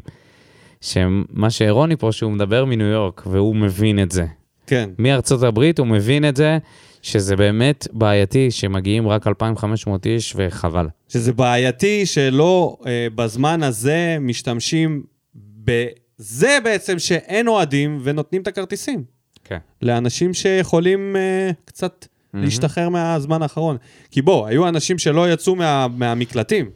[0.82, 4.26] שמה שהרוני פה, שהוא מדבר מניו יורק, והוא מבין את זה.
[4.68, 4.90] כן.
[4.98, 6.58] מארצות הברית הוא מבין את זה,
[7.02, 10.88] שזה באמת בעייתי שמגיעים רק 2,500 איש, וחבל.
[11.10, 15.04] שזה בעייתי שלא אה, בזמן הזה משתמשים
[15.36, 19.04] בזה בעצם שאין אוהדים ונותנים את הכרטיסים.
[19.44, 19.58] כן.
[19.82, 22.46] לאנשים שיכולים אה, קצת מהמם.
[22.46, 23.78] להשתחרר מהזמן האחרון.
[24.12, 26.70] כי בוא, היו אנשים שלא יצאו מה, מהמקלטים.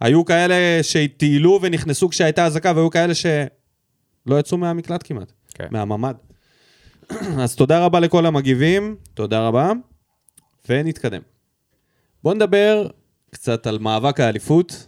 [0.00, 5.66] היו כאלה שטיילו ונכנסו כשהייתה אזעקה, והיו כאלה שלא יצאו מהמקלט כמעט, כן.
[5.70, 6.14] מהממ"ד.
[7.42, 9.72] אז תודה רבה לכל המגיבים, תודה רבה,
[10.68, 11.20] ונתקדם.
[12.22, 12.88] בואו נדבר
[13.30, 14.86] קצת על מאבק האליפות.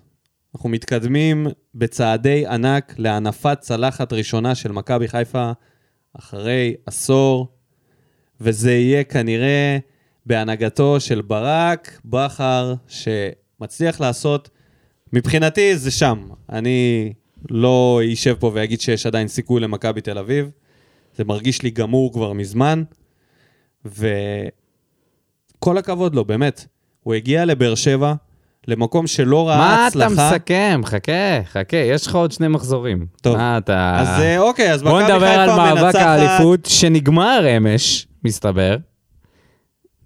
[0.54, 5.52] אנחנו מתקדמים בצעדי ענק להנפת צלחת ראשונה של מכבי חיפה
[6.18, 7.56] אחרי עשור,
[8.40, 9.78] וזה יהיה כנראה
[10.26, 14.48] בהנהגתו של ברק בכר, שמצליח לעשות,
[15.12, 16.18] מבחינתי זה שם.
[16.52, 17.12] אני
[17.50, 20.50] לא אשב פה ואגיד שיש עדיין סיכוי למכבי תל אביב.
[21.16, 22.82] זה מרגיש לי גמור כבר מזמן,
[23.84, 24.18] וכל
[25.78, 26.66] הכבוד לו, באמת.
[27.02, 28.14] הוא הגיע לבאר שבע,
[28.68, 30.06] למקום שלא ראה מה הצלחה.
[30.06, 30.80] אתה מסכם?
[30.84, 31.12] חכה,
[31.44, 33.06] חכה, יש לך עוד שני מחזורים.
[33.22, 33.36] טוב.
[33.36, 33.96] מה אתה...
[34.00, 38.77] אז אה, אוקיי, אז מכבי בוא חיפה נדבר על מאבק מנצחת- האליפות שנגמר אמש, מסתבר.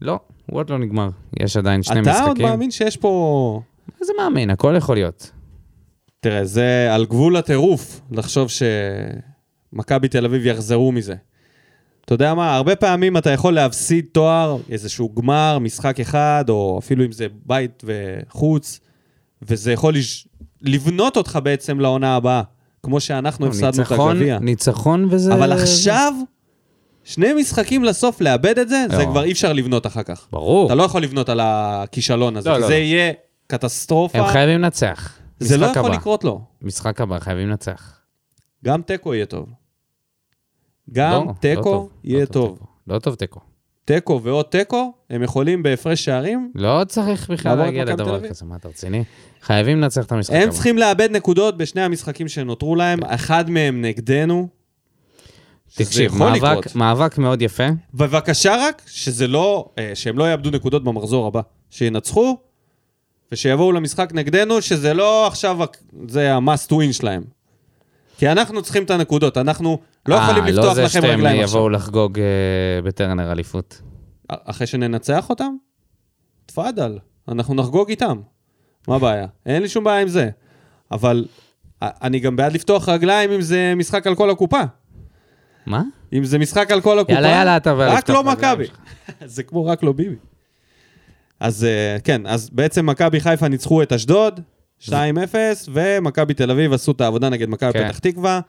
[0.01, 1.09] לא, הוא עוד לא נגמר.
[1.41, 2.47] יש עדיין שני אתה עוד משחקים.
[2.47, 3.63] מאמין שיש פה...
[4.01, 5.31] איזה מאמין, הכל יכול להיות.
[6.21, 8.49] תראה, זה על גבול הטירוף לחשוב
[9.73, 11.15] שמכבי תל אביב יחזרו מזה.
[12.05, 17.05] אתה יודע מה, הרבה פעמים אתה יכול להפסיד תואר, איזשהו גמר, משחק אחד, או אפילו
[17.05, 18.81] אם זה בית וחוץ,
[19.43, 20.29] וזה יכול לש...
[20.63, 22.43] לבנות אותך בעצם לעונה הבאה,
[22.83, 24.39] כמו שאנחנו הפסדנו את ניצחון- הגביע.
[24.39, 25.35] ניצחון וזה...
[25.35, 26.13] אבל עכשיו,
[27.05, 29.05] שני משחקים לסוף לאבד את זה, זה לא.
[29.05, 30.27] כבר אי אפשר לבנות אחר כך.
[30.33, 30.67] ברור.
[30.67, 32.79] אתה לא יכול לבנות על הכישלון הזה, לא, כי לא, זה לא.
[32.79, 33.13] יהיה
[33.47, 34.19] קטסטרופה.
[34.19, 35.19] הם חייבים לנצח.
[35.41, 35.95] זה לא יכול הבא.
[35.95, 36.41] לקרות לו.
[36.63, 38.01] משחק הבא, חייבים לנצח.
[38.65, 39.49] גם תיקו יהיה טוב.
[40.93, 42.53] גם לא, לא תיקו טוב, יהיה לא טוב.
[42.59, 42.67] תיקו.
[42.87, 43.41] לא טוב תיקו.
[43.85, 48.29] תיקו ועוד תיקו, הם יכולים בהפרש שערים, לא צריך בכלל להגיע לדבר.
[48.29, 49.05] כזה, מה אתה רציני?
[49.43, 50.43] חייבים לנצח את המשחק הבא.
[50.45, 54.49] הם צריכים לאבד נקודות בשני המשחקים שנותרו להם, אחד מהם נגדנו.
[55.75, 56.77] תקשיב, מאבק, לקרות.
[56.77, 57.65] מאבק מאוד יפה.
[57.95, 61.41] בבקשה רק, שזה לא, אה, שהם לא יאבדו נקודות במחזור הבא.
[61.71, 62.39] שינצחו,
[63.33, 65.59] ושיבואו למשחק נגדנו, שזה לא עכשיו,
[66.09, 67.23] זה ה-must win שלהם.
[68.19, 69.79] כי אנחנו צריכים את הנקודות, אנחנו
[70.09, 71.59] לא יכולים אה, לפתוח לא זה לכם שאתם רגליים עכשיו.
[71.59, 73.83] יבואו לחגוג אה, בטרנר אליפות.
[74.29, 75.55] אחרי שננצח אותם?
[76.47, 76.99] תפאדל,
[77.29, 78.21] אנחנו נחגוג איתם.
[78.89, 79.27] מה הבעיה?
[79.47, 80.31] אין לי שום בעיה עם זה.
[80.91, 81.25] אבל
[81.83, 84.61] אני גם בעד לפתוח רגליים אם זה משחק על כל הקופה.
[85.67, 85.83] מה?
[86.13, 88.65] אם זה משחק על כל הקופה, יאללה, יאללה, אתה רק לא מכבי.
[89.25, 90.17] זה כמו רק לא ביבי.
[91.41, 94.41] אז אה, כן, אז בעצם מכבי חיפה ניצחו את אשדוד,
[94.89, 94.93] 2-0,
[95.73, 97.89] ומכבי תל אביב עשו את העבודה נגד מכבי כן.
[97.89, 98.41] פתח תקווה.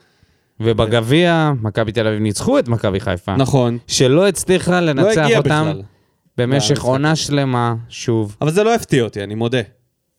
[0.60, 3.36] ובגביע, מכבי תל אביב ניצחו את מכבי חיפה.
[3.36, 5.82] נכון, שלא הצליחה לא לנצח אותם בכלל.
[6.38, 6.86] במשך למשחק.
[6.86, 8.38] עונה שלמה, שוב.
[8.42, 9.62] אבל זה לא הפתיע אותי, אני מודה.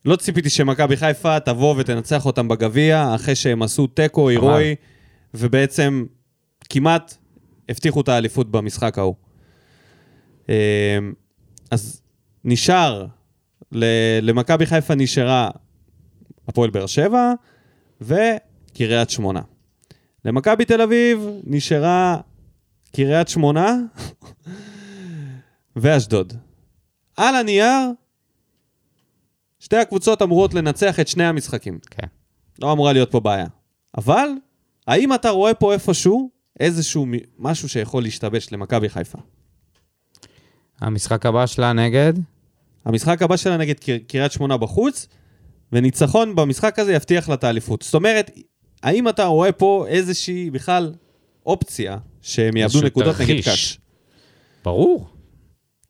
[0.04, 4.74] לא ציפיתי שמכבי חיפה תבוא ותנצח אותם בגביע, אחרי שהם עשו תיקו הירואי,
[5.34, 6.04] ובעצם
[6.72, 7.16] כמעט
[7.68, 9.14] הבטיחו את האליפות במשחק ההוא.
[10.48, 10.54] אמ,
[11.70, 12.02] אז
[12.44, 13.06] נשאר,
[14.22, 15.50] למכבי חיפה נשארה
[16.48, 17.32] הפועל באר שבע
[18.00, 19.40] וקריית שמונה.
[20.24, 22.20] למכבי תל אביב נשארה
[22.92, 23.76] קריית שמונה
[25.76, 26.32] ואשדוד.
[27.16, 27.90] על הנייר,
[29.58, 31.78] שתי הקבוצות אמורות לנצח את שני המשחקים.
[31.90, 32.06] כן.
[32.62, 33.46] לא אמורה להיות פה בעיה.
[33.98, 34.28] אבל,
[34.86, 36.30] האם אתה רואה פה איפשהו
[36.60, 37.06] איזשהו
[37.38, 39.18] משהו שיכול להשתבש למכבי חיפה?
[40.80, 42.12] המשחק הבא שלה נגד?
[42.84, 45.06] המשחק הבא שלה נגד קר- קריית שמונה בחוץ,
[45.72, 47.82] וניצחון במשחק הזה יבטיח לה את האליפות.
[47.82, 48.30] זאת אומרת,
[48.82, 50.94] האם אתה רואה פה איזושהי בכלל
[51.46, 53.44] אופציה שהם יאבדו נקודות נגד.
[53.44, 53.78] קאש?
[54.64, 55.08] ברור.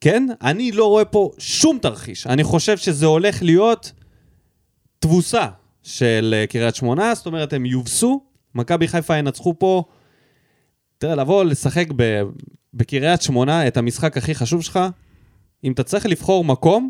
[0.01, 0.27] כן?
[0.41, 2.27] אני לא רואה פה שום תרחיש.
[2.27, 3.91] אני חושב שזה הולך להיות
[4.99, 5.47] תבוסה
[5.83, 8.23] של אה, קריית שמונה, זאת אומרת, הם יובסו,
[8.55, 9.83] מכבי חיפה ינצחו פה.
[10.97, 12.21] תראה, לבוא לשחק ב-
[12.73, 14.79] בקריית שמונה את המשחק הכי חשוב שלך,
[15.63, 16.89] אם אתה צריך לבחור מקום,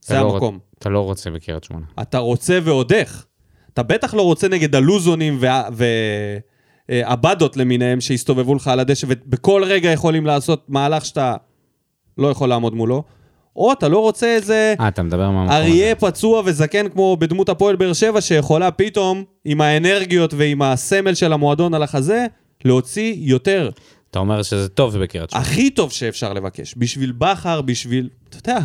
[0.00, 0.54] זה לא המקום.
[0.58, 1.84] רוצ- אתה לא רוצה בקריית שמונה.
[2.02, 3.26] אתה רוצה ועוד איך.
[3.72, 5.38] אתה בטח לא רוצה נגד הלוזונים
[6.88, 11.36] והבדות למיניהם שהסתובבו לך על הדשא ובכל רגע יכולים לעשות מהלך שאתה
[12.18, 13.02] לא יכול לעמוד מולו.
[13.56, 15.56] או אתה לא רוצה איזה אה, אתה מדבר מהמקום הזה.
[15.64, 21.32] אריה פצוע וזקן כמו בדמות הפועל באר שבע שיכולה פתאום עם האנרגיות ועם הסמל של
[21.32, 22.26] המועדון על החזה
[22.66, 23.70] להוציא יותר.
[24.10, 25.46] אתה אומר שזה טוב בקריית שמונה.
[25.46, 26.74] הכי טוב שאפשר לבקש.
[26.76, 28.08] בשביל בכר, בשביל...
[28.28, 28.58] אתה יודע,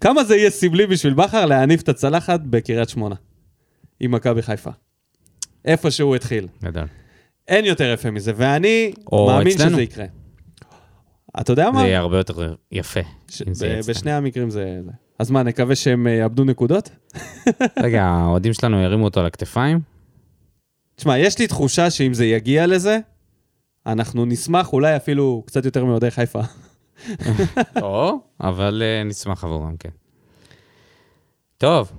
[0.00, 3.14] כמה זה יהיה סמלי בשביל בכר להניף את הצלחת בקריית שמונה,
[4.00, 4.70] עם מכבי חיפה.
[5.64, 6.48] איפה שהוא התחיל.
[6.64, 6.86] גדול.
[7.48, 9.70] אין יותר יפה מזה, ואני מאמין אצלנו.
[9.70, 10.04] שזה יקרה.
[11.40, 11.80] אתה יודע מה?
[11.80, 13.00] זה יהיה הרבה יותר יפה.
[13.30, 13.80] ש- ב-.
[13.88, 14.80] בשני המקרים זה...
[14.84, 14.90] זה.
[15.18, 16.90] אז מה, נקווה שהם אה, יאבדו נקודות?
[17.84, 19.80] רגע, האוהדים שלנו ירימו אותו על הכתפיים?
[20.96, 22.98] תשמע, יש לי תחושה שאם זה יגיע לזה,
[23.86, 26.40] אנחנו נשמח אולי אפילו קצת יותר מאוהדי חיפה.
[27.82, 29.90] או, אבל אה, נשמח עבורם, כן.
[31.58, 31.92] טוב,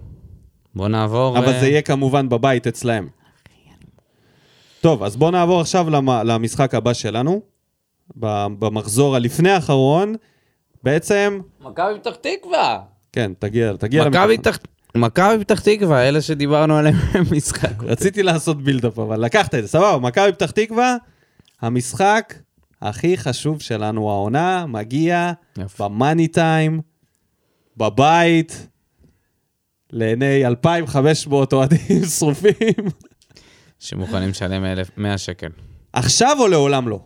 [0.75, 1.37] בוא נעבור...
[1.37, 3.07] אבל אה, זה יהיה כמובן בבית אצלהם.
[4.81, 7.41] טוב, אז בואו נעבור עכשיו למ- למשחק הבא שלנו,
[8.19, 10.15] ב- במחזור הלפני האחרון.
[10.83, 12.79] בעצם, מכבי פתח תקווה.
[13.11, 14.51] כן, תגיע, תגיע מכבי למיקרופון.
[14.53, 14.59] פתח...
[14.97, 17.83] מכבי פתח תקווה, אלה שדיברנו עליהם במשחק.
[17.83, 20.95] רציתי לעשות בילדאפ, אבל לקחת את זה, סבבה, מכבי פתח תקווה,
[21.61, 22.33] המשחק
[22.81, 25.31] הכי חשוב שלנו העונה, מגיע.
[25.79, 26.81] במאני טיים,
[27.77, 28.67] בבית,
[29.91, 32.53] לעיני 2,500 אוהדים שרופים.
[33.79, 34.65] שמוכנים לשלם
[34.97, 35.49] 100 שקל.
[35.93, 36.99] עכשיו או לעולם לא.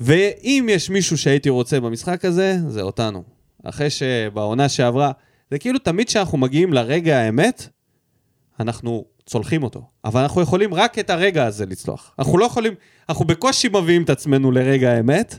[0.00, 3.22] ואם יש מישהו שהייתי רוצה במשחק הזה, זה אותנו.
[3.64, 5.10] אחרי שבעונה שעברה,
[5.50, 7.68] זה כאילו תמיד כשאנחנו מגיעים לרגע האמת,
[8.60, 9.82] אנחנו צולחים אותו.
[10.04, 12.14] אבל אנחנו יכולים רק את הרגע הזה לצלוח.
[12.18, 12.74] אנחנו לא יכולים,
[13.08, 15.38] אנחנו בקושי מביאים את עצמנו לרגע האמת,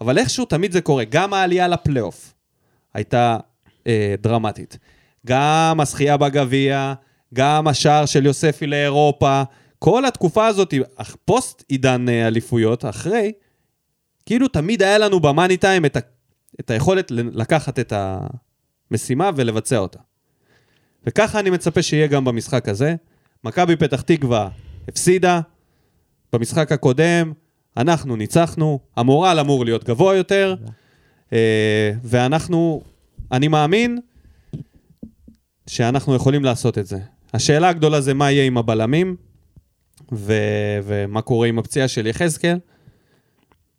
[0.00, 1.04] אבל איכשהו תמיד זה קורה.
[1.04, 2.34] גם העלייה לפלייאוף
[2.94, 3.36] הייתה
[3.86, 4.78] אה, דרמטית.
[5.26, 6.94] גם הזכייה בגביע,
[7.34, 9.42] גם השער של יוספי לאירופה,
[9.78, 10.74] כל התקופה הזאת,
[11.24, 13.32] פוסט עידן אה, אליפויות, אחרי,
[14.26, 16.00] כאילו תמיד היה לנו במאני טיים את, ה,
[16.60, 17.92] את היכולת לקחת את
[18.94, 19.98] המשימה ולבצע אותה.
[21.06, 22.94] וככה אני מצפה שיהיה גם במשחק הזה.
[23.44, 24.48] מכבי פתח תקווה
[24.88, 25.40] הפסידה,
[26.32, 27.32] במשחק הקודם
[27.76, 30.54] אנחנו ניצחנו, המורל אמור להיות גבוה יותר,
[31.32, 32.82] אה, ואנחנו,
[33.32, 33.98] אני מאמין
[35.66, 36.98] שאנחנו יכולים לעשות את זה.
[37.34, 39.16] השאלה הגדולה זה מה יהיה עם הבלמים,
[40.12, 42.58] ו- ומה קורה עם הפציעה של יחזקאל.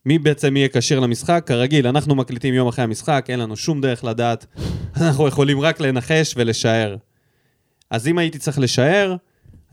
[0.06, 1.44] מי בעצם יהיה כשיר למשחק?
[1.46, 4.46] כרגיל, אנחנו מקליטים יום אחרי המשחק, אין לנו שום דרך לדעת.
[5.02, 6.96] אנחנו יכולים רק לנחש ולשער.
[7.90, 9.16] אז אם הייתי צריך לשער,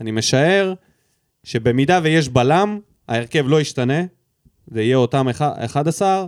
[0.01, 0.73] אני משער
[1.43, 4.01] שבמידה ויש בלם, ההרכב לא ישתנה,
[4.67, 6.25] זה יהיה אותם אח- 11,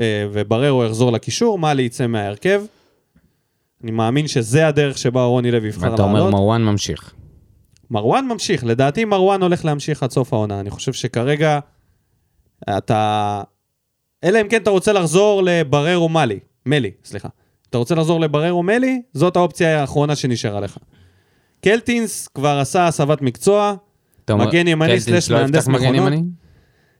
[0.00, 2.62] אה, ובררו יחזור לקישור, מאלי יצא מההרכב.
[3.82, 6.32] אני מאמין שזה הדרך שבה רוני לוי יבחר ואתה אומר לעלות.
[6.32, 7.14] מרואן ממשיך.
[7.90, 10.60] מרואן ממשיך, לדעתי מרואן הולך להמשיך עד סוף העונה.
[10.60, 11.58] אני חושב שכרגע
[12.70, 13.42] אתה...
[14.24, 17.28] אלא אם כן אתה רוצה לחזור לבררו מלי, מלי, סליחה.
[17.70, 20.78] אתה רוצה לחזור לבררו מלי, זאת האופציה האחרונה שנשארה לך.
[21.60, 23.74] קלטינס כבר עשה הסבת מקצוע,
[24.30, 26.12] מגן ימני סלש לא מהנדס מכונות.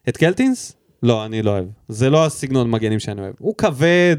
[0.08, 0.76] את קלטינס?
[1.02, 1.64] לא, אני לא אוהב.
[1.88, 3.34] זה לא הסגנון מגנים שאני אוהב.
[3.38, 4.16] הוא כבד,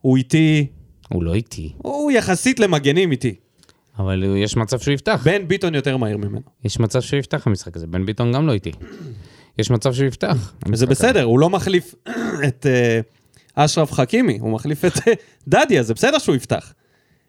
[0.00, 0.66] הוא איטי,
[1.08, 3.34] הוא לא איטי, הוא יחסית למגנים איטי.
[3.98, 5.22] אבל יש מצב שהוא יפתח.
[5.24, 6.40] בן ביטון יותר מהיר ממנו.
[6.64, 7.86] יש מצב שהוא יפתח במשחק הזה.
[7.86, 8.72] בן ביטון גם לא איטי.
[9.58, 10.54] יש מצב שהוא יפתח.
[10.64, 11.94] במשחק בסדר, הוא לא מחליף
[12.48, 13.00] את אה,
[13.54, 15.12] אשרף חכימי, הוא מחליף את אה,
[15.48, 16.74] דדיה, זה בסדר שהוא יפתח.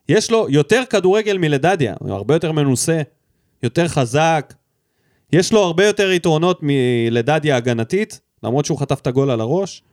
[0.09, 3.01] יש לו יותר כדורגל מלדדיה, הוא הרבה יותר מנוסה,
[3.63, 4.53] יותר חזק.
[5.33, 9.83] יש לו הרבה יותר יתרונות מלדדיה הגנתית, למרות שהוא חטף את הגול על הראש.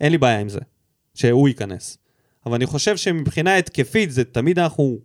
[0.00, 0.60] אין לי בעיה עם זה,
[1.14, 1.98] שהוא ייכנס.
[2.46, 4.98] אבל אני חושב שמבחינה התקפית, זה תמיד אנחנו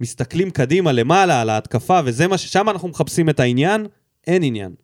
[0.00, 2.52] מסתכלים קדימה, למעלה, על ההתקפה, וזה מה ש...
[2.52, 3.86] שם אנחנו מחפשים את העניין,
[4.26, 4.74] אין עניין.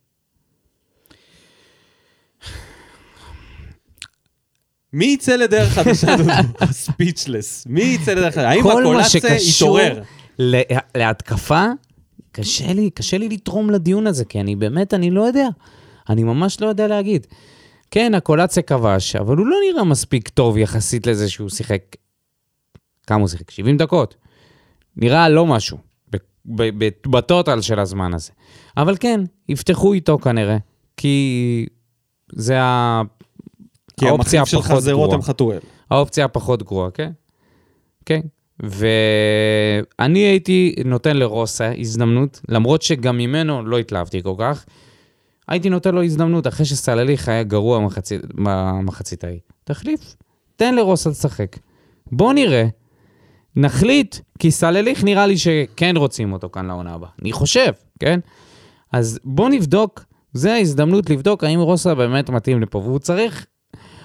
[4.95, 6.33] מי יצא לדרך חדשה, דודו?
[6.73, 7.67] ספיצ'לס.
[7.67, 8.49] מי יצא לדרך חדשה?
[8.49, 10.03] האם כל מה הקולאסה שקשור יתעורר?
[10.39, 10.63] ל-
[10.95, 11.67] להתקפה,
[12.33, 15.49] קשה לי, קשה לי לתרום לדיון הזה, כי אני באמת, אני לא יודע.
[16.09, 17.27] אני ממש לא יודע להגיד.
[17.91, 21.83] כן, הקולציה כבש, אבל הוא לא נראה מספיק טוב יחסית לזה שהוא שיחק...
[23.07, 23.51] כמה הוא שיחק?
[23.51, 24.15] 70 דקות.
[24.97, 25.79] נראה לא משהו,
[27.07, 28.33] בטוטל של הזמן הזה.
[28.77, 30.57] אבל כן, יפתחו איתו כנראה,
[30.97, 31.67] כי
[32.33, 33.03] זה ה...
[34.01, 35.15] כי האופציה המחליף של הפחות חזרות גרועה.
[35.15, 35.59] הם חתואל.
[35.91, 37.11] האופציה הפחות גרועה, כן?
[38.07, 38.21] כן.
[38.61, 44.65] ואני הייתי נותן לרוסה הזדמנות, למרות שגם ממנו לא התלהבתי כל כך,
[45.49, 49.41] הייתי נותן לו הזדמנות אחרי שסלליך היה גרוע מחצית, במחצית ההיא.
[49.65, 50.17] תחליף,
[50.57, 51.57] תן לרוסה לשחק.
[52.13, 52.67] בוא נראה,
[53.57, 57.11] נחליט, כי סלליך נראה לי שכן רוצים אותו כאן לעונה הבאה.
[57.23, 58.21] אני חושב, כן?
[58.93, 63.47] אז בוא נבדוק, זה ההזדמנות לבדוק האם רוסה באמת מתאים לפה, והוא צריך,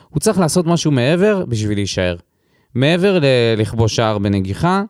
[0.10, 2.16] הוא צריך לעשות משהו מעבר בשביל להישאר.
[2.76, 3.26] מעבר ל-
[3.58, 4.84] לכבוש שער בנגיחה,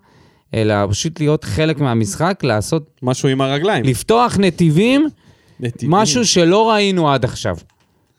[0.53, 3.83] אלא פשוט להיות חלק מהמשחק, לעשות, משהו עם הרגליים.
[3.83, 5.07] לפתוח נתיבים,
[5.59, 5.91] נתיבים.
[5.91, 7.57] משהו שלא ראינו עד עכשיו.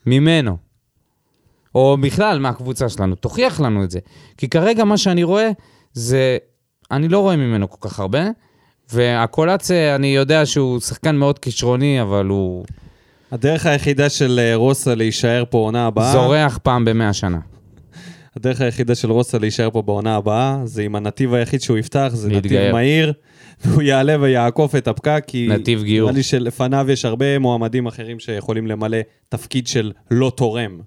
[0.07, 0.57] ממנו.
[1.75, 3.99] או בכלל מהקבוצה שלנו, תוכיח לנו את זה.
[4.37, 5.51] כי כרגע מה שאני רואה
[5.93, 6.39] זה,
[6.91, 8.23] אני לא רואה ממנו כל כך הרבה,
[8.93, 12.65] והקולציה, אני יודע שהוא שחקן מאוד כישרוני, אבל הוא
[13.33, 17.39] הדרך היחידה של אה, רוסה להישאר פה עונה הבאה, זורח פעם במאה שנה.
[18.37, 22.29] הדרך היחידה של רוסה להישאר פה בעונה הבאה, זה עם הנתיב היחיד שהוא יפתח, זה
[22.29, 22.73] נתיב להתגייר.
[22.73, 23.13] מהיר,
[23.65, 25.47] והוא יעלה ויעקוף את הפקק, כי...
[25.51, 26.07] נתיב גיור.
[26.09, 28.99] נראה לי שלפניו יש הרבה מועמדים אחרים שיכולים למלא
[29.29, 30.81] תפקיד של לא תורם.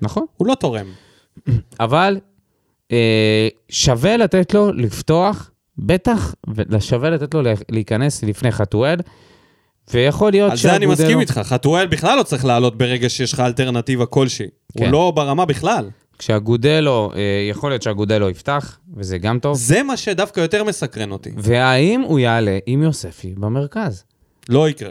[0.00, 0.24] נכון.
[0.36, 0.86] הוא לא תורם.
[1.80, 2.18] אבל
[2.92, 8.96] אה, שווה לתת לו לפתוח, בטח, ושווה לתת לו לה- להיכנס לפני חתואל,
[9.92, 13.40] ויכול להיות על זה אני מסכים איתך, חתואל בכלל לא צריך לעלות ברגע שיש לך
[13.40, 14.46] אלטרנטיבה כלשהי.
[14.72, 14.90] הוא כן.
[14.90, 15.90] לא ברמה בכלל.
[16.18, 17.20] כשאגודלו, אה,
[17.50, 19.56] יכול להיות שאגודלו יפתח, וזה גם טוב.
[19.56, 21.30] זה מה שדווקא יותר מסקרן אותי.
[21.36, 24.04] והאם הוא יעלה עם יוספי במרכז?
[24.48, 24.90] לא יקרה.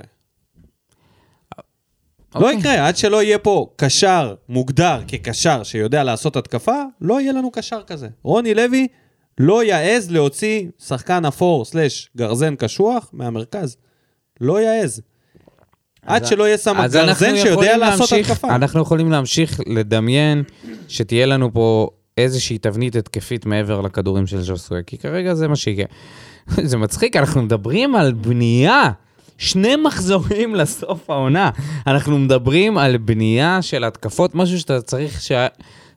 [2.35, 2.59] לא אוקיי.
[2.59, 7.81] יקרה, עד שלא יהיה פה קשר מוגדר כקשר שיודע לעשות התקפה, לא יהיה לנו קשר
[7.87, 8.07] כזה.
[8.23, 8.87] רוני לוי
[9.37, 13.77] לא יעז להוציא שחקן אפור סלש גרזן קשוח מהמרכז.
[14.41, 15.01] לא יעז.
[16.07, 18.55] עד שלא יהיה אנחנו גרזן שיודע לעשות התקפה.
[18.55, 20.43] אנחנו יכולים להמשיך לדמיין
[20.87, 25.85] שתהיה לנו פה איזושהי תבנית התקפית מעבר לכדורים של ז'וסווה, כי כרגע זה מה שיקרה.
[26.69, 28.91] זה מצחיק, אנחנו מדברים על בנייה.
[29.37, 31.49] שני מחזורים לסוף העונה.
[31.87, 35.47] אנחנו מדברים על בנייה של התקפות, משהו שאתה צריך, שהיה,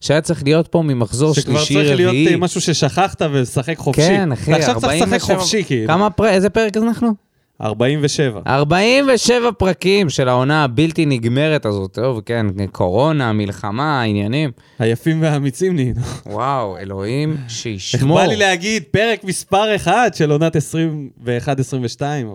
[0.00, 2.32] שהיה צריך להיות פה ממחזור שכבר שלישי, צריך להיות רביעי.
[2.32, 4.02] אה, משהו ששכחת ולשחק חופשי.
[4.02, 5.86] כן, אחי, אתה עכשיו צריך לשחק 47 חופשי, כאילו.
[5.88, 7.29] כמה פרק, איזה פרק אנחנו?
[7.60, 8.40] 47.
[8.46, 14.50] 47 פרקים של העונה הבלתי נגמרת הזאת, טוב, כן, קורונה, מלחמה, עניינים.
[14.78, 16.00] היפים והאמיצים נהיינו.
[16.26, 18.18] וואו, אלוהים איך שישמור.
[18.18, 20.60] בא לי להגיד פרק מספר 1 של עונת 21-22,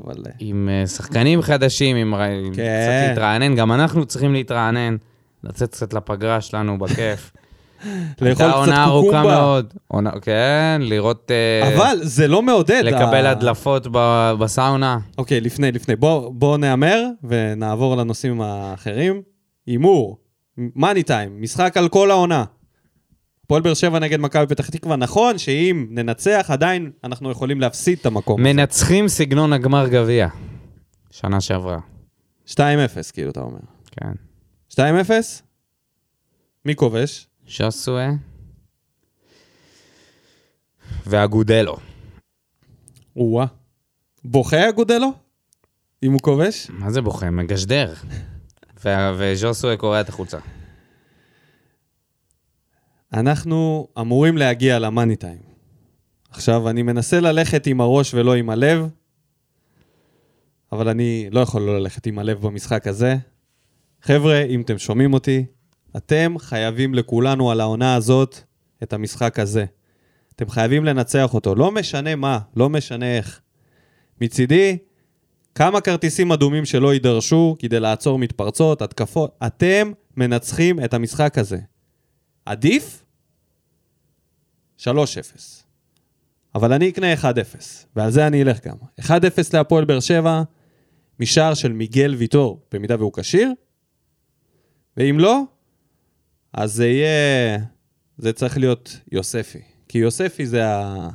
[0.06, 0.16] אבל...
[0.28, 2.14] אה, עם אה, שחקנים חדשים, עם
[2.46, 2.52] כן.
[2.52, 4.96] קצת להתרענן, גם אנחנו צריכים להתרענן,
[5.44, 7.32] לצאת קצת לפגרה שלנו בכיף.
[7.84, 9.36] לאכול הייתה קצת עונה ארוכה קוקומבה.
[9.42, 9.74] מאוד.
[9.88, 11.32] עונה, כן, לראות...
[11.32, 12.82] אה, אבל זה לא מעודד.
[12.86, 14.98] לקבל ה- הדלפות ב- בסאונה.
[15.18, 15.96] אוקיי, לפני, לפני.
[15.96, 19.22] בוא, בוא נהמר ונעבור לנושאים האחרים.
[19.68, 20.18] הימור,
[20.58, 22.44] מאני טיים, משחק על כל העונה.
[23.46, 28.06] הפועל באר שבע נגד מכבי פתח תקווה, נכון שאם ננצח, עדיין אנחנו יכולים להפסיד את
[28.06, 28.42] המקום.
[28.42, 28.54] הזה.
[28.54, 30.28] מנצחים סגנון הגמר גביע.
[31.12, 31.78] שנה שעברה,
[32.48, 32.58] 2-0,
[33.14, 33.60] כאילו, אתה אומר.
[33.92, 34.12] כן.
[34.74, 34.78] 2-0?
[36.66, 37.28] מי כובש?
[37.48, 38.10] ז'וסווה.
[41.06, 41.78] ואגודלו.
[43.16, 43.46] או-אה.
[44.24, 45.14] בוכה אגודלו?
[46.04, 46.68] אם הוא כובש?
[46.70, 47.30] מה זה בוכה?
[47.30, 47.94] מגשדר.
[48.86, 50.38] ו- וז'וסווה קורע את החולצה.
[53.14, 55.42] אנחנו אמורים להגיע למאני טיים.
[56.30, 58.90] עכשיו, אני מנסה ללכת עם הראש ולא עם הלב,
[60.72, 63.16] אבל אני לא יכול לא ללכת עם הלב במשחק הזה.
[64.02, 65.46] חבר'ה, אם אתם שומעים אותי,
[65.98, 68.40] אתם חייבים לכולנו על העונה הזאת
[68.84, 69.66] את המשחק הזה.
[70.36, 73.42] אתם חייבים לנצח אותו, לא משנה מה, לא משנה איך.
[74.22, 74.78] מצידי,
[75.56, 81.58] כמה כרטיסים אדומים שלא יידרשו כדי לעצור מתפרצות, התקפות, אתם מנצחים את המשחק הזה.
[82.46, 83.04] עדיף
[84.80, 84.88] 3-0.
[86.56, 87.26] אבל אני אקנה 1-0,
[87.96, 88.76] ועל זה אני אלך גם.
[89.02, 89.12] 1-0
[89.54, 90.44] להפועל באר שבע,
[91.20, 93.52] משער של מיגל ויטור, במידה והוא כשיר,
[94.98, 95.44] ואם לא,
[96.56, 97.58] אז זה יהיה...
[98.18, 99.62] זה צריך להיות יוספי.
[99.88, 101.10] כי יוספי זה, ה...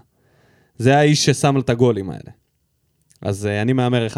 [0.76, 2.30] זה האיש ששם את הגולים האלה.
[3.22, 4.16] אז uh, אני מהמר 1-0,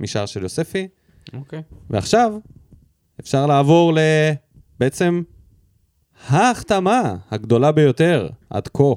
[0.00, 0.88] משער של יוספי,
[1.32, 1.62] אוקיי.
[1.90, 2.38] ועכשיו
[3.20, 3.98] אפשר לעבור ל...
[4.80, 5.22] בעצם
[6.26, 8.92] ההחתמה הגדולה ביותר עד כה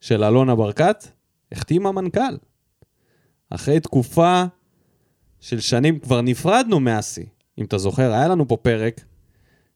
[0.00, 1.06] של אלונה ברקת,
[1.52, 2.36] החתימה מנכ"ל.
[3.50, 4.44] אחרי תקופה
[5.40, 7.26] של שנים כבר נפרדנו מהשיא.
[7.58, 9.00] אם אתה זוכר, היה לנו פה פרק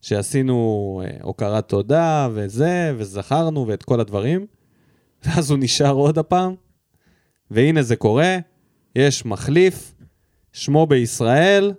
[0.01, 4.47] שעשינו אה, הוקרת תודה וזה, וזכרנו ואת כל הדברים,
[5.25, 6.55] ואז הוא נשאר עוד הפעם,
[7.51, 8.37] והנה זה קורה,
[8.97, 9.95] יש מחליף,
[10.53, 11.73] שמו בישראל,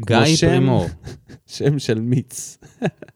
[0.00, 0.86] גיא פרימור.
[1.46, 2.58] שם של מיץ.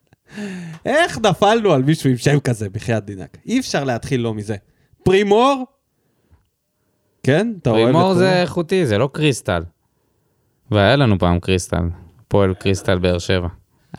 [0.87, 3.39] איך נפלנו על מישהו עם שם כזה, בחייאת דינק?
[3.47, 4.57] אי אפשר להתחיל לא מזה.
[5.03, 5.65] פרימור?
[7.23, 7.53] כן?
[7.63, 9.63] אתה אוהב את פרימור זה איכותי, זה לא קריסטל.
[10.71, 11.83] והיה לנו פעם קריסטל,
[12.29, 13.49] פועל קריסטל באר שבע.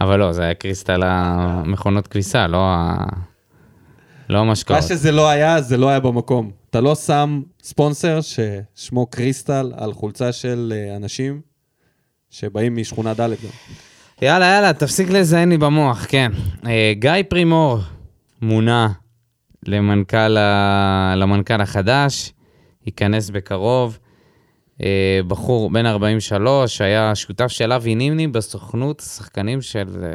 [0.02, 3.06] אבל לא, זה היה קריסטל המכונות כביסה, לא ה...
[4.30, 4.84] לא מה המשקאות.
[4.84, 6.52] שזה לא היה, זה לא היה במקום.
[6.70, 11.42] אתה לא שם ספונסר ששמו קריסטל על חולצה של אה, אנשים
[12.30, 13.50] שבאים משכונה ד' גם.
[14.22, 16.32] יאללה, יאללה, תפסיק לזיין לי במוח, כן.
[16.68, 17.80] אה, גיא פרימור
[18.42, 18.90] מונה
[19.68, 21.14] למנכ"ל, ה...
[21.18, 22.34] למנכ"ל החדש,
[22.86, 24.00] ייכנס בקרוב.
[24.84, 30.04] אה, בחור בן 43, היה שותף של אבי נימני בסוכנות שחקנים של...
[30.04, 30.10] אה,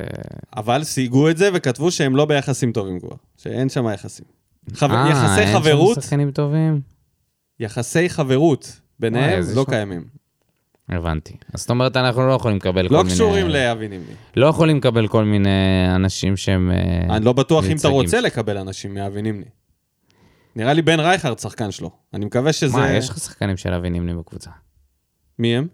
[0.56, 4.26] אבל סייגו את זה וכתבו שהם לא ביחסים טובים כבר, שאין שם יחסים.
[4.72, 4.90] חב...
[4.90, 6.80] אה, יחסי אין שם חברות, שחקנים טובים?
[7.60, 9.70] יחסי חברות ביניהם איזה לא שוק.
[9.70, 10.04] קיימים.
[10.88, 11.34] הבנתי.
[11.54, 13.14] אז זאת אומרת, אנחנו לא יכולים לקבל כל לא מיני...
[13.14, 14.12] קשורים לאבי נימני.
[14.36, 15.50] לא יכולים לקבל כל מיני
[15.94, 16.70] אנשים שהם...
[16.70, 17.88] אה, אני לא בטוח אם אתה.
[17.88, 19.44] רוצה לקבל אנשים מאבי נימני.
[20.56, 21.90] נראה לי בן רייכרד שחקן שלו.
[22.14, 22.76] אני מקווה שזה...
[22.76, 24.50] מה, יש לך שחקנים של אבי נימני בקבוצה.
[25.38, 25.68] מי הם?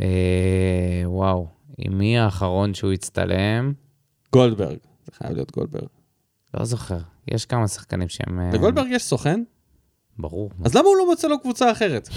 [0.00, 1.48] אה, וואו,
[1.78, 3.72] עם מי האחרון שהוא הצטלם?
[4.32, 4.78] גולדברג.
[5.04, 5.88] זה חייב להיות גולדברג.
[6.54, 6.98] לא זוכר.
[7.28, 8.40] יש כמה שחקנים שהם...
[8.40, 9.42] אה, לגולדברג יש סוכן?
[10.18, 10.50] ברור.
[10.64, 12.08] אז למה הוא לא מוצא לו קבוצה אחרת?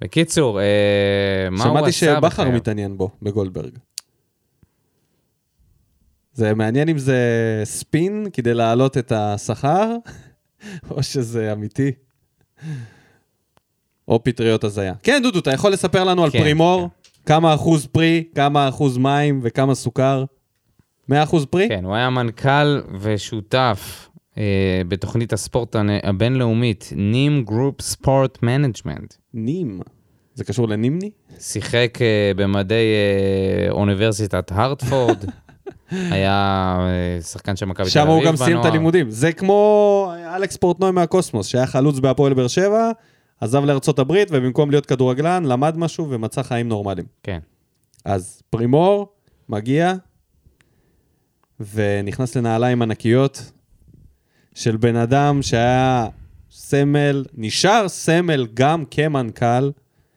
[0.00, 2.52] בקיצור, אה, מה הוא שמעתי עשה שבכר בחייו?
[2.52, 3.78] מתעניין בו, בגולדברג.
[6.36, 7.20] זה מעניין אם זה
[7.64, 9.96] ספין כדי להעלות את השכר,
[10.90, 11.92] או שזה אמיתי.
[14.08, 14.94] או פטריות הזיה.
[15.02, 16.88] כן, דודו, אתה יכול לספר לנו על כן, פרימור?
[17.26, 20.24] כמה אחוז פרי, כמה אחוז מים וכמה סוכר?
[21.08, 21.68] 100 אחוז פרי?
[21.68, 24.08] כן, הוא היה מנכ"ל ושותף
[24.38, 29.14] אה, בתוכנית הספורט הבינלאומית, Nim Group Sport Management.
[29.34, 29.80] Nim.
[30.34, 31.10] זה קשור לנימני?
[31.40, 35.24] שיחק אה, במדי אה, אוניברסיטת הרטפורד,
[35.90, 38.64] היה אה, שחקן של מכבי תל שם אביב הוא גם סיים את.
[38.64, 39.10] הלימודים.
[39.10, 42.90] זה כמו אלכס פורטנוי מהקוסמוס, שהיה חלוץ בהפועל באר שבע,
[43.40, 43.62] עזב
[43.98, 47.06] הברית, ובמקום להיות כדורגלן, למד משהו ומצא חיים נורמליים.
[47.22, 47.38] כן.
[48.04, 49.08] אז פרימור
[49.48, 49.94] מגיע,
[51.74, 53.52] ונכנס לנעליים ענקיות
[54.54, 56.06] של בן אדם שהיה
[56.50, 59.70] סמל, נשאר סמל גם כמנכ"ל,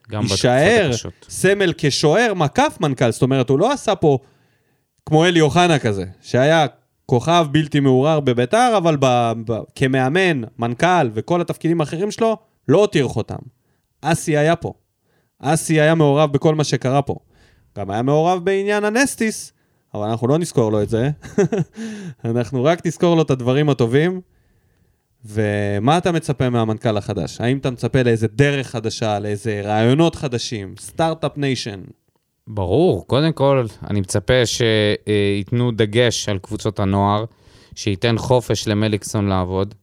[0.10, 0.92] גם יישאר.
[1.30, 4.18] סמל כשוער, מקף מנכ"ל, זאת אומרת, הוא לא עשה פה
[5.10, 6.66] כמו אלי אוחנה כזה, שהיה
[7.06, 12.38] כוכב בלתי מעורר בביתר, אבל ב, ב, כמאמן, מנכ"ל וכל התפקידים האחרים שלו,
[12.68, 13.36] לא הותיר חותם.
[14.02, 14.74] אסי היה פה.
[15.40, 17.16] אסי היה מעורב בכל מה שקרה פה.
[17.78, 19.54] גם היה מעורב בעניין הנסטיס,
[19.94, 21.10] אבל אנחנו לא נזכור לו את זה.
[22.26, 24.22] אנחנו רק נזכור לו את הדברים הטובים.
[25.26, 27.42] ומה אתה מצפה מהמנכ"ל החדש?
[27.42, 30.76] האם אתה מצפה לאיזה דרך חדשה, לאיזה רעיונות חדשים?
[30.80, 31.80] Start-Up Nation.
[32.50, 37.26] ברור, קודם כל, אני מצפה שייתנו דגש על קבוצות הנוער,
[37.76, 39.76] שייתן חופש למליקסון לעבוד,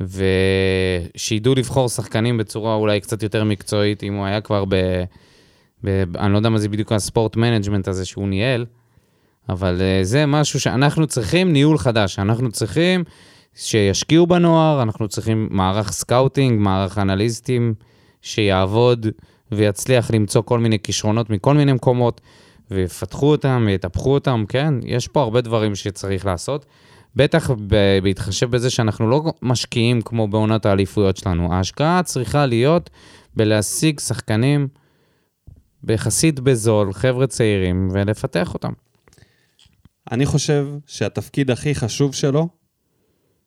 [0.00, 4.74] ושידעו לבחור שחקנים בצורה אולי קצת יותר מקצועית, אם הוא היה כבר ב...
[5.84, 6.16] ב...
[6.16, 8.66] אני לא יודע מה זה בדיוק ה sport management הזה שהוא ניהל,
[9.48, 13.04] אבל אה, זה משהו שאנחנו צריכים ניהול חדש, אנחנו צריכים
[13.54, 17.74] שישקיעו בנוער, אנחנו צריכים מערך scouting, מערך אנליסטים
[18.22, 19.06] שיעבוד
[19.52, 22.20] ויצליח למצוא כל מיני כישרונות מכל מיני מקומות,
[22.70, 26.66] ויפתחו אותם, ויטפחו אותם, כן, יש פה הרבה דברים שצריך לעשות.
[27.16, 27.50] בטח
[28.02, 31.52] בהתחשב בזה שאנחנו לא משקיעים כמו בעונת האליפויות שלנו.
[31.52, 32.90] ההשקעה צריכה להיות
[33.36, 34.68] בלהשיג שחקנים
[35.82, 38.72] ביחסית בזול, חבר'ה צעירים, ולפתח אותם.
[40.12, 42.48] אני חושב שהתפקיד הכי חשוב שלו,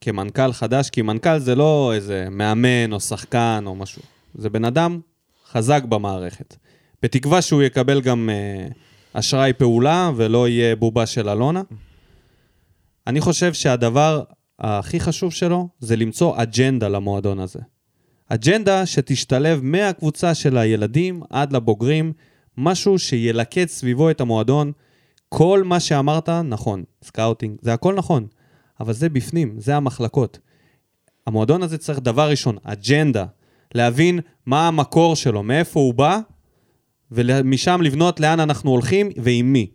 [0.02, 4.02] כמנכ"ל חדש, כי מנכ"ל זה לא איזה מאמן או שחקן או משהו,
[4.36, 5.00] זה בן אדם
[5.52, 6.56] חזק במערכת.
[7.04, 8.68] בתקווה שהוא יקבל גם אה,
[9.14, 11.62] אשראי פעולה ולא יהיה בובה של אלונה.
[13.08, 14.24] אני חושב שהדבר
[14.60, 17.60] הכי חשוב שלו זה למצוא אג'נדה למועדון הזה.
[18.28, 22.14] אג'נדה שתשתלב מהקבוצה של הילדים עד לבוגרים,
[22.58, 24.72] משהו שילכד סביבו את המועדון.
[25.30, 28.28] כל מה שאמרת נכון, scouting, זה הכל נכון,
[28.80, 30.40] אבל זה בפנים, זה המחלקות.
[31.28, 33.26] המועדון הזה צריך דבר ראשון, אג'נדה,
[33.76, 36.20] להבין מה המקור שלו, מאיפה הוא בא,
[37.12, 39.72] ומשם לבנות לאן אנחנו הולכים ועם מי.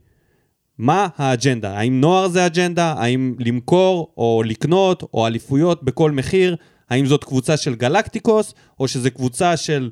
[0.78, 1.78] מה האג'נדה?
[1.78, 2.94] האם נוער זה אג'נדה?
[2.98, 6.56] האם למכור או לקנות או אליפויות בכל מחיר?
[6.90, 9.90] האם זאת קבוצה של גלקטיקוס או שזה קבוצה של,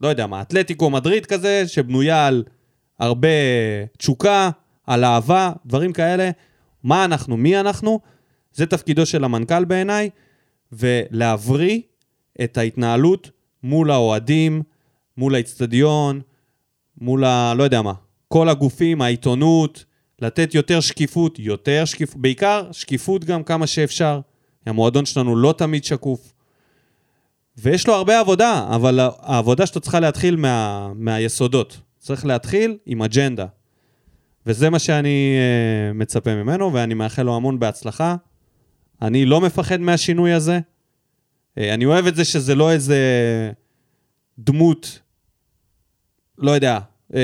[0.00, 2.44] לא יודע מה, אתלטיקו מדריד כזה, שבנויה על
[2.98, 3.28] הרבה
[3.98, 4.50] תשוקה,
[4.86, 6.30] על אהבה, דברים כאלה.
[6.84, 7.36] מה אנחנו?
[7.36, 8.00] מי אנחנו?
[8.52, 10.10] זה תפקידו של המנכ"ל בעיניי,
[10.72, 11.80] ולהבריא
[12.44, 13.30] את ההתנהלות
[13.62, 14.62] מול האוהדים,
[15.16, 16.20] מול האיצטדיון,
[17.00, 17.54] מול ה...
[17.54, 17.92] לא יודע מה,
[18.28, 19.84] כל הגופים, העיתונות,
[20.22, 24.20] לתת יותר שקיפות, יותר שקיפות, בעיקר שקיפות גם כמה שאפשר.
[24.66, 26.32] המועדון שלנו לא תמיד שקוף.
[27.56, 31.80] ויש לו הרבה עבודה, אבל העבודה שלו צריכה להתחיל מה, מהיסודות.
[31.98, 33.46] צריך להתחיל עם אג'נדה.
[34.46, 38.16] וזה מה שאני uh, מצפה ממנו, ואני מאחל לו המון בהצלחה.
[39.02, 40.60] אני לא מפחד מהשינוי הזה.
[41.58, 42.98] Uh, אני אוהב את זה שזה לא איזה
[44.38, 44.98] דמות,
[46.38, 46.78] לא יודע,
[47.12, 47.14] uh,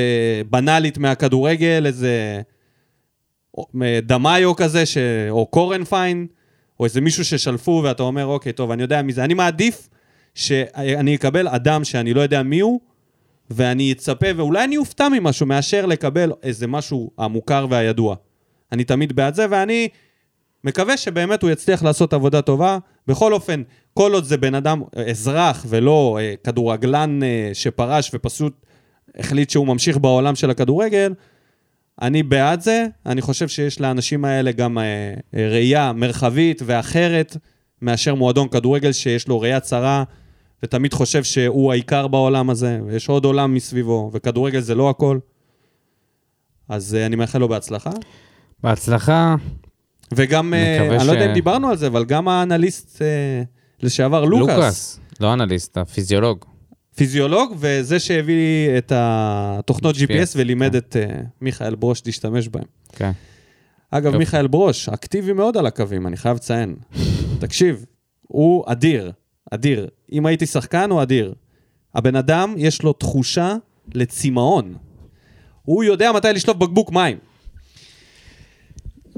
[0.50, 2.40] בנאלית מהכדורגל, איזה
[4.02, 4.98] דמאיו כזה, ש...
[5.30, 6.26] או קורנפיין,
[6.80, 9.24] או איזה מישהו ששלפו ואתה אומר, אוקיי, טוב, אני יודע מי זה.
[9.24, 9.88] אני מעדיף
[10.34, 12.80] שאני אקבל אדם שאני לא יודע מי הוא,
[13.50, 18.16] ואני אצפה, ואולי אני אופתע ממשהו, מאשר לקבל איזה משהו המוכר והידוע.
[18.72, 19.88] אני תמיד בעד זה, ואני
[20.64, 22.78] מקווה שבאמת הוא יצליח לעשות עבודה טובה.
[23.06, 23.62] בכל אופן,
[23.94, 28.66] כל עוד זה בן אדם, אזרח, ולא אה, כדורגלן אה, שפרש ופשוט
[29.18, 31.12] החליט שהוא ממשיך בעולם של הכדורגל,
[32.02, 32.86] אני בעד זה.
[33.06, 34.84] אני חושב שיש לאנשים האלה גם אה,
[35.36, 37.36] אה, ראייה מרחבית ואחרת
[37.82, 40.04] מאשר מועדון כדורגל שיש לו ראייה צרה.
[40.62, 45.18] ותמיד חושב שהוא העיקר בעולם הזה, ויש עוד עולם מסביבו, וכדורגל זה לא הכל.
[46.68, 47.90] אז uh, אני מאחל לו בהצלחה.
[48.62, 49.34] בהצלחה.
[50.12, 51.06] וגם, uh, אני ש...
[51.06, 54.56] לא יודע אם דיברנו על זה, אבל גם האנליסט uh, לשעבר, לוקאס.
[54.56, 56.44] לוקאס, לא אנליסט, הפיזיולוג.
[56.96, 60.78] פיזיולוג, וזה שהביא את התוכנות GPS, GPS ולימד כן.
[60.78, 62.64] את uh, מיכאל ברוש להשתמש בהם.
[62.92, 63.10] כן.
[63.90, 64.18] אגב, טוב.
[64.18, 66.76] מיכאל ברוש, אקטיבי מאוד על הקווים, אני חייב לציין.
[67.40, 67.84] תקשיב,
[68.22, 69.12] הוא אדיר.
[69.50, 69.88] אדיר.
[70.12, 71.34] אם הייתי שחקן, הוא אדיר.
[71.94, 73.56] הבן אדם, יש לו תחושה
[73.94, 74.74] לצמאון.
[75.62, 77.18] הוא יודע מתי לשלוף בקבוק מים.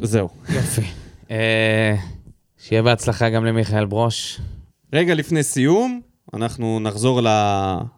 [0.02, 0.28] זהו.
[0.48, 0.82] יופי.
[1.30, 1.96] אה,
[2.58, 4.40] שיהיה בהצלחה גם למיכאל ברוש.
[4.92, 6.00] רגע לפני סיום,
[6.34, 7.20] אנחנו נחזור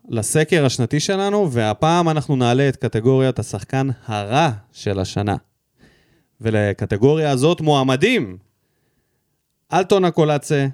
[0.09, 5.37] לסקר השנתי שלנו, והפעם אנחנו נעלה את קטגוריית השחקן הרע של השנה.
[6.41, 8.39] ולקטגוריה הזאת מועמדים
[9.73, 10.66] אלטון הקולצה,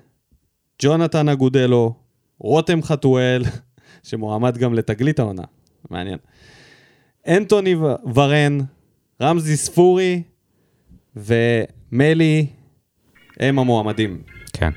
[0.82, 1.94] ג'ונתן אגודלו,
[2.38, 3.42] רותם חתואל,
[4.08, 5.42] שמועמד גם לתגלית העונה,
[5.90, 6.18] מעניין.
[7.28, 7.76] אנטוני
[8.14, 8.58] ורן,
[9.22, 10.22] רמזי ספורי
[11.16, 12.46] ומלי
[13.40, 14.22] הם המועמדים.
[14.52, 14.70] כן.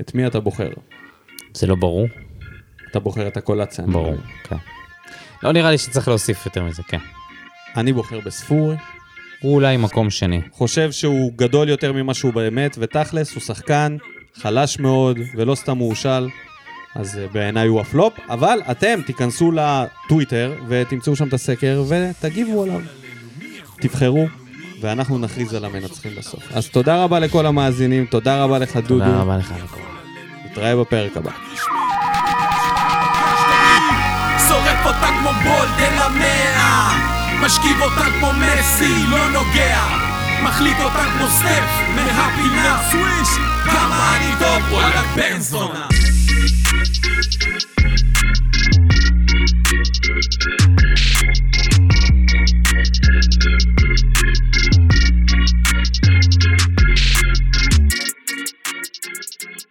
[0.00, 0.70] את מי אתה בוחר?
[1.54, 2.06] זה לא ברור.
[2.90, 3.84] אתה בוחר את הקולציה.
[3.86, 4.56] ברור, כן.
[5.42, 6.98] לא נראה לי שצריך להוסיף יותר מזה, כן.
[7.76, 8.76] אני בוחר בספורי.
[9.40, 10.40] הוא אולי מקום שני.
[10.52, 13.96] חושב שהוא גדול יותר ממה שהוא באמת, ותכלס הוא שחקן
[14.34, 16.28] חלש מאוד, ולא סתם מאושל,
[16.94, 22.80] אז uh, בעיניי הוא הפלופ, אבל אתם תיכנסו לטוויטר ותמצאו שם את הסקר ותגיבו עליו.
[23.80, 24.26] תבחרו,
[24.80, 26.42] ואנחנו נכריז על המנצחים בסוף.
[26.54, 29.04] אז תודה רבה לכל המאזינים, תודה רבה לך, דודו.
[29.04, 29.80] תודה רבה לך, לכל.
[30.44, 31.30] נתראה בפרק הבא.
[34.48, 36.90] שורף אותה כמו בולדן המאה,
[37.42, 39.80] משכיב אותה כמו מסי, לא נוגע,
[40.44, 43.28] מחליט אותה כמו סטף, מהפינה סוויש,
[43.64, 45.86] כמה אני טוב, וואלה בן זונה.
[54.22, 54.59] Thank you.
[55.92, 56.34] Thank
[59.42, 59.69] you.